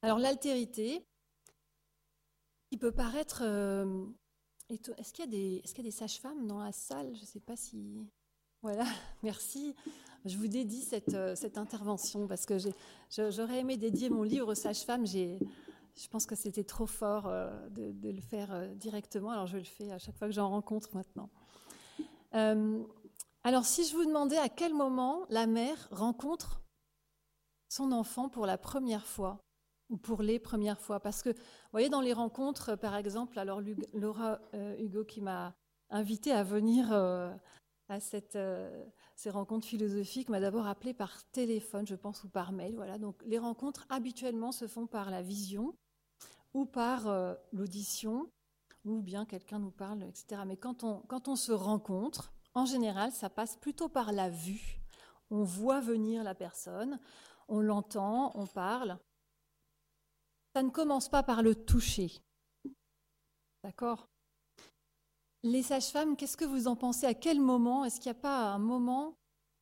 Alors 0.03 0.19
l'altérité, 0.19 1.07
qui 2.71 2.77
peut 2.77 2.93
paraître... 2.93 3.43
Euh, 3.43 4.05
est-ce 4.69 5.13
qu'il 5.13 5.25
y 5.25 5.29
a 5.29 5.83
des, 5.83 5.91
sages-femmes 5.91 6.47
dans 6.47 6.59
la 6.59 6.73
salle? 6.73 7.15
Je 7.15 7.21
ne 7.21 7.27
sais 7.27 7.41
pas 7.41 7.57
si... 7.57 8.07
Voilà, 8.61 8.85
merci. 9.23 9.75
Je 10.25 10.37
vous 10.37 10.47
dédie 10.47 10.83
cette, 10.83 11.15
euh, 11.15 11.35
intervention 11.57 12.27
parce 12.27 12.45
que 12.45 12.57
j'aurais 13.09 13.61
aimé 13.61 13.77
dédier 13.77 14.11
mon 14.11 14.25
livre 14.25 14.55
sage-femme. 14.55 15.07
Je 15.07 16.09
pense 16.11 16.27
que 16.27 16.35
c'était 16.35 16.65
trop 16.65 16.87
fort 16.87 17.27
euh, 17.27 17.69
de, 17.71 18.11
le 18.11 18.21
faire 18.21 18.69
directement, 18.75 19.31
alors 19.31 19.47
je 19.47 19.59
le 19.59 19.65
fais 19.65 19.91
à 19.91 19.99
chaque 19.99 20.17
fois 20.17 20.29
que 20.29 20.35
j'en 20.35 20.51
rencontre 20.51 20.91
maintenant. 20.95 21.31
Alors 23.47 23.67
si 23.67 23.85
je 23.85 23.95
vous 23.95 24.07
demandais 24.07 24.39
à 24.39 24.49
quel 24.49 24.73
moment 24.73 25.27
la 25.29 25.47
mère 25.47 25.89
rencontre 25.91 26.63
son 27.69 27.93
enfant 27.93 28.31
pour 28.31 28.47
la 28.47 28.57
première 28.57 29.07
fois 29.07 29.39
ou 29.91 29.99
pour 29.99 30.23
les 30.23 30.39
premières 30.39 30.81
fois, 30.81 30.99
parce 30.99 31.23
que 31.23 31.29
vous 31.29 31.71
voyez 31.71 31.91
dans 31.91 32.01
les 32.01 32.15
rencontres, 32.15 32.75
par 32.75 32.97
exemple, 32.97 33.39
alors 33.39 33.61
Laura 33.93 34.41
euh, 34.55 34.75
Hugo 34.79 35.05
qui 35.05 35.21
m'a 35.21 35.55
invité 35.91 36.33
à 36.33 36.43
venir 36.43 36.91
euh, 36.91 37.31
à 37.91 38.01
cette, 38.01 38.37
euh, 38.37 38.83
ces 39.15 39.29
rencontres 39.29 39.67
philosophiques 39.67 40.31
m'a 40.31 40.41
d'abord 40.41 40.67
appelé 40.67 40.95
par 40.95 41.23
téléphone, 41.25 41.87
je 41.87 41.97
pense, 41.97 42.25
ou 42.25 42.31
par 42.31 42.51
mail. 42.51 42.75
Voilà, 42.77 42.97
donc 42.97 43.23
les 43.27 43.39
rencontres 43.39 43.85
habituellement 43.91 44.53
se 44.53 44.67
font 44.67 44.87
par 44.87 45.11
la 45.11 45.21
vision 45.21 45.75
ou 46.55 46.65
par 46.65 47.37
l'audition, 47.53 48.31
ou 48.87 49.03
bien 49.03 49.27
quelqu'un 49.27 49.59
nous 49.59 49.73
parle, 49.73 50.05
etc. 50.05 50.43
Mais 50.47 50.57
quand 50.57 50.83
on, 50.83 51.01
quand 51.09 51.29
on 51.29 51.37
se 51.37 51.53
rencontre, 51.53 52.33
en 52.55 52.67
général, 52.67 53.13
ça 53.13 53.29
passe 53.29 53.57
plutôt 53.57 53.89
par 53.89 54.13
la 54.13 54.31
vue. 54.31 54.81
On 55.31 55.43
voit 55.43 55.81
venir 55.81 56.23
la 56.23 56.35
personne, 56.35 57.01
on 57.49 57.61
l'entend, 57.61 58.33
on 58.37 58.47
parle. 58.47 58.99
Ça 60.55 60.63
ne 60.63 60.71
commence 60.71 61.09
pas 61.09 61.23
par 61.23 61.43
le 61.43 61.55
toucher. 61.55 62.13
D'accord? 63.65 64.07
Les 65.43 65.63
sages-femmes, 65.63 66.17
qu'est-ce 66.17 66.37
que 66.37 66.45
vous 66.45 66.69
en 66.69 66.77
pensez? 66.77 67.07
À 67.07 67.15
quel 67.15 67.41
moment? 67.41 67.85
Est-ce 67.85 68.01
qu'il 68.01 68.13
n'y 68.13 68.19
a 68.19 68.21
pas 68.21 68.53
un 68.53 68.59
moment 68.59 69.17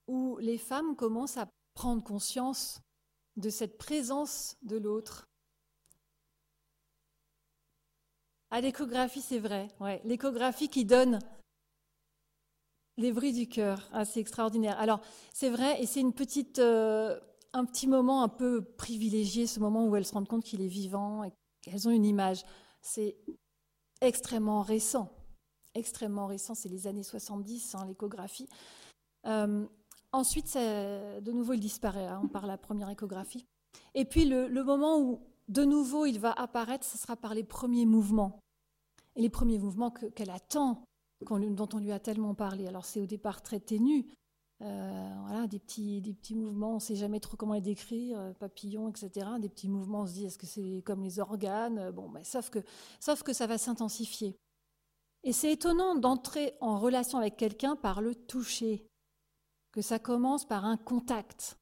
où 0.07 0.37
les 0.39 0.59
femmes 0.59 0.95
commencent 0.95 1.39
à 1.39 1.49
prendre 1.75 2.05
conscience 2.05 2.81
de 3.37 3.49
cette 3.49 3.79
présence 3.79 4.57
de 4.63 4.77
l'autre? 4.77 5.27
À 8.51 8.61
l'échographie, 8.61 9.23
c'est 9.23 9.39
vrai. 9.39 9.69
L'échographie 10.05 10.69
qui 10.69 10.85
donne 10.85 11.19
les 12.97 13.13
bruits 13.13 13.33
du 13.33 13.49
cœur, 13.49 13.89
ah, 13.93 14.05
c'est 14.05 14.21
extraordinaire. 14.21 14.79
Alors, 14.79 15.01
c'est 15.33 15.51
vrai, 15.51 15.81
et 15.83 15.87
c'est 15.87 16.01
une 16.01 16.13
petite, 16.13 16.59
euh, 16.59 17.19
un 17.53 17.65
petit 17.65 17.87
moment 17.87 18.23
un 18.23 18.29
peu 18.29 18.63
privilégié, 18.63 19.47
ce 19.47 19.61
moment 19.61 19.87
où 19.87 19.97
elles 19.97 20.05
se 20.05 20.13
rendent 20.13 20.29
compte 20.29 20.45
qu'il 20.45 20.61
est 20.61 20.69
vivant 20.69 21.25
et 21.25 21.33
qu'elles 21.63 21.89
ont 21.89 21.93
une 21.93 22.05
image. 22.05 22.45
C'est 22.83 23.17
extrêmement 24.01 24.63
récent, 24.63 25.11
extrêmement 25.75 26.27
récent, 26.27 26.55
c'est 26.55 26.69
les 26.69 26.87
années 26.87 27.03
70, 27.03 27.75
hein, 27.75 27.87
l'échographie. 27.87 28.49
Euh, 29.27 29.67
ensuite, 30.13 30.55
de 30.55 31.33
nouveau, 31.33 31.55
il 31.55 31.61
disparaît 31.61 32.07
hein, 32.07 32.27
par 32.33 32.47
la 32.47 32.59
première 32.59 32.91
échographie. 32.91 33.47
Et 33.95 34.05
puis, 34.05 34.27
le, 34.27 34.49
le 34.49 34.65
moment 34.65 34.99
où, 34.99 35.21
de 35.49 35.65
nouveau, 35.65 36.05
il 36.05 36.19
va 36.19 36.33
apparaître, 36.33 36.85
ce 36.85 36.99
sera 36.99 37.17
par 37.17 37.35
les 37.35 37.45
premiers 37.45 37.87
mouvements. 37.87 38.41
Et 39.17 39.23
les 39.23 39.31
premiers 39.31 39.59
mouvements 39.59 39.91
qu'elle 39.91 40.31
attend 40.31 40.85
dont 41.29 41.69
on 41.73 41.79
lui 41.79 41.93
a 41.93 41.99
tellement 41.99 42.35
parlé. 42.35 42.67
Alors 42.67 42.85
c'est 42.85 43.01
au 43.01 43.07
départ 43.07 43.43
très 43.43 43.61
ténu, 43.61 44.07
euh, 44.63 45.15
voilà, 45.27 45.47
des 45.49 45.59
petits, 45.59 46.01
des 46.01 46.15
petits 46.15 46.37
mouvements, 46.37 46.73
on 46.73 46.75
ne 46.77 46.81
sait 46.81 46.95
jamais 46.95 47.19
trop 47.19 47.37
comment 47.37 47.55
les 47.55 47.61
décrire, 47.61 48.19
euh, 48.19 48.33
papillons, 48.33 48.89
etc. 48.89 49.27
Des 49.41 49.49
petits 49.49 49.69
mouvements, 49.69 50.03
on 50.03 50.07
se 50.07 50.13
dit 50.13 50.27
est-ce 50.27 50.39
que 50.39 50.47
c'est 50.47 50.83
comme 50.85 51.03
les 51.03 51.19
organes? 51.19 51.91
Bon, 51.91 52.09
mais 52.09 52.23
sauf 52.23 52.49
que, 52.49 52.61
sauf 53.01 53.23
que 53.25 53.33
ça 53.33 53.49
va 53.49 53.59
s'intensifier. 53.59 54.37
Et 55.25 55.33
c'est 55.33 55.53
étonnant 55.53 55.95
d'entrer 55.97 56.55
en 56.61 56.79
relation 56.79 57.19
avec 57.19 57.37
quelqu'un 57.37 57.75
par 57.75 58.01
le 58.03 58.15
toucher, 58.15 58.87
que 59.73 59.83
ça 59.83 59.99
commence 59.99 60.45
par 60.45 60.65
un 60.65 60.77
contact. 60.77 61.59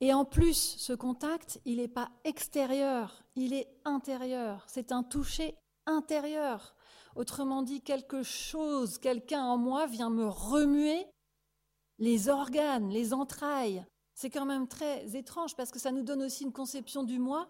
Et 0.00 0.12
en 0.12 0.24
plus, 0.24 0.76
ce 0.78 0.92
contact, 0.92 1.60
il 1.64 1.76
n'est 1.76 1.88
pas 1.88 2.10
extérieur, 2.24 3.22
il 3.34 3.54
est 3.54 3.68
intérieur. 3.84 4.64
C'est 4.68 4.92
un 4.92 5.02
toucher 5.02 5.56
intérieur. 5.86 6.75
Autrement 7.16 7.62
dit, 7.62 7.80
quelque 7.80 8.22
chose, 8.22 8.98
quelqu'un 8.98 9.42
en 9.42 9.56
moi 9.56 9.86
vient 9.86 10.10
me 10.10 10.28
remuer 10.28 11.06
les 11.98 12.28
organes, 12.28 12.90
les 12.90 13.14
entrailles. 13.14 13.86
C'est 14.12 14.28
quand 14.28 14.44
même 14.44 14.68
très 14.68 15.16
étrange 15.16 15.56
parce 15.56 15.70
que 15.70 15.78
ça 15.78 15.92
nous 15.92 16.02
donne 16.02 16.22
aussi 16.22 16.44
une 16.44 16.52
conception 16.52 17.04
du 17.04 17.18
moi 17.18 17.48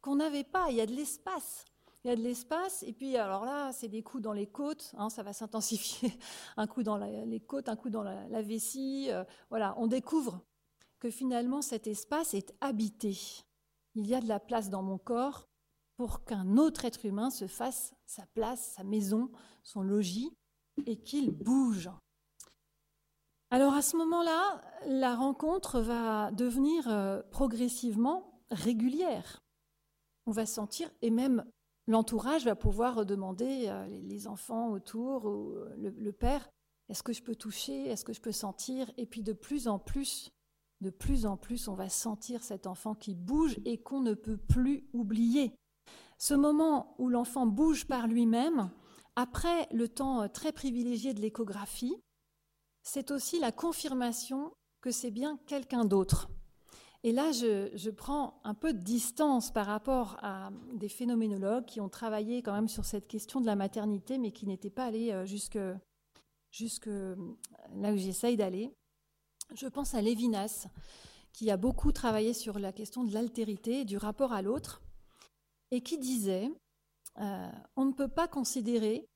qu'on 0.00 0.16
n'avait 0.16 0.42
pas. 0.42 0.66
Il 0.70 0.76
y 0.76 0.80
a 0.80 0.86
de 0.86 0.92
l'espace. 0.92 1.64
Il 2.04 2.08
y 2.08 2.10
a 2.10 2.16
de 2.16 2.20
l'espace, 2.20 2.84
et 2.84 2.92
puis 2.92 3.16
alors 3.16 3.44
là, 3.44 3.72
c'est 3.72 3.88
des 3.88 4.02
coups 4.02 4.22
dans 4.22 4.32
les 4.32 4.46
côtes, 4.46 4.92
hein, 4.96 5.08
ça 5.08 5.24
va 5.24 5.32
s'intensifier. 5.32 6.16
Un 6.56 6.66
coup 6.66 6.82
dans 6.84 6.96
les 6.96 7.40
côtes, 7.40 7.68
un 7.68 7.74
coup 7.74 7.90
dans 7.90 8.04
la, 8.04 8.42
vessie. 8.42 9.08
Euh, 9.10 9.24
voilà, 9.50 9.74
on 9.78 9.88
découvre 9.88 10.40
que 11.00 11.10
finalement 11.10 11.62
cet 11.62 11.88
espace 11.88 12.34
est 12.34 12.54
habité. 12.60 13.16
Il 13.96 14.06
y 14.06 14.14
a 14.14 14.20
de 14.20 14.28
la 14.28 14.38
place 14.38 14.70
dans 14.70 14.82
mon 14.82 14.98
corps 14.98 15.48
pour 15.96 16.24
qu'un 16.24 16.56
autre 16.56 16.84
être 16.84 17.04
humain 17.06 17.30
se 17.30 17.46
fasse 17.46 17.94
sa 18.06 18.26
place, 18.34 18.72
sa 18.76 18.84
maison, 18.84 19.30
son 19.62 19.82
logis, 19.82 20.30
et 20.84 20.96
qu'il 20.96 21.30
bouge. 21.30 21.90
Alors 23.50 23.74
à 23.74 23.82
ce 23.82 23.96
moment-là, 23.96 24.60
la 24.86 25.14
rencontre 25.14 25.80
va 25.80 26.30
devenir 26.32 26.88
euh, 26.88 27.22
progressivement 27.30 28.42
régulière. 28.50 29.42
On 30.26 30.32
va 30.32 30.44
sentir, 30.44 30.90
et 31.00 31.10
même 31.10 31.44
l'entourage 31.86 32.44
va 32.44 32.56
pouvoir 32.56 33.06
demander, 33.06 33.68
euh, 33.68 33.86
les 33.86 34.26
enfants 34.26 34.70
autour, 34.70 35.24
ou 35.24 35.54
le, 35.76 35.90
le 35.90 36.12
père, 36.12 36.48
est-ce 36.88 37.02
que 37.02 37.12
je 37.12 37.22
peux 37.22 37.34
toucher, 37.34 37.88
est-ce 37.88 38.04
que 38.04 38.12
je 38.12 38.20
peux 38.20 38.32
sentir? 38.32 38.90
Et 38.96 39.06
puis 39.06 39.22
de 39.22 39.32
plus 39.32 39.66
en 39.68 39.78
plus, 39.78 40.30
de 40.80 40.90
plus 40.90 41.26
en 41.26 41.36
plus, 41.36 41.68
on 41.68 41.74
va 41.74 41.88
sentir 41.88 42.42
cet 42.42 42.66
enfant 42.66 42.94
qui 42.94 43.14
bouge 43.14 43.58
et 43.64 43.78
qu'on 43.78 44.00
ne 44.00 44.14
peut 44.14 44.36
plus 44.36 44.88
oublier. 44.92 45.54
Ce 46.18 46.34
moment 46.34 46.94
où 46.98 47.08
l'enfant 47.08 47.46
bouge 47.46 47.86
par 47.86 48.06
lui-même, 48.06 48.70
après 49.16 49.68
le 49.72 49.88
temps 49.88 50.22
euh, 50.22 50.28
très 50.28 50.52
privilégié 50.52 51.14
de 51.14 51.20
l'échographie, 51.20 51.96
c'est 52.82 53.10
aussi 53.10 53.38
la 53.40 53.52
confirmation 53.52 54.52
que 54.80 54.90
c'est 54.90 55.10
bien 55.10 55.38
quelqu'un 55.46 55.84
d'autre. 55.84 56.28
Et 57.02 57.12
là, 57.12 57.30
je, 57.30 57.90
prends 57.90 58.40
un 58.44 58.54
peu 58.54 58.72
de 58.72 58.78
distance 58.78 59.52
par 59.52 59.66
rapport 59.66 60.16
à 60.22 60.50
des 60.74 60.88
phénoménologues 60.88 61.64
qui 61.64 61.80
ont 61.80 61.88
travaillé 61.88 62.42
quand 62.42 62.52
même 62.52 62.68
sur 62.68 62.84
cette 62.84 63.06
question 63.06 63.40
de 63.40 63.46
la 63.46 63.56
maternité, 63.56 64.18
mais 64.18 64.32
qui 64.32 64.46
n'étaient 64.46 64.70
pas 64.70 64.86
allés 64.86 65.12
euh, 65.12 65.26
jusque, 65.26 65.58
jusque 66.50 66.86
là 66.86 67.92
où 67.92 67.96
j'essaye 67.96 68.36
d'aller. 68.36 68.72
Je 69.54 69.66
pense 69.66 69.94
à 69.94 70.02
Lévinas, 70.02 70.66
qui 71.32 71.50
a 71.50 71.56
beaucoup 71.56 71.92
travaillé 71.92 72.32
sur 72.32 72.58
la 72.58 72.72
question 72.72 73.04
de 73.04 73.12
l'altérité 73.12 73.84
du 73.84 73.98
rapport 73.98 74.32
à 74.32 74.42
l'autre, 74.42 74.82
et 75.70 75.82
qui 75.82 75.98
disait 75.98 76.50
euh, 77.18 77.50
on 77.76 77.86
ne 77.86 77.92
peut 77.92 78.08
pas 78.08 78.28
considérer 78.28 79.08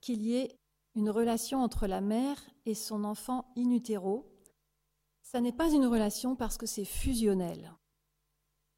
qu'il 0.00 0.22
y 0.22 0.36
ait 0.36 0.58
une 0.94 1.10
relation 1.10 1.62
entre 1.62 1.86
la 1.86 2.00
mère 2.00 2.38
et 2.66 2.74
son 2.74 3.04
enfant 3.04 3.52
in 3.56 3.70
utero. 3.70 4.30
Ça 5.22 5.40
n'est 5.40 5.52
pas 5.52 5.70
une 5.70 5.86
relation 5.86 6.36
parce 6.36 6.56
que 6.56 6.66
c'est 6.66 6.84
fusionnel. 6.84 7.74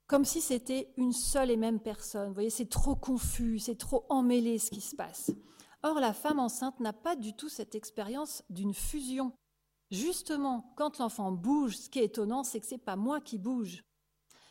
Comme 0.06 0.24
si 0.24 0.40
c'était 0.40 0.92
une 0.96 1.12
seule 1.12 1.50
et 1.50 1.56
même 1.56 1.80
personne. 1.80 2.28
Vous 2.28 2.34
voyez, 2.34 2.50
c'est 2.50 2.68
trop 2.68 2.96
confus, 2.96 3.60
c'est 3.60 3.78
trop 3.78 4.06
emmêlé 4.08 4.58
ce 4.58 4.70
qui 4.70 4.80
se 4.80 4.96
passe. 4.96 5.30
Or, 5.82 6.00
la 6.00 6.12
femme 6.12 6.40
enceinte 6.40 6.80
n'a 6.80 6.92
pas 6.92 7.16
du 7.16 7.34
tout 7.34 7.48
cette 7.48 7.74
expérience 7.74 8.42
d'une 8.50 8.74
fusion. 8.74 9.32
Justement, 9.90 10.72
quand 10.76 10.98
l'enfant 10.98 11.32
bouge, 11.32 11.76
ce 11.76 11.88
qui 11.88 12.00
est 12.00 12.04
étonnant, 12.06 12.44
c'est 12.44 12.60
que 12.60 12.66
ce 12.66 12.74
n'est 12.74 12.78
pas 12.78 12.96
moi 12.96 13.20
qui 13.20 13.38
bouge. 13.38 13.82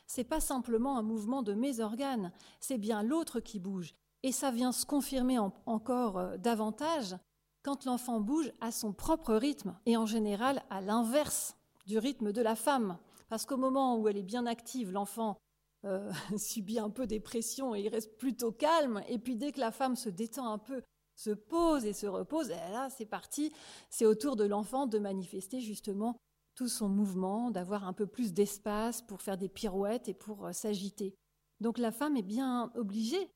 C'est 0.10 0.24
pas 0.24 0.40
simplement 0.40 0.98
un 0.98 1.04
mouvement 1.04 1.44
de 1.44 1.54
mes 1.54 1.82
organes, 1.82 2.32
c'est 2.60 2.80
bien 2.80 3.04
l'autre 3.04 3.40
qui 3.40 3.60
bouge. 3.60 3.94
Et 4.24 4.32
ça 4.32 4.50
vient 4.50 4.72
se 4.72 4.88
confirmer 4.88 5.38
encore 5.38 6.18
euh, 6.18 6.38
davantage 6.38 7.16
quand 7.62 7.86
l'enfant 7.86 8.20
bouge 8.20 8.52
à 8.60 8.72
son 8.72 8.92
propre 8.92 9.36
rythme 9.36 9.78
et 9.86 9.98
en 9.98 10.08
général 10.08 10.64
à 10.72 10.82
l'inverse 10.82 11.56
du 11.86 12.00
rythme 12.00 12.32
de 12.32 12.42
la 12.42 12.56
femme. 12.56 12.98
Parce 13.30 13.46
qu'au 13.46 13.58
moment 13.58 13.98
où 13.98 14.08
elle 14.08 14.18
est 14.18 14.24
bien 14.24 14.48
active, 14.48 14.92
l'enfant 14.92 15.38
euh, 15.86 16.12
subit 16.38 16.80
un 16.80 16.90
peu 16.90 17.06
des 17.06 17.20
pressions 17.20 17.76
et 17.76 17.82
il 17.82 17.90
reste 17.90 18.18
plutôt 18.18 18.52
calme. 18.52 19.04
Et 19.10 19.20
puis 19.20 19.36
dès 19.36 19.52
que 19.52 19.60
la 19.60 19.72
femme 19.72 19.96
se 19.96 20.10
détend 20.10 20.52
un 20.52 20.58
peu, 20.58 20.82
se 21.16 21.30
pose 21.30 21.86
et 21.86 21.94
se 21.94 22.08
repose, 22.08 22.50
et 22.50 22.72
là 22.72 22.90
c'est 22.90 23.06
parti, 23.06 23.54
c'est 23.92 24.08
au 24.08 24.16
tour 24.16 24.36
de 24.36 24.46
l'enfant 24.46 24.88
de 24.88 24.98
manifester 24.98 25.60
justement 25.60 26.18
tout 26.60 26.68
son 26.68 26.90
mouvement, 26.90 27.52
d'avoir 27.52 27.86
un 27.86 27.94
peu 27.94 28.06
plus 28.06 28.34
d'espace 28.34 29.02
pour 29.02 29.22
faire 29.22 29.38
des 29.38 29.48
pirouettes 29.48 30.10
et 30.10 30.14
pour 30.14 30.46
euh, 30.46 30.52
s'agiter. 30.52 31.16
Donc 31.62 31.78
la 31.78 31.90
femme 31.90 32.18
est 32.18 32.22
bien 32.22 32.70
obligée 32.76 33.32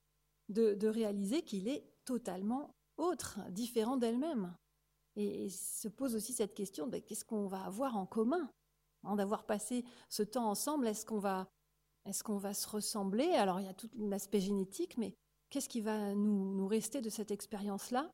de, 0.50 0.88
réaliser 0.88 1.42
qu'il 1.42 1.70
est 1.70 1.90
totalement 2.04 2.76
autre, 2.98 3.40
différent 3.50 3.96
d'elle-même. 3.96 4.54
Et, 5.16 5.48
se 5.50 5.88
pose 5.88 6.16
aussi 6.16 6.34
cette 6.34 6.54
question, 6.54 6.86
ben, 6.86 7.02
qu'est-ce 7.02 7.24
qu'on 7.24 7.48
va 7.48 7.64
avoir 7.64 7.96
en 7.96 8.06
commun 8.06 8.52
En 9.04 9.16
d'avoir 9.16 9.46
passé 9.46 9.86
ce 10.10 10.24
temps 10.24 10.50
ensemble, 10.50 10.86
est-ce 10.86 11.06
qu'on 11.06 11.20
va, 11.20 11.48
est 12.06 12.24
qu'on 12.24 12.38
va 12.38 12.54
se 12.54 12.68
ressembler? 12.68 13.30
Alors 13.36 13.62
il 13.62 13.68
y 13.68 13.70
a 13.70 13.74
tout 13.74 13.90
l'aspect 13.96 14.42
génétique, 14.42 14.98
mais 14.98 15.16
qu'est-ce 15.50 15.70
qui 15.70 15.80
va 15.80 16.14
nous 16.14 16.68
rester 16.68 17.00
de 17.00 17.10
cette 17.10 17.32
expérience-là? 17.32 18.12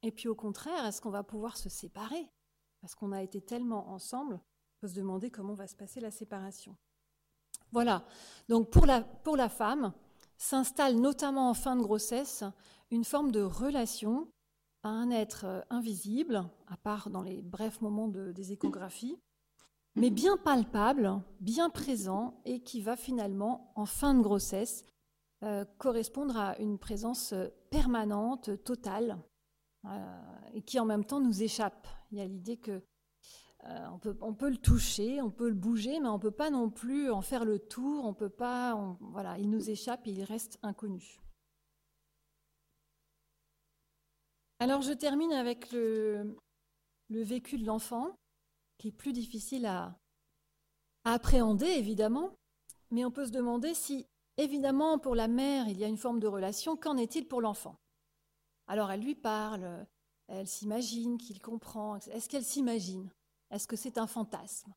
Et 0.00 0.12
puis 0.12 0.28
au 0.28 0.34
contraire, 0.34 0.86
est-ce 0.86 1.02
qu'on 1.02 1.10
va 1.10 1.24
pouvoir 1.24 1.58
se 1.58 1.68
séparer? 1.68 2.30
Parce 2.86 2.94
qu'on 2.94 3.10
a 3.10 3.20
été 3.20 3.40
tellement 3.40 3.88
ensemble, 3.88 4.34
on 4.34 4.78
peut 4.78 4.86
se 4.86 4.94
demander 4.94 5.28
comment 5.28 5.54
va 5.54 5.66
se 5.66 5.74
passer 5.74 5.98
la 5.98 6.12
séparation. 6.12 6.76
Voilà, 7.72 8.04
donc 8.48 8.70
pour 8.70 8.86
la, 8.86 9.48
femme, 9.48 9.92
s'installe 10.36 10.94
notamment 10.94 11.50
en 11.50 11.54
fin 11.54 11.74
de 11.74 11.82
grossesse 11.82 12.44
une 12.92 13.02
forme 13.02 13.32
de 13.32 13.40
relation 13.40 14.28
à 14.84 14.90
un 14.90 15.10
être 15.10 15.46
euh, 15.46 15.60
invisible, 15.68 16.48
à 16.68 16.76
part 16.76 17.10
dans 17.10 17.22
les 17.22 17.42
brefs 17.42 17.80
moments 17.80 18.06
des 18.06 18.52
échographies, 18.52 19.18
mais 19.96 20.10
bien 20.10 20.36
palpable, 20.36 21.20
bien 21.40 21.70
présent, 21.70 22.40
et 22.44 22.60
qui 22.60 22.82
va 22.82 22.94
finalement, 22.94 23.72
en 23.74 23.86
fin 23.86 24.14
de 24.14 24.22
grossesse, 24.22 24.84
euh, 25.42 25.64
correspondre 25.78 26.36
à 26.36 26.56
une 26.60 26.78
présence 26.78 27.32
euh, 27.32 27.48
permanente, 27.68 28.62
totale, 28.62 29.18
et 30.54 30.62
qui 30.62 30.78
en 30.78 30.84
même 30.84 31.04
temps 31.04 31.20
nous 31.20 31.42
échappe. 31.42 31.88
Il 32.10 32.18
y 32.18 32.20
a 32.20 32.26
l'idée 32.26 32.56
que 32.56 32.82
euh, 33.64 33.86
on, 34.20 34.34
peut, 34.34 34.50
le 34.50 34.58
toucher, 34.58 35.20
on 35.20 35.30
peut 35.30 35.48
le 35.48 35.54
bouger, 35.54 35.98
mais 35.98 36.08
on 36.08 36.14
ne 36.14 36.22
peut 36.22 36.30
pas 36.30 36.50
non 36.50 36.70
plus 36.70 37.10
en 37.10 37.22
faire 37.22 37.44
le 37.44 37.58
tour, 37.58 38.04
on 38.04 38.14
peut 38.14 38.30
pas, 38.30 38.96
voilà, 39.00 39.38
il 39.38 39.50
nous 39.50 39.70
échappe 39.70 40.06
et 40.06 40.12
il 40.12 40.22
reste 40.22 40.58
inconnu. 40.62 41.20
Alors 44.60 44.82
je 44.82 44.92
termine 44.92 45.32
avec 45.32 45.72
le, 45.72 46.36
vécu 47.10 47.58
de 47.58 47.66
l'enfant, 47.66 48.16
qui 48.78 48.88
est 48.88 48.92
plus 48.92 49.12
difficile 49.12 49.66
à, 49.66 49.98
appréhender 51.04 51.66
évidemment, 51.66 52.36
mais 52.90 53.04
on 53.04 53.10
peut 53.10 53.26
se 53.26 53.32
demander 53.32 53.74
si, 53.74 54.06
évidemment, 54.36 54.98
pour 54.98 55.14
la 55.14 55.28
mère, 55.28 55.68
il 55.68 55.78
y 55.78 55.84
a 55.84 55.88
une 55.88 55.98
forme 55.98 56.20
de 56.20 56.26
relation, 56.26 56.76
qu'en 56.76 56.96
est-il 56.96 57.26
pour 57.26 57.40
l'enfant? 57.40 57.78
Alors 58.66 58.90
elle 58.90 59.02
lui 59.02 59.14
parle, 59.14 59.86
elle 60.28 60.46
s'imagine 60.46 61.18
qu'il 61.18 61.40
comprend, 61.40 61.96
est-ce 61.96 62.28
qu'elle 62.28 62.44
s'imagine? 62.44 63.10
Est-ce 63.50 63.66
que 63.66 63.76
c'est 63.76 63.98
un 63.98 64.06
fantasme? 64.06 64.72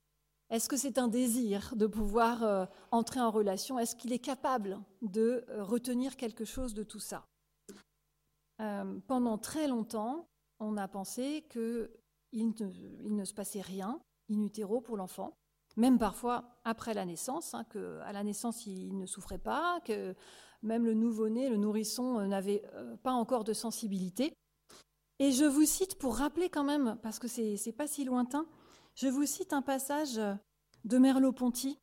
Est-ce 0.50 0.68
que 0.68 0.78
c'est 0.78 0.97
un 0.97 1.08
désir 1.08 1.76
de 1.76 1.86
pouvoir 1.86 2.43
euh, 2.43 2.66
entrer 2.91 3.20
en 3.20 3.30
relation? 3.30 3.78
Est-ce 3.78 3.95
qu'il 3.95 4.12
est 4.14 4.20
capable 4.20 4.80
de 5.02 5.45
euh, 5.50 5.64
retenir 5.64 6.18
quelque 6.18 6.45
chose 6.45 6.74
de 6.74 6.84
tout 6.84 7.00
ça? 7.00 7.26
Euh, 8.62 9.00
Pendant 9.08 9.38
très 9.38 9.68
longtemps, 9.68 10.28
on 10.60 10.76
a 10.78 10.88
pensé 10.88 11.45
qu'il 11.52 11.89
ne, 12.34 13.10
ne, 13.10 13.26
se 13.26 13.34
passait 13.34 13.62
rien 13.62 14.00
in 14.32 14.41
utero 14.41 14.82
pour 14.82 14.97
l'enfant, 14.97 15.34
même 15.78 15.97
parfois 16.00 16.60
après 16.64 16.93
la 16.93 17.06
naissance, 17.06 17.54
hein, 17.54 17.64
qu'à 17.72 18.12
la 18.12 18.24
naissance 18.24 18.66
il 18.66 18.97
ne 18.97 19.06
souffrait 19.06 19.38
pas, 19.38 19.80
que 19.86 20.16
même 20.62 20.86
le 20.86 20.93
nouveau-né, 20.93 21.50
le 21.50 21.58
nourrisson 21.58 22.26
n'avait 22.28 22.64
pas 23.02 23.14
encore 23.14 23.43
de 23.43 23.54
sensibilité. 23.54 24.34
Et 25.20 25.32
je 25.34 25.43
vous 25.43 25.65
cite 25.65 25.95
pour 25.95 26.15
rappeler 26.15 26.49
quand 26.49 26.63
même, 26.63 26.97
parce 27.03 27.20
que 27.20 27.28
c'est 27.28 27.55
n'est 27.65 27.74
pas 27.74 27.88
si 27.88 28.05
lointain, 28.05 28.47
je 28.95 29.07
vous 29.07 29.26
cite 29.26 29.53
un 29.53 29.61
passage 29.61 30.20
de 30.86 30.97
Merleau-Ponty 30.97 31.78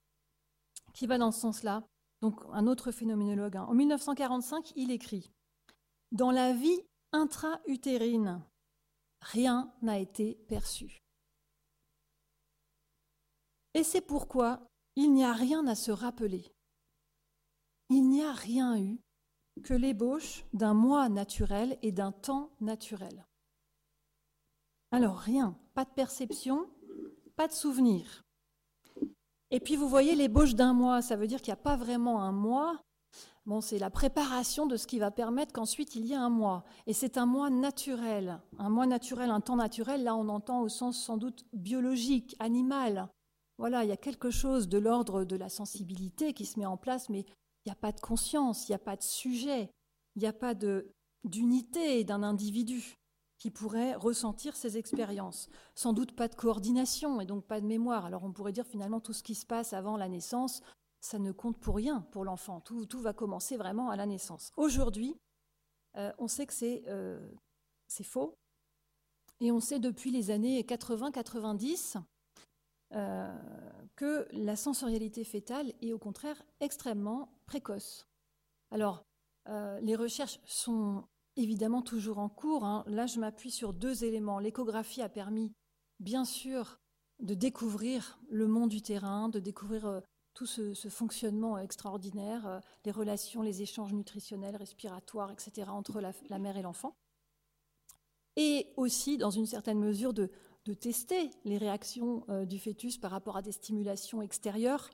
qui 0.94 1.06
va 1.06 1.18
dans 1.18 1.32
ce 1.32 1.40
sens-là, 1.40 1.84
donc 2.22 2.40
un 2.52 2.66
autre 2.66 2.90
phénoménologue. 2.90 3.58
Hein. 3.58 3.66
En 3.68 3.74
1945, 3.74 4.72
il 4.76 4.90
écrit 4.90 5.30
Dans 6.12 6.30
la 6.30 6.54
vie 6.54 6.80
intra-utérine, 7.12 8.42
rien 9.20 9.70
n'a 9.82 9.98
été 9.98 10.36
perçu. 10.48 10.98
Et 13.74 13.82
c'est 13.82 14.00
pourquoi 14.00 14.66
il 14.96 15.12
n'y 15.12 15.24
a 15.24 15.34
rien 15.34 15.66
à 15.66 15.74
se 15.74 15.90
rappeler. 15.90 16.50
Il 17.90 18.08
n'y 18.08 18.24
a 18.24 18.32
rien 18.32 18.80
eu 18.80 18.98
que 19.62 19.74
l'ébauche 19.74 20.44
d'un 20.54 20.72
moi 20.72 21.10
naturel 21.10 21.78
et 21.82 21.92
d'un 21.92 22.12
temps 22.12 22.50
naturel. 22.60 23.25
Alors 24.90 25.18
rien, 25.18 25.56
pas 25.74 25.84
de 25.84 25.90
perception, 25.90 26.66
pas 27.36 27.48
de 27.48 27.52
souvenir. 27.52 28.24
Et 29.50 29.60
puis 29.60 29.76
vous 29.76 29.88
voyez 29.88 30.14
l'ébauche 30.14 30.54
d'un 30.54 30.72
mois, 30.72 31.02
ça 31.02 31.16
veut 31.16 31.26
dire 31.26 31.40
qu'il 31.40 31.52
n'y 31.52 31.58
a 31.58 31.62
pas 31.62 31.76
vraiment 31.76 32.22
un 32.22 32.32
mois. 32.32 32.80
Bon, 33.46 33.60
c'est 33.60 33.78
la 33.78 33.90
préparation 33.90 34.66
de 34.66 34.76
ce 34.76 34.88
qui 34.88 34.98
va 34.98 35.12
permettre 35.12 35.52
qu'ensuite 35.52 35.94
il 35.94 36.04
y 36.04 36.12
ait 36.12 36.16
un 36.16 36.30
mois. 36.30 36.64
Et 36.86 36.92
c'est 36.92 37.16
un 37.16 37.26
mois 37.26 37.48
naturel. 37.48 38.40
Un 38.58 38.70
mois 38.70 38.86
naturel, 38.86 39.30
un 39.30 39.40
temps 39.40 39.56
naturel, 39.56 40.02
là 40.02 40.16
on 40.16 40.28
entend 40.28 40.62
au 40.62 40.68
sens 40.68 41.00
sans 41.00 41.16
doute 41.16 41.44
biologique, 41.52 42.34
animal. 42.40 43.08
Voilà, 43.58 43.84
il 43.84 43.88
y 43.88 43.92
a 43.92 43.96
quelque 43.96 44.30
chose 44.30 44.68
de 44.68 44.78
l'ordre 44.78 45.24
de 45.24 45.36
la 45.36 45.48
sensibilité 45.48 46.32
qui 46.32 46.44
se 46.44 46.58
met 46.58 46.66
en 46.66 46.76
place, 46.76 47.08
mais 47.08 47.20
il 47.20 47.68
n'y 47.68 47.72
a 47.72 47.76
pas 47.76 47.92
de 47.92 48.00
conscience, 48.00 48.68
il 48.68 48.72
n'y 48.72 48.76
a 48.76 48.80
pas 48.80 48.96
de 48.96 49.02
sujet, 49.02 49.70
il 50.14 50.20
n'y 50.20 50.28
a 50.28 50.32
pas 50.32 50.54
d'unité 51.24 52.04
d'un 52.04 52.22
individu 52.22 52.96
qui 53.38 53.50
pourrait 53.50 53.94
ressentir 53.94 54.56
ces 54.56 54.78
expériences. 54.78 55.48
Sans 55.74 55.92
doute 55.92 56.12
pas 56.12 56.28
de 56.28 56.34
coordination 56.34 57.20
et 57.20 57.26
donc 57.26 57.44
pas 57.44 57.60
de 57.60 57.66
mémoire. 57.66 58.06
Alors 58.06 58.24
on 58.24 58.32
pourrait 58.32 58.52
dire 58.52 58.66
finalement 58.66 59.00
tout 59.00 59.12
ce 59.12 59.22
qui 59.22 59.34
se 59.34 59.46
passe 59.46 59.72
avant 59.72 59.96
la 59.96 60.08
naissance, 60.08 60.62
ça 61.00 61.18
ne 61.18 61.32
compte 61.32 61.58
pour 61.58 61.76
rien 61.76 62.00
pour 62.12 62.24
l'enfant. 62.24 62.60
Tout, 62.60 62.86
va 62.98 63.12
commencer 63.12 63.56
vraiment 63.56 63.90
à 63.90 63.96
la 63.96 64.06
naissance. 64.06 64.52
Aujourd'hui, 64.56 65.16
euh, 65.96 66.12
on 66.18 66.28
sait 66.28 66.46
que 66.46 66.54
c'est 66.54 66.84
euh, 66.88 67.20
faux. 68.02 68.36
Et 69.40 69.52
on 69.52 69.60
sait 69.60 69.78
depuis 69.78 70.10
les 70.10 70.30
années 70.30 70.62
80-90 70.62 71.98
euh, 72.92 73.36
que 73.96 74.28
la 74.32 74.56
sensorialité 74.56 75.24
fétale 75.24 75.72
est 75.82 75.92
au 75.92 75.98
contraire 75.98 76.40
extrêmement 76.60 77.28
précoce. 77.46 78.06
Alors, 78.70 79.04
euh, 79.48 79.80
les 79.80 79.96
recherches 79.96 80.38
sont 80.44 81.04
évidemment 81.36 81.82
toujours 81.82 82.18
en 82.18 82.28
cours. 82.28 82.64
Hein. 82.64 82.84
Là, 82.86 83.06
je 83.06 83.20
m'appuie 83.20 83.50
sur 83.50 83.72
deux 83.72 84.04
éléments. 84.04 84.38
L'échographie 84.38 85.02
a 85.02 85.08
permis, 85.08 85.52
bien 86.00 86.24
sûr, 86.24 86.78
de 87.20 87.34
découvrir 87.34 88.18
le 88.28 88.46
monde 88.46 88.70
du 88.70 88.82
terrain, 88.82 89.28
de 89.28 89.40
découvrir 89.40 89.86
euh, 89.86 90.00
tout 90.34 90.46
ce, 90.46 90.74
fonctionnement 90.90 91.56
extraordinaire, 91.56 92.60
les 92.84 92.90
relations, 92.90 93.40
les 93.40 93.62
échanges 93.62 93.94
nutritionnels, 93.94 94.56
respiratoires, 94.56 95.32
etc., 95.32 95.70
entre 95.70 96.02
la 96.02 96.38
mère 96.38 96.58
et 96.58 96.62
l'enfant 96.62 96.94
et 98.36 98.68
aussi, 98.76 99.16
dans 99.16 99.30
une 99.30 99.46
certaine 99.46 99.80
mesure, 99.80 100.12
de, 100.12 100.30
tester 100.80 101.30
les 101.44 101.58
réactions 101.58 102.24
euh, 102.28 102.44
du 102.44 102.58
fœtus 102.58 102.98
par 102.98 103.12
rapport 103.12 103.36
à 103.36 103.42
des 103.42 103.52
stimulations 103.52 104.20
extérieures. 104.20 104.90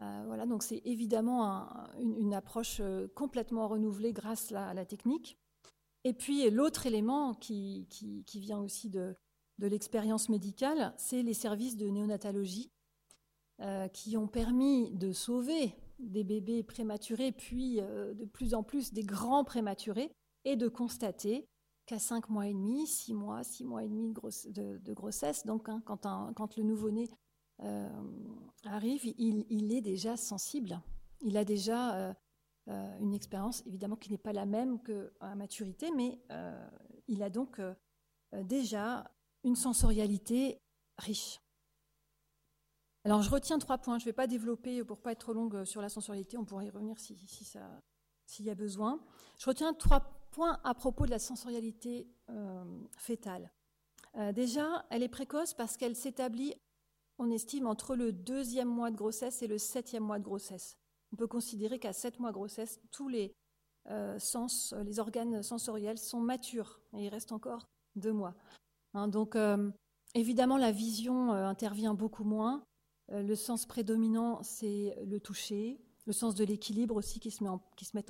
Euh, 0.00 0.46
donc 0.46 0.62
c'est 0.62 0.80
évidemment 0.84 1.68
une, 1.98 2.32
approche 2.32 2.78
euh, 2.80 3.08
complètement 3.14 3.66
renouvelée 3.66 4.12
grâce 4.12 4.52
à 4.52 4.74
la 4.74 4.84
technique. 4.84 5.38
Et 6.04 6.12
puis 6.12 6.48
l'autre 6.50 6.86
élément 6.86 7.34
qui, 7.34 7.86
vient 8.34 8.60
aussi 8.60 8.88
de, 8.88 9.16
l'expérience 9.58 10.28
médicale, 10.28 10.94
c'est 10.96 11.22
les 11.22 11.34
services 11.34 11.76
de 11.76 11.88
néonatologie 11.88 12.70
qui 13.92 14.16
ont 14.16 14.28
permis 14.28 14.92
de 14.92 15.10
sauver 15.10 15.74
des 15.98 16.22
bébés 16.22 16.62
prématurés, 16.62 17.32
puis 17.32 17.80
de 17.80 18.24
plus 18.24 18.54
en 18.54 18.62
plus 18.62 18.92
des 18.92 19.02
grands 19.02 19.42
prématurés, 19.42 20.12
et 20.44 20.56
de 20.56 20.68
constater 20.68 21.48
qu'à 21.86 21.98
5 21.98 22.28
mois 22.28 22.46
et 22.46 22.52
demi, 22.52 22.86
6 22.86 23.14
mois, 23.14 23.42
6 23.42 23.64
mois 23.64 23.84
et 23.84 23.88
demi 23.88 24.12
de, 24.12 24.92
grossesse. 24.92 25.44
Donc, 25.46 25.68
hein, 25.68 25.82
quand, 25.84 26.56
le 26.56 26.62
nouveau-né 26.62 27.08
euh, 27.62 27.88
arrive, 28.64 29.04
il, 29.18 29.72
est 29.72 29.80
déjà 29.80 30.16
sensible. 30.16 30.80
Il 31.20 31.36
a 31.36 31.44
déjà 31.44 31.96
euh, 31.96 32.14
euh, 32.68 32.98
une 33.00 33.14
expérience, 33.14 33.62
évidemment, 33.66 33.96
qui 33.96 34.10
n'est 34.10 34.18
pas 34.18 34.32
la 34.32 34.46
même 34.46 34.80
qu'à 34.82 35.34
maturité, 35.34 35.90
mais 35.96 36.20
il 37.08 37.22
a 37.22 37.30
donc 37.30 37.60
déjà 38.32 39.10
une 39.44 39.56
sensorialité 39.56 40.60
riche. 40.98 41.40
Alors, 43.04 43.22
je 43.22 43.30
retiens 43.30 43.58
trois 43.58 43.78
points. 43.78 43.98
Je 43.98 44.04
ne 44.04 44.10
vais 44.10 44.14
pas 44.14 44.26
développer 44.26 44.84
pour 44.84 44.98
ne 44.98 45.02
pas 45.02 45.12
être 45.12 45.20
trop 45.20 45.32
longue 45.32 45.64
sur 45.64 45.80
la 45.80 45.88
sensorialité. 45.88 46.36
On 46.36 46.44
pourrait 46.44 46.66
y 46.66 46.70
revenir 46.70 46.98
s'il 46.98 47.16
si, 48.26 48.42
y 48.42 48.50
a 48.50 48.54
besoin. 48.54 49.00
Je 49.38 49.46
retiens 49.46 49.72
trois 49.72 50.00
point 50.30 50.60
à 50.62 50.74
propos 50.74 51.06
de 51.06 51.10
la 51.10 51.18
sensorialité 51.18 52.06
euh, 52.28 52.64
fétale. 52.96 53.50
Déjà, 54.34 54.84
elle 54.90 55.04
est 55.04 55.08
précoce 55.08 55.54
parce 55.54 55.76
qu'elle 55.76 55.94
s'établit, 55.94 56.54
on 57.18 57.30
estime, 57.30 57.66
entre 57.66 57.96
le 57.96 58.12
deuxième 58.12 58.68
mois 58.68 58.90
de 58.90 58.96
grossesse 58.96 59.42
et 59.42 59.46
le 59.46 59.58
septième 59.58 60.04
mois 60.04 60.18
de 60.18 60.24
grossesse. 60.24 60.76
On 61.12 61.16
peut 61.16 61.26
considérer 61.26 61.78
qu'à 61.78 61.92
sept 61.92 62.18
mois 62.20 62.30
de 62.30 62.34
grossesse, 62.34 62.80
tous 62.90 63.08
les 63.08 63.34
euh, 63.90 64.18
sens, 64.18 64.74
les 64.84 64.98
organes 64.98 65.42
sensoriels 65.42 65.98
sont 65.98 66.20
matures 66.20 66.80
et 66.92 67.04
il 67.04 67.08
reste 67.08 67.32
encore 67.32 67.68
deux 67.96 68.12
mois. 68.12 68.34
Hein, 68.94 69.08
donc, 69.08 69.36
évidemment, 70.14 70.56
la 70.56 70.72
vision 70.72 71.32
intervient 71.32 71.94
beaucoup 71.94 72.24
moins. 72.24 72.64
le 73.10 73.34
sens 73.34 73.66
prédominant, 73.66 74.42
c'est 74.42 74.96
le 75.04 75.20
toucher, 75.20 75.80
le 76.08 76.12
sens 76.14 76.34
de 76.34 76.44
l'équilibre 76.44 76.96
aussi 76.96 77.20
qui 77.20 77.30
se, 77.30 77.44
met 77.44 77.50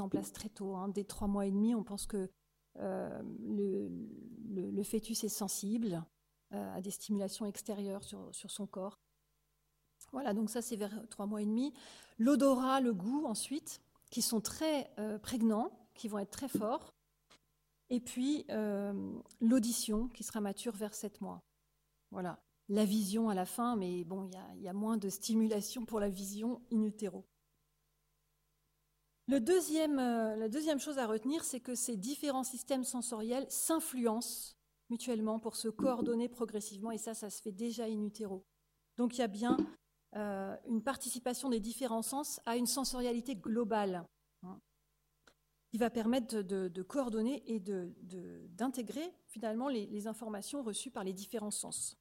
en, 0.00 0.08
place 0.08 0.32
très 0.32 0.48
tôt. 0.48 0.76
Hein. 0.76 0.88
Dès 0.88 1.04
trois 1.04 1.26
mois 1.26 1.46
et 1.46 1.50
demi, 1.50 1.74
on 1.74 1.82
pense 1.82 2.06
que 2.06 2.30
euh, 2.78 3.22
le, 3.40 4.82
fœtus 4.84 5.24
est 5.24 5.28
sensible 5.28 5.94
euh, 5.94 6.00
à 6.50 6.80
des 6.80 6.90
stimulations 6.90 7.46
extérieures 7.46 8.02
sur, 8.04 8.50
son 8.50 8.66
corps. 8.66 8.98
Voilà, 10.12 10.32
donc 10.32 10.48
ça 10.48 10.62
c'est 10.62 10.76
vers 10.76 11.06
trois 11.10 11.26
mois 11.26 11.42
et 11.42 11.46
demi. 11.46 11.74
L'odorat, 12.18 12.80
le 12.80 12.94
goût 12.94 13.26
ensuite, 13.26 13.82
qui 14.10 14.22
sont 14.22 14.40
très 14.40 14.90
euh, 14.98 15.18
prégnants, 15.18 15.70
qui 15.94 16.08
vont 16.08 16.18
être 16.18 16.30
très 16.30 16.48
forts. 16.48 16.94
Et 17.90 18.00
puis 18.00 18.46
l'audition, 19.40 20.08
qui 20.08 20.22
sera 20.22 20.40
mature 20.40 20.74
vers 20.76 20.94
sept 20.94 21.20
mois. 21.22 21.42
Voilà, 22.10 22.38
la 22.68 22.84
vision 22.84 23.30
à 23.30 23.34
la 23.34 23.46
fin, 23.46 23.76
mais 23.76 24.04
bon, 24.04 24.30
il 24.56 24.62
y, 24.62 24.68
a 24.68 24.72
moins 24.72 24.98
de 24.98 25.08
stimulation 25.08 25.86
pour 25.86 26.00
la 26.00 26.08
vision 26.08 26.60
in 26.70 26.82
utero. 26.82 27.24
Euh, 29.30 30.36
la 30.36 30.48
deuxième 30.48 30.80
chose 30.80 30.98
à 30.98 31.06
retenir, 31.06 31.44
c'est 31.44 31.60
que 31.60 31.74
ces 31.74 31.96
différents 31.96 32.44
systèmes 32.44 32.84
sensoriels 32.84 33.46
s'influencent 33.50 34.57
mutuellement 34.90 35.38
pour 35.38 35.56
se 35.56 35.68
coordonner 35.68 36.28
progressivement, 36.28 36.90
et 36.90 36.98
ça, 36.98 37.14
ça 37.14 37.30
se 37.30 37.42
fait 37.42 37.52
déjà 37.52 37.84
in 37.84 38.02
utero. 38.02 38.44
Donc 38.96 39.14
il 39.16 39.20
y 39.20 39.24
a 39.24 39.28
bien 39.28 39.56
euh, 40.16 40.56
une 40.66 40.82
participation 40.82 41.48
des 41.48 41.60
différents 41.60 42.02
sens 42.02 42.40
à 42.46 42.56
une 42.56 42.66
sensorialité 42.66 43.36
globale, 43.36 44.04
hein, 44.42 44.60
qui 45.70 45.78
va 45.78 45.90
permettre 45.90 46.40
de, 46.42 46.82
coordonner 46.82 47.42
et 47.46 47.60
d'intégrer 47.60 49.12
finalement 49.26 49.68
les, 49.68 50.06
informations 50.06 50.62
reçues 50.62 50.90
par 50.90 51.04
les 51.04 51.12
différents 51.12 51.50
sens. 51.50 51.96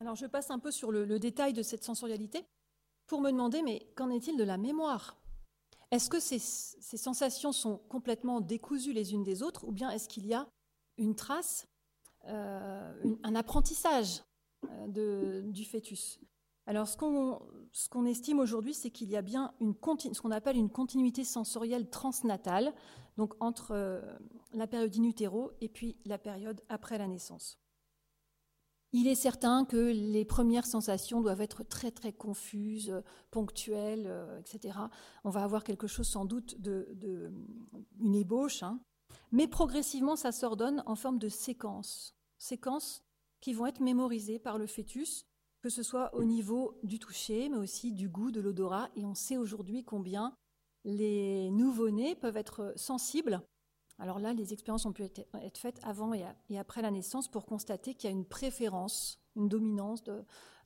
Alors 0.00 0.16
je 0.16 0.26
passe 0.26 0.50
un 0.50 0.58
peu 0.58 0.70
sur 0.70 0.90
le 0.90 1.18
détail 1.18 1.52
de 1.52 1.62
cette 1.62 1.84
sensorialité 1.84 2.44
pour 3.06 3.20
me 3.20 3.30
demander, 3.30 3.62
mais 3.62 3.86
qu'en 3.94 4.10
est-il 4.10 4.36
de 4.36 4.44
la 4.44 4.56
mémoire? 4.56 5.21
Est-ce 5.92 6.08
que 6.08 6.20
ces, 6.20 6.38
sensations 6.96 7.52
sont 7.52 7.76
complètement 7.90 8.40
décousues 8.40 8.94
les 8.94 9.12
unes 9.12 9.22
des 9.22 9.42
autres, 9.42 9.64
ou 9.68 9.72
bien 9.72 9.90
est-ce 9.90 10.08
qu'il 10.08 10.26
y 10.26 10.32
a 10.32 10.48
une 10.96 11.14
trace, 11.14 11.68
euh, 12.28 13.14
un 13.22 13.34
apprentissage 13.34 14.22
euh, 14.64 15.42
du 15.42 15.66
fœtus? 15.66 16.18
Alors, 16.66 16.88
ce 16.88 16.96
qu'on 16.96 18.06
estime 18.06 18.38
aujourd'hui, 18.38 18.72
c'est 18.72 18.90
qu'il 18.90 19.10
y 19.10 19.16
a 19.16 19.22
bien 19.22 19.52
une 19.60 19.74
ce 19.74 20.20
qu'on 20.22 20.30
appelle 20.30 20.56
une 20.56 20.70
continuité 20.70 21.24
sensorielle 21.24 21.90
transnatale, 21.90 22.72
donc 23.18 23.34
entre 23.40 23.72
euh, 23.72 24.00
la 24.54 24.66
période 24.66 24.96
in 24.96 25.04
utero 25.04 25.52
et 25.60 25.68
puis 25.68 25.98
la 26.06 26.16
période 26.16 26.62
après 26.70 26.96
la 26.96 27.06
naissance. 27.06 27.58
Il 28.94 29.06
est 29.06 29.14
certain 29.14 29.64
que 29.64 29.76
les 29.76 30.24
premières 30.26 30.66
sensations 30.66 31.22
doivent 31.22 31.40
être 31.40 31.64
très 31.64 31.90
très 31.90 32.12
confuses, 32.12 33.02
ponctuelles, 33.30 34.06
euh, 34.06 34.38
etc. 34.38 34.78
On 35.24 35.30
va 35.30 35.44
avoir 35.44 35.64
quelque 35.64 35.86
chose 35.86 36.06
sans 36.06 36.26
doute 36.26 36.60
de, 36.60 37.32
une 37.98 38.14
ébauche, 38.14 38.62
hein. 38.62 38.80
mais 39.30 39.48
progressivement 39.48 40.14
ça 40.14 40.30
s'ordonne 40.30 40.82
en 40.84 40.94
forme 40.94 41.18
de 41.18 41.30
séquences, 41.30 42.14
séquences 42.38 43.02
qui 43.40 43.54
vont 43.54 43.66
être 43.66 43.80
mémorisées 43.80 44.38
par 44.38 44.58
le 44.58 44.66
fœtus, 44.66 45.26
que 45.62 45.70
ce 45.70 45.82
soit 45.82 46.14
au 46.14 46.24
niveau 46.24 46.78
du 46.82 46.98
toucher, 46.98 47.48
mais 47.48 47.56
aussi 47.56 47.92
du 47.92 48.08
goût, 48.08 48.30
de 48.30 48.40
l'odorat. 48.40 48.90
Et 48.96 49.04
on 49.04 49.14
sait 49.14 49.36
aujourd'hui 49.36 49.84
combien 49.84 50.34
les 50.84 51.50
nouveau-nés 51.50 52.14
peuvent 52.14 52.36
être 52.36 52.72
sensibles 52.76 53.42
alors 54.02 54.18
là, 54.18 54.32
les 54.32 54.52
expériences 54.52 54.84
ont 54.84 54.92
pu 54.92 55.04
être, 55.04 55.24
faites 55.56 55.78
avant 55.84 56.12
et, 56.12 56.58
après 56.58 56.82
la 56.82 56.90
naissance 56.90 57.28
pour 57.28 57.46
constater 57.46 57.94
qu'il 57.94 58.10
y 58.10 58.12
a 58.12 58.16
une 58.16 58.24
préférence, 58.24 59.20
une 59.36 59.48
dominance, 59.48 60.02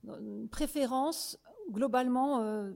une 0.05 0.49
préférence 0.49 1.39
globalement 1.71 2.41
euh, 2.41 2.73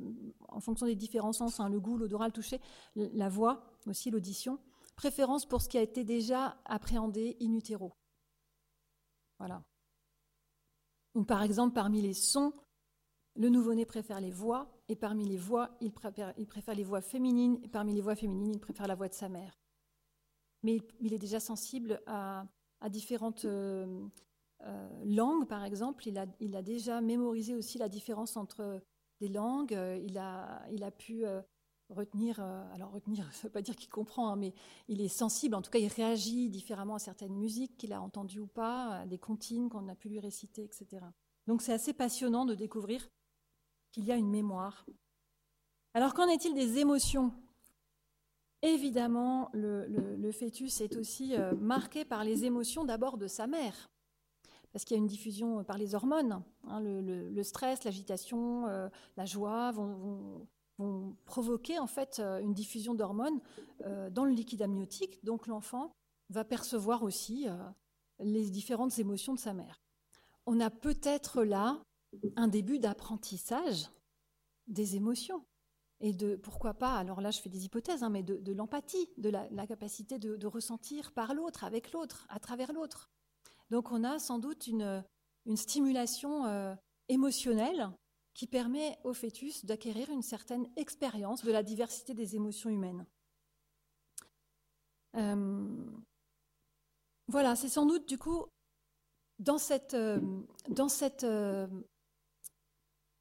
en 0.48 0.60
fonction 0.60 0.84
des 0.84 0.96
différents 0.96 1.32
sens, 1.32 1.60
hein, 1.60 1.70
le 1.70 1.80
goût, 1.80 1.96
l'odorat, 1.96 2.26
le 2.26 2.32
toucher, 2.32 2.60
la 2.94 3.30
voix 3.30 3.72
aussi, 3.86 4.10
l'audition, 4.10 4.58
préférence 4.96 5.46
pour 5.46 5.62
ce 5.62 5.68
qui 5.70 5.78
a 5.78 5.82
été 5.82 6.04
déjà 6.04 6.58
appréhendé 6.66 7.38
in 7.40 7.54
utero. 7.54 7.94
Voilà. 9.38 9.64
Donc 11.14 11.26
par 11.26 11.42
exemple, 11.42 11.72
parmi 11.72 12.02
les 12.02 12.12
sons, 12.12 12.52
le 13.34 13.48
nouveau-né 13.48 13.86
préfère 13.86 14.20
les 14.20 14.30
voix, 14.30 14.70
et 14.90 14.96
parmi 14.96 15.24
les 15.24 15.38
voix, 15.38 15.70
il 15.80 15.92
préfère, 15.92 16.34
il 16.36 16.46
préfère 16.46 16.74
les 16.74 16.84
voix 16.84 17.00
féminines, 17.00 17.58
et 17.62 17.68
parmi 17.68 17.94
les 17.94 18.02
voix 18.02 18.14
féminines, 18.14 18.52
il 18.52 18.60
préfère 18.60 18.86
la 18.86 18.94
voix 18.94 19.08
de 19.08 19.14
sa 19.14 19.30
mère 19.30 19.59
mais 20.62 20.80
il 21.00 21.14
est 21.14 21.18
déjà 21.18 21.40
sensible 21.40 22.00
à, 22.06 22.46
différentes 22.88 23.44
euh, 23.44 24.06
euh, 24.62 25.04
langues, 25.04 25.46
par 25.46 25.64
exemple. 25.64 26.06
Il 26.06 26.18
a, 26.18 26.62
déjà 26.62 27.00
mémorisé 27.00 27.54
aussi 27.54 27.78
la 27.78 27.88
différence 27.88 28.36
entre 28.36 28.82
les 29.20 29.28
langues. 29.28 29.78
Il 30.06 30.18
a, 30.18 30.62
il 30.72 30.84
a 30.84 30.90
pu 30.90 31.24
euh, 31.24 31.40
retenir, 31.88 32.40
alors 32.40 32.92
retenir, 32.92 33.24
ça 33.32 33.38
ne 33.38 33.42
veut 33.44 33.52
pas 33.52 33.62
dire 33.62 33.76
qu'il 33.76 33.90
comprend, 33.90 34.28
hein, 34.28 34.36
mais 34.36 34.52
il 34.88 35.00
est 35.00 35.08
sensible. 35.08 35.54
En 35.54 35.62
tout 35.62 35.70
cas, 35.70 35.78
il 35.78 35.88
réagit 35.88 36.50
différemment 36.50 36.96
à 36.96 37.00
certaines 37.00 37.34
musiques 37.34 37.76
qu'il 37.76 37.92
a 37.92 38.02
entendues 38.02 38.40
ou 38.40 38.46
pas, 38.46 39.00
à 39.00 39.06
des 39.06 39.18
comptines 39.18 39.68
qu'on 39.68 39.88
a 39.88 39.94
pu 39.94 40.08
lui 40.08 40.20
réciter, 40.20 40.64
etc. 40.64 41.04
Donc 41.46 41.62
c'est 41.62 41.72
assez 41.72 41.92
passionnant 41.92 42.44
de 42.44 42.54
découvrir 42.54 43.08
qu'il 43.92 44.04
y 44.04 44.12
a 44.12 44.16
une 44.16 44.30
mémoire. 44.30 44.86
Alors 45.94 46.14
qu'en 46.14 46.28
est-il 46.28 46.54
des 46.54 46.78
émotions? 46.78 47.32
Évidemment, 48.62 49.48
le, 49.54 50.30
fœtus 50.32 50.80
est 50.80 50.96
aussi 50.96 51.34
euh, 51.34 51.54
marqué 51.56 52.04
par 52.04 52.24
les 52.24 52.44
émotions 52.44 52.84
d'abord 52.84 53.16
de 53.16 53.26
sa 53.26 53.46
mère, 53.46 53.90
parce 54.72 54.84
qu'il 54.84 54.96
y 54.96 55.00
a 55.00 55.02
une 55.02 55.08
diffusion 55.08 55.64
par 55.64 55.78
les 55.78 55.94
hormones. 55.94 56.42
Hein, 56.64 56.80
le, 56.80 57.42
stress, 57.42 57.84
l'agitation, 57.84 58.66
euh, 58.66 58.88
la 59.16 59.24
joie 59.24 59.70
vont, 59.72 60.46
provoquer 61.26 61.78
en 61.78 61.86
fait 61.86 62.20
euh, 62.20 62.38
une 62.38 62.54
diffusion 62.54 62.94
d'hormones 62.94 63.38
dans 64.10 64.24
le 64.24 64.32
liquide 64.32 64.62
amniotique. 64.62 65.22
Donc 65.24 65.46
l'enfant 65.46 65.92
va 66.30 66.44
percevoir 66.44 67.02
aussi 67.02 67.46
les 68.18 68.50
différentes 68.50 68.98
émotions 68.98 69.34
de 69.34 69.38
sa 69.38 69.52
mère. 69.52 69.80
On 70.46 70.60
a 70.60 70.70
peut-être 70.70 71.44
là 71.44 71.82
un 72.36 72.48
début 72.48 72.78
d'apprentissage 72.78 73.88
des 74.68 74.96
émotions 74.96 75.44
et 76.00 76.14
de, 76.14 76.36
pourquoi 76.36 76.74
pas, 76.74 76.96
alors 76.96 77.20
là 77.20 77.30
je 77.30 77.40
fais 77.40 77.50
des 77.50 77.66
hypothèses, 77.66 78.02
hein, 78.02 78.08
mais 78.08 78.22
de, 78.22 78.52
l'empathie, 78.52 79.08
de 79.18 79.28
la, 79.28 79.66
capacité 79.66 80.18
de, 80.18 80.46
ressentir 80.46 81.12
par 81.12 81.34
l'autre, 81.34 81.64
avec 81.64 81.92
l'autre, 81.92 82.26
à 82.30 82.40
travers 82.40 82.72
l'autre. 82.72 83.10
Donc 83.70 83.92
on 83.92 84.02
a 84.02 84.18
sans 84.18 84.38
doute 84.38 84.66
une, 84.66 85.04
stimulation 85.56 86.46
euh, 86.46 86.74
émotionnelle 87.08 87.90
qui 88.34 88.46
permet 88.46 88.98
au 89.04 89.12
fœtus 89.12 89.64
d'acquérir 89.64 90.08
une 90.10 90.22
certaine 90.22 90.66
expérience 90.76 91.44
de 91.44 91.52
la 91.52 91.62
diversité 91.62 92.14
des 92.14 92.36
émotions 92.36 92.70
humaines. 92.70 93.04
Euh, 95.16 95.90
voilà, 97.28 97.56
c'est 97.56 97.68
sans 97.68 97.84
doute 97.84 98.08
du 98.08 98.16
coup 98.16 98.46
dans 99.38 99.58
cette, 99.58 99.94
euh, 99.94 100.20
dans 100.68 100.88
cette 100.88 101.26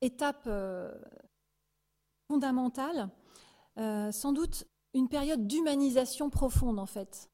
étape 0.01 0.47
fondamentale, 2.29 3.09
euh, 3.79 4.11
sans 4.11 4.33
doute 4.33 4.65
une 4.93 5.09
période 5.09 5.47
d'humanisation 5.47 6.29
profonde 6.29 6.79
en 6.79 6.85
fait. 6.85 7.29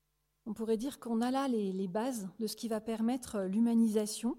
On 0.46 0.54
pourrait 0.54 0.78
dire 0.78 1.00
qu'on 1.00 1.22
a 1.22 1.32
là 1.32 1.48
les, 1.48 1.88
bases 1.88 2.30
de 2.40 2.48
ce 2.48 2.56
qui 2.56 2.68
va 2.70 2.80
permettre 2.80 3.36
euh, 3.36 3.48
l'humanisation, 3.48 4.38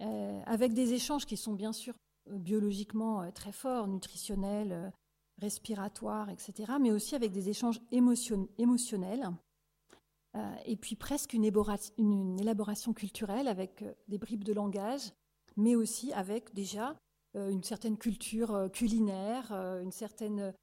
euh, 0.00 0.42
avec 0.44 0.74
des 0.74 0.92
échanges 0.92 1.24
qui 1.24 1.36
sont 1.36 1.54
bien 1.54 1.72
sûr 1.72 1.94
biologiquement 2.30 3.30
très 3.30 3.52
forts, 3.52 3.86
nutritionnels, 3.86 4.92
respiratoires, 5.40 6.28
etc., 6.28 6.72
mais 6.80 6.90
aussi 6.90 7.14
avec 7.14 7.30
des 7.30 7.48
échanges 7.48 7.80
émotionnels, 7.92 9.30
et 10.64 10.76
puis 10.76 10.96
presque 10.96 11.34
une 11.34 12.40
élaboration 12.40 12.92
culturelle 12.92 13.46
avec 13.46 13.84
des 14.08 14.18
bribes 14.18 14.42
de 14.42 14.52
langage, 14.52 15.12
mais 15.56 15.76
aussi 15.76 16.12
avec 16.12 16.52
déjà 16.52 16.96
une 17.36 17.62
certaine 17.62 17.96
culture 17.96 18.54
euh, 18.54 18.68
culinaire, 18.68 19.52
euh, 19.52 19.82
une 19.82 19.92
certaine 19.92 20.54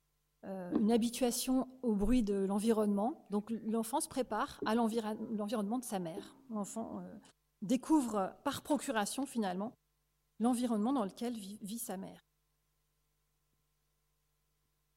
une 0.78 0.91
habituation 0.91 1.69
au 1.84 1.95
bruit 1.95 2.21
de 2.21 2.34
l'environnement. 2.34 3.26
Donc 3.30 3.49
l'enfant 3.65 4.01
se 4.01 4.09
prépare 4.09 4.59
à 4.65 4.76
l'environnement 4.76 5.80
de 5.80 5.86
sa 5.86 5.99
mère. 5.99 6.36
L'enfant 6.49 7.01
découvre 7.61 8.36
par 8.43 8.61
procuration 8.61 9.26
finalement 9.26 9.71
l'environnement 10.41 10.91
dans 10.91 11.05
lequel 11.05 11.34
vit, 11.34 11.80
sa 11.80 11.95
mère. 11.95 12.19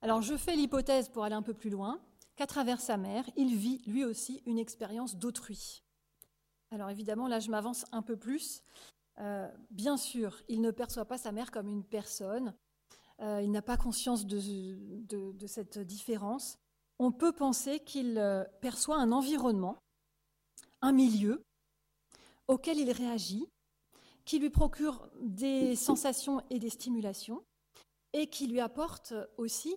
Alors 0.03 0.21
je 0.21 0.37
fais 0.37 0.57
l'hypothèse 0.57 1.09
pour 1.09 1.23
aller 1.23 1.37
un 1.37 1.43
peu 1.43 1.55
plus 1.55 1.71
loin 1.71 2.01
qu'à 2.35 2.49
travers 2.49 2.81
sa 2.81 2.97
mère, 2.97 3.25
il 3.37 3.55
vit 3.55 3.81
lui 3.87 4.05
aussi 4.05 4.43
une 4.47 4.59
expérience 4.59 5.15
d'autrui. 5.15 5.85
Alors 6.73 6.91
évidemment, 6.91 7.29
là 7.29 7.39
je 7.39 7.51
m'avance 7.51 7.87
un 7.93 8.03
peu 8.03 8.17
plus. 8.17 8.65
Euh, 9.19 9.49
bien 9.71 9.97
sûr, 9.97 10.43
il 10.49 10.61
ne 10.61 10.71
perçoit 10.71 11.07
pas 11.07 11.19
sa 11.19 11.33
mère 11.33 11.51
comme 11.51 11.69
une 11.69 11.85
personne, 11.85 12.55
euh, 13.21 13.41
il 13.43 13.51
n'a 13.51 13.63
pas 13.63 13.77
conscience 13.77 14.27
de, 14.27 15.47
cette 15.47 15.79
différence. 15.79 16.59
On 16.99 17.13
peut 17.13 17.33
penser 17.33 17.81
qu'il 17.81 18.19
euh, 18.19 18.45
perçoit 18.61 18.99
un 18.99 19.13
environnement, 19.13 19.79
un 20.83 20.93
milieu 20.93 21.43
auquel 22.47 22.79
il 22.79 22.91
réagit, 22.91 23.49
qui 24.25 24.39
lui 24.39 24.51
procure 24.51 25.09
des 25.21 25.77
sensations 25.77 26.43
et 26.51 26.59
des 26.59 26.71
stimulations, 26.71 27.43
et 28.13 28.29
qui 28.29 28.47
lui 28.47 28.61
apporte 28.61 29.15
aussi 29.37 29.75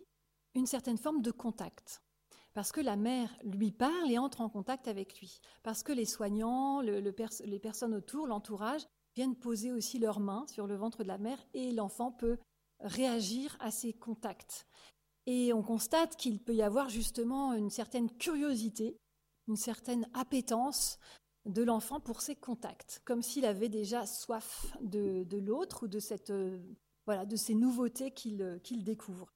une 0.56 0.66
certaine 0.66 0.98
forme 0.98 1.22
de 1.22 1.32
contact. 1.32 2.02
Parce 2.54 2.72
que 2.72 2.82
la 2.82 2.96
mère 2.96 3.30
lui 3.44 3.72
parle 3.72 4.12
et 4.12 4.18
entre 4.18 4.42
en 4.42 4.50
contact 4.50 4.88
avec 4.88 5.20
lui. 5.20 5.40
Parce 5.64 5.84
que 5.84 5.94
les 5.94 6.06
soignants, 6.06 6.82
les 6.82 7.60
personnes 7.60 7.94
autour, 7.94 8.28
l'entourage, 8.28 8.86
viennent 9.20 9.36
poser 9.36 9.74
aussi 9.74 10.00
leurs 10.00 10.22
mains 10.22 10.46
sur 10.48 10.66
le 10.66 10.78
ventre 10.78 11.04
de 11.04 11.10
la 11.10 11.18
mère 11.18 11.46
et 11.54 11.74
l'enfant 11.74 12.10
peut 12.10 12.38
réagir 12.80 13.58
à 13.60 13.70
ces 13.70 13.92
contacts. 13.92 14.66
Et 15.26 15.52
on 15.52 15.62
constate 15.62 16.16
qu'il 16.16 16.42
peut 16.42 16.56
y 16.56 16.62
avoir 16.62 16.88
justement 16.88 17.52
une 17.52 17.70
certaine 17.70 18.10
curiosité, 18.10 18.96
une 19.50 19.58
certaine 19.58 20.08
appétence 20.14 21.00
de 21.46 21.62
l'enfant 21.64 22.00
pour 22.00 22.22
ces 22.22 22.38
contacts, 22.38 23.02
comme 23.04 23.22
s'il 23.22 23.44
avait 23.44 23.68
déjà 23.68 24.06
soif 24.06 24.74
de, 24.80 25.26
l'autre 25.38 25.84
ou 25.84 25.88
de, 25.90 26.00
cette, 26.00 26.32
voilà, 27.06 27.26
de 27.26 27.36
ces 27.36 27.56
nouveautés 27.56 28.12
qu'il 28.12 28.84
découvre. 28.86 29.34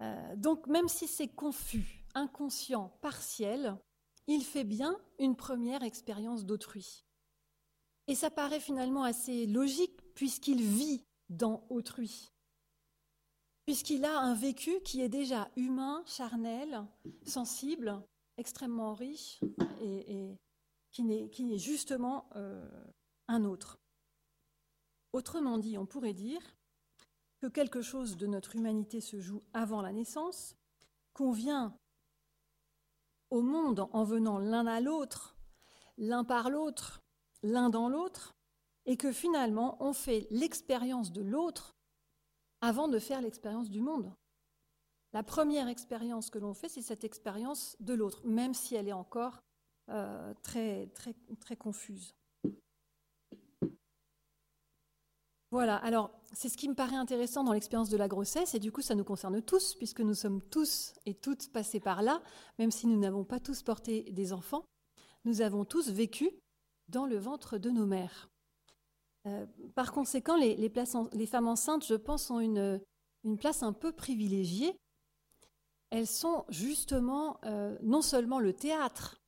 Euh, 0.00 0.36
donc 0.36 0.68
même 0.68 0.86
si 0.86 1.08
c'est 1.08 1.26
confus, 1.26 2.04
inconscient, 2.14 2.96
partiel, 3.00 3.76
il 4.28 4.44
fait 4.44 4.62
bien 4.62 4.96
une 5.18 5.34
première 5.34 5.82
expérience 5.82 6.44
d'autrui. 6.44 7.05
Et 8.08 8.14
ça 8.14 8.30
paraît 8.30 8.60
finalement 8.60 9.02
assez 9.02 9.46
logique 9.46 10.00
puisqu'il 10.14 10.62
vit 10.62 11.04
dans 11.28 11.66
autrui, 11.70 12.30
puisqu'il 13.64 14.04
a 14.04 14.18
un 14.20 14.34
vécu 14.34 14.80
qui 14.82 15.00
est 15.00 15.08
déjà 15.08 15.50
humain, 15.56 16.04
charnel, 16.06 16.84
sensible, 17.26 18.00
extrêmement 18.36 18.94
riche 18.94 19.40
et, 19.80 20.36
qui 20.92 21.02
n'est 21.02 21.58
justement 21.58 22.28
euh, 22.36 22.64
un 23.28 23.44
autre. 23.44 23.78
Autrement 25.12 25.58
dit, 25.58 25.76
on 25.76 25.86
pourrait 25.86 26.14
dire 26.14 26.40
que 27.40 27.48
quelque 27.48 27.82
chose 27.82 28.16
de 28.16 28.26
notre 28.26 28.56
humanité 28.56 29.00
se 29.00 29.20
joue 29.20 29.42
avant 29.52 29.82
la 29.82 29.92
naissance, 29.92 30.56
qu'on 31.12 31.32
vient 31.32 31.76
au 33.30 33.42
monde 33.42 33.88
en 33.92 34.04
venant 34.04 34.38
l'un 34.38 34.66
à 34.66 34.80
l'autre, 34.80 35.36
l'un 35.98 36.24
par 36.24 36.50
l'autre, 36.50 37.02
l'un 37.42 37.70
dans 37.70 37.88
l'autre, 37.88 38.34
et 38.86 38.96
que 38.96 39.12
finalement 39.12 39.76
on 39.80 39.92
fait 39.92 40.26
l'expérience 40.30 41.12
de 41.12 41.22
l'autre 41.22 41.76
avant 42.60 42.88
de 42.88 42.98
faire 42.98 43.20
l'expérience 43.20 43.68
du 43.68 43.80
monde. 43.80 44.12
La 45.12 45.22
première 45.22 45.68
expérience 45.68 46.30
que 46.30 46.38
l'on 46.38 46.54
fait, 46.54 46.68
c'est 46.68 46.82
cette 46.82 47.04
expérience 47.04 47.76
de 47.80 47.94
l'autre, 47.94 48.20
même 48.24 48.54
si 48.54 48.74
elle 48.74 48.88
est 48.88 48.92
encore 48.92 49.40
euh, 49.88 50.34
très, 50.42 50.88
très, 50.88 51.14
très 51.40 51.56
confuse. 51.56 52.14
Voilà, 55.52 55.76
alors 55.76 56.10
c'est 56.32 56.48
ce 56.48 56.56
qui 56.56 56.68
me 56.68 56.74
paraît 56.74 56.96
intéressant 56.96 57.44
dans 57.44 57.52
l'expérience 57.52 57.88
de 57.88 57.96
la 57.96 58.08
grossesse, 58.08 58.54
et 58.54 58.58
du 58.58 58.72
coup 58.72 58.82
ça 58.82 58.94
nous 58.94 59.04
concerne 59.04 59.40
tous, 59.40 59.74
puisque 59.76 60.00
nous 60.00 60.14
sommes 60.14 60.42
tous 60.42 60.92
et 61.06 61.14
toutes 61.14 61.52
passés 61.52 61.80
par 61.80 62.02
là, 62.02 62.20
même 62.58 62.72
si 62.72 62.86
nous 62.86 62.98
n'avons 62.98 63.24
pas 63.24 63.40
tous 63.40 63.62
porté 63.62 64.02
des 64.10 64.32
enfants, 64.32 64.64
nous 65.24 65.40
avons 65.40 65.64
tous 65.64 65.88
vécu 65.88 66.30
dans 66.88 67.06
le 67.06 67.18
ventre 67.18 67.58
de 67.58 67.70
nos 67.70 67.86
mères. 67.86 68.30
Euh, 69.26 69.46
par 69.74 69.92
conséquent, 69.92 70.36
les, 70.36 71.26
femmes 71.26 71.48
enceintes, 71.48 71.84
je 71.86 71.94
pense, 71.94 72.30
ont 72.30 72.40
une, 72.40 72.80
place 73.38 73.62
un 73.62 73.72
peu 73.72 73.92
privilégiée. 73.92 74.76
Elles 75.90 76.06
sont 76.06 76.44
justement 76.48 77.40
euh, 77.44 77.76
non 77.82 78.02
seulement 78.02 78.38
le 78.38 78.52
théâtre 78.52 79.20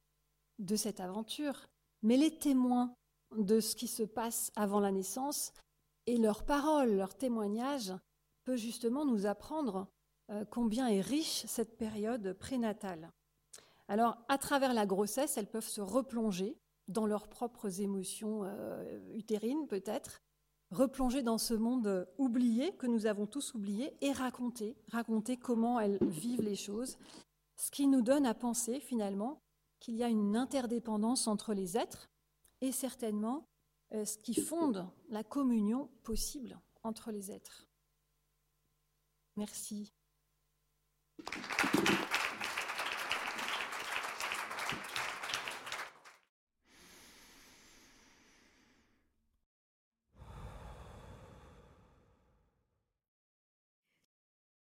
de 0.58 0.76
cette 0.76 1.00
aventure, 1.00 1.66
mais 2.02 2.16
les 2.16 2.36
témoins 2.36 2.94
de 3.36 3.60
ce 3.60 3.74
qui 3.74 3.88
se 3.88 4.04
passe 4.04 4.52
avant 4.56 4.80
la 4.80 4.92
naissance, 4.92 5.52
et 6.06 6.16
leurs 6.16 6.44
paroles, 6.44 6.94
leurs 6.94 7.16
témoignages 7.16 7.92
peut 8.44 8.56
justement 8.56 9.04
nous 9.04 9.26
apprendre 9.26 9.88
euh, 10.30 10.44
combien 10.50 10.88
est 10.88 11.00
riche 11.00 11.44
cette 11.46 11.76
période 11.76 12.32
prénatale. 12.34 13.10
Alors, 13.88 14.16
à 14.28 14.38
travers 14.38 14.74
la 14.74 14.86
grossesse, 14.86 15.36
elles 15.36 15.50
peuvent 15.50 15.68
se 15.68 15.80
replonger 15.80 16.56
dans 16.88 17.06
leurs 17.06 17.28
propres 17.28 17.80
émotions 17.80 18.42
euh, 18.44 18.98
utérines 19.14 19.66
peut-être, 19.68 20.22
replonger 20.70 21.22
dans 21.22 21.38
ce 21.38 21.54
monde 21.54 22.08
oublié 22.18 22.72
que 22.76 22.86
nous 22.86 23.06
avons 23.06 23.26
tous 23.26 23.54
oublié 23.54 23.96
et 24.00 24.12
raconter, 24.12 24.76
raconter 24.88 25.36
comment 25.36 25.80
elles 25.80 25.98
vivent 26.02 26.42
les 26.42 26.56
choses, 26.56 26.98
ce 27.56 27.70
qui 27.70 27.86
nous 27.86 28.02
donne 28.02 28.26
à 28.26 28.34
penser 28.34 28.80
finalement 28.80 29.40
qu'il 29.80 29.94
y 29.94 30.02
a 30.02 30.08
une 30.08 30.36
interdépendance 30.36 31.26
entre 31.26 31.54
les 31.54 31.76
êtres 31.76 32.10
et 32.60 32.72
certainement 32.72 33.48
euh, 33.94 34.04
ce 34.04 34.18
qui 34.18 34.34
fonde 34.34 34.86
la 35.08 35.24
communion 35.24 35.88
possible 36.02 36.58
entre 36.82 37.10
les 37.10 37.30
êtres. 37.30 37.66
Merci. 39.36 39.92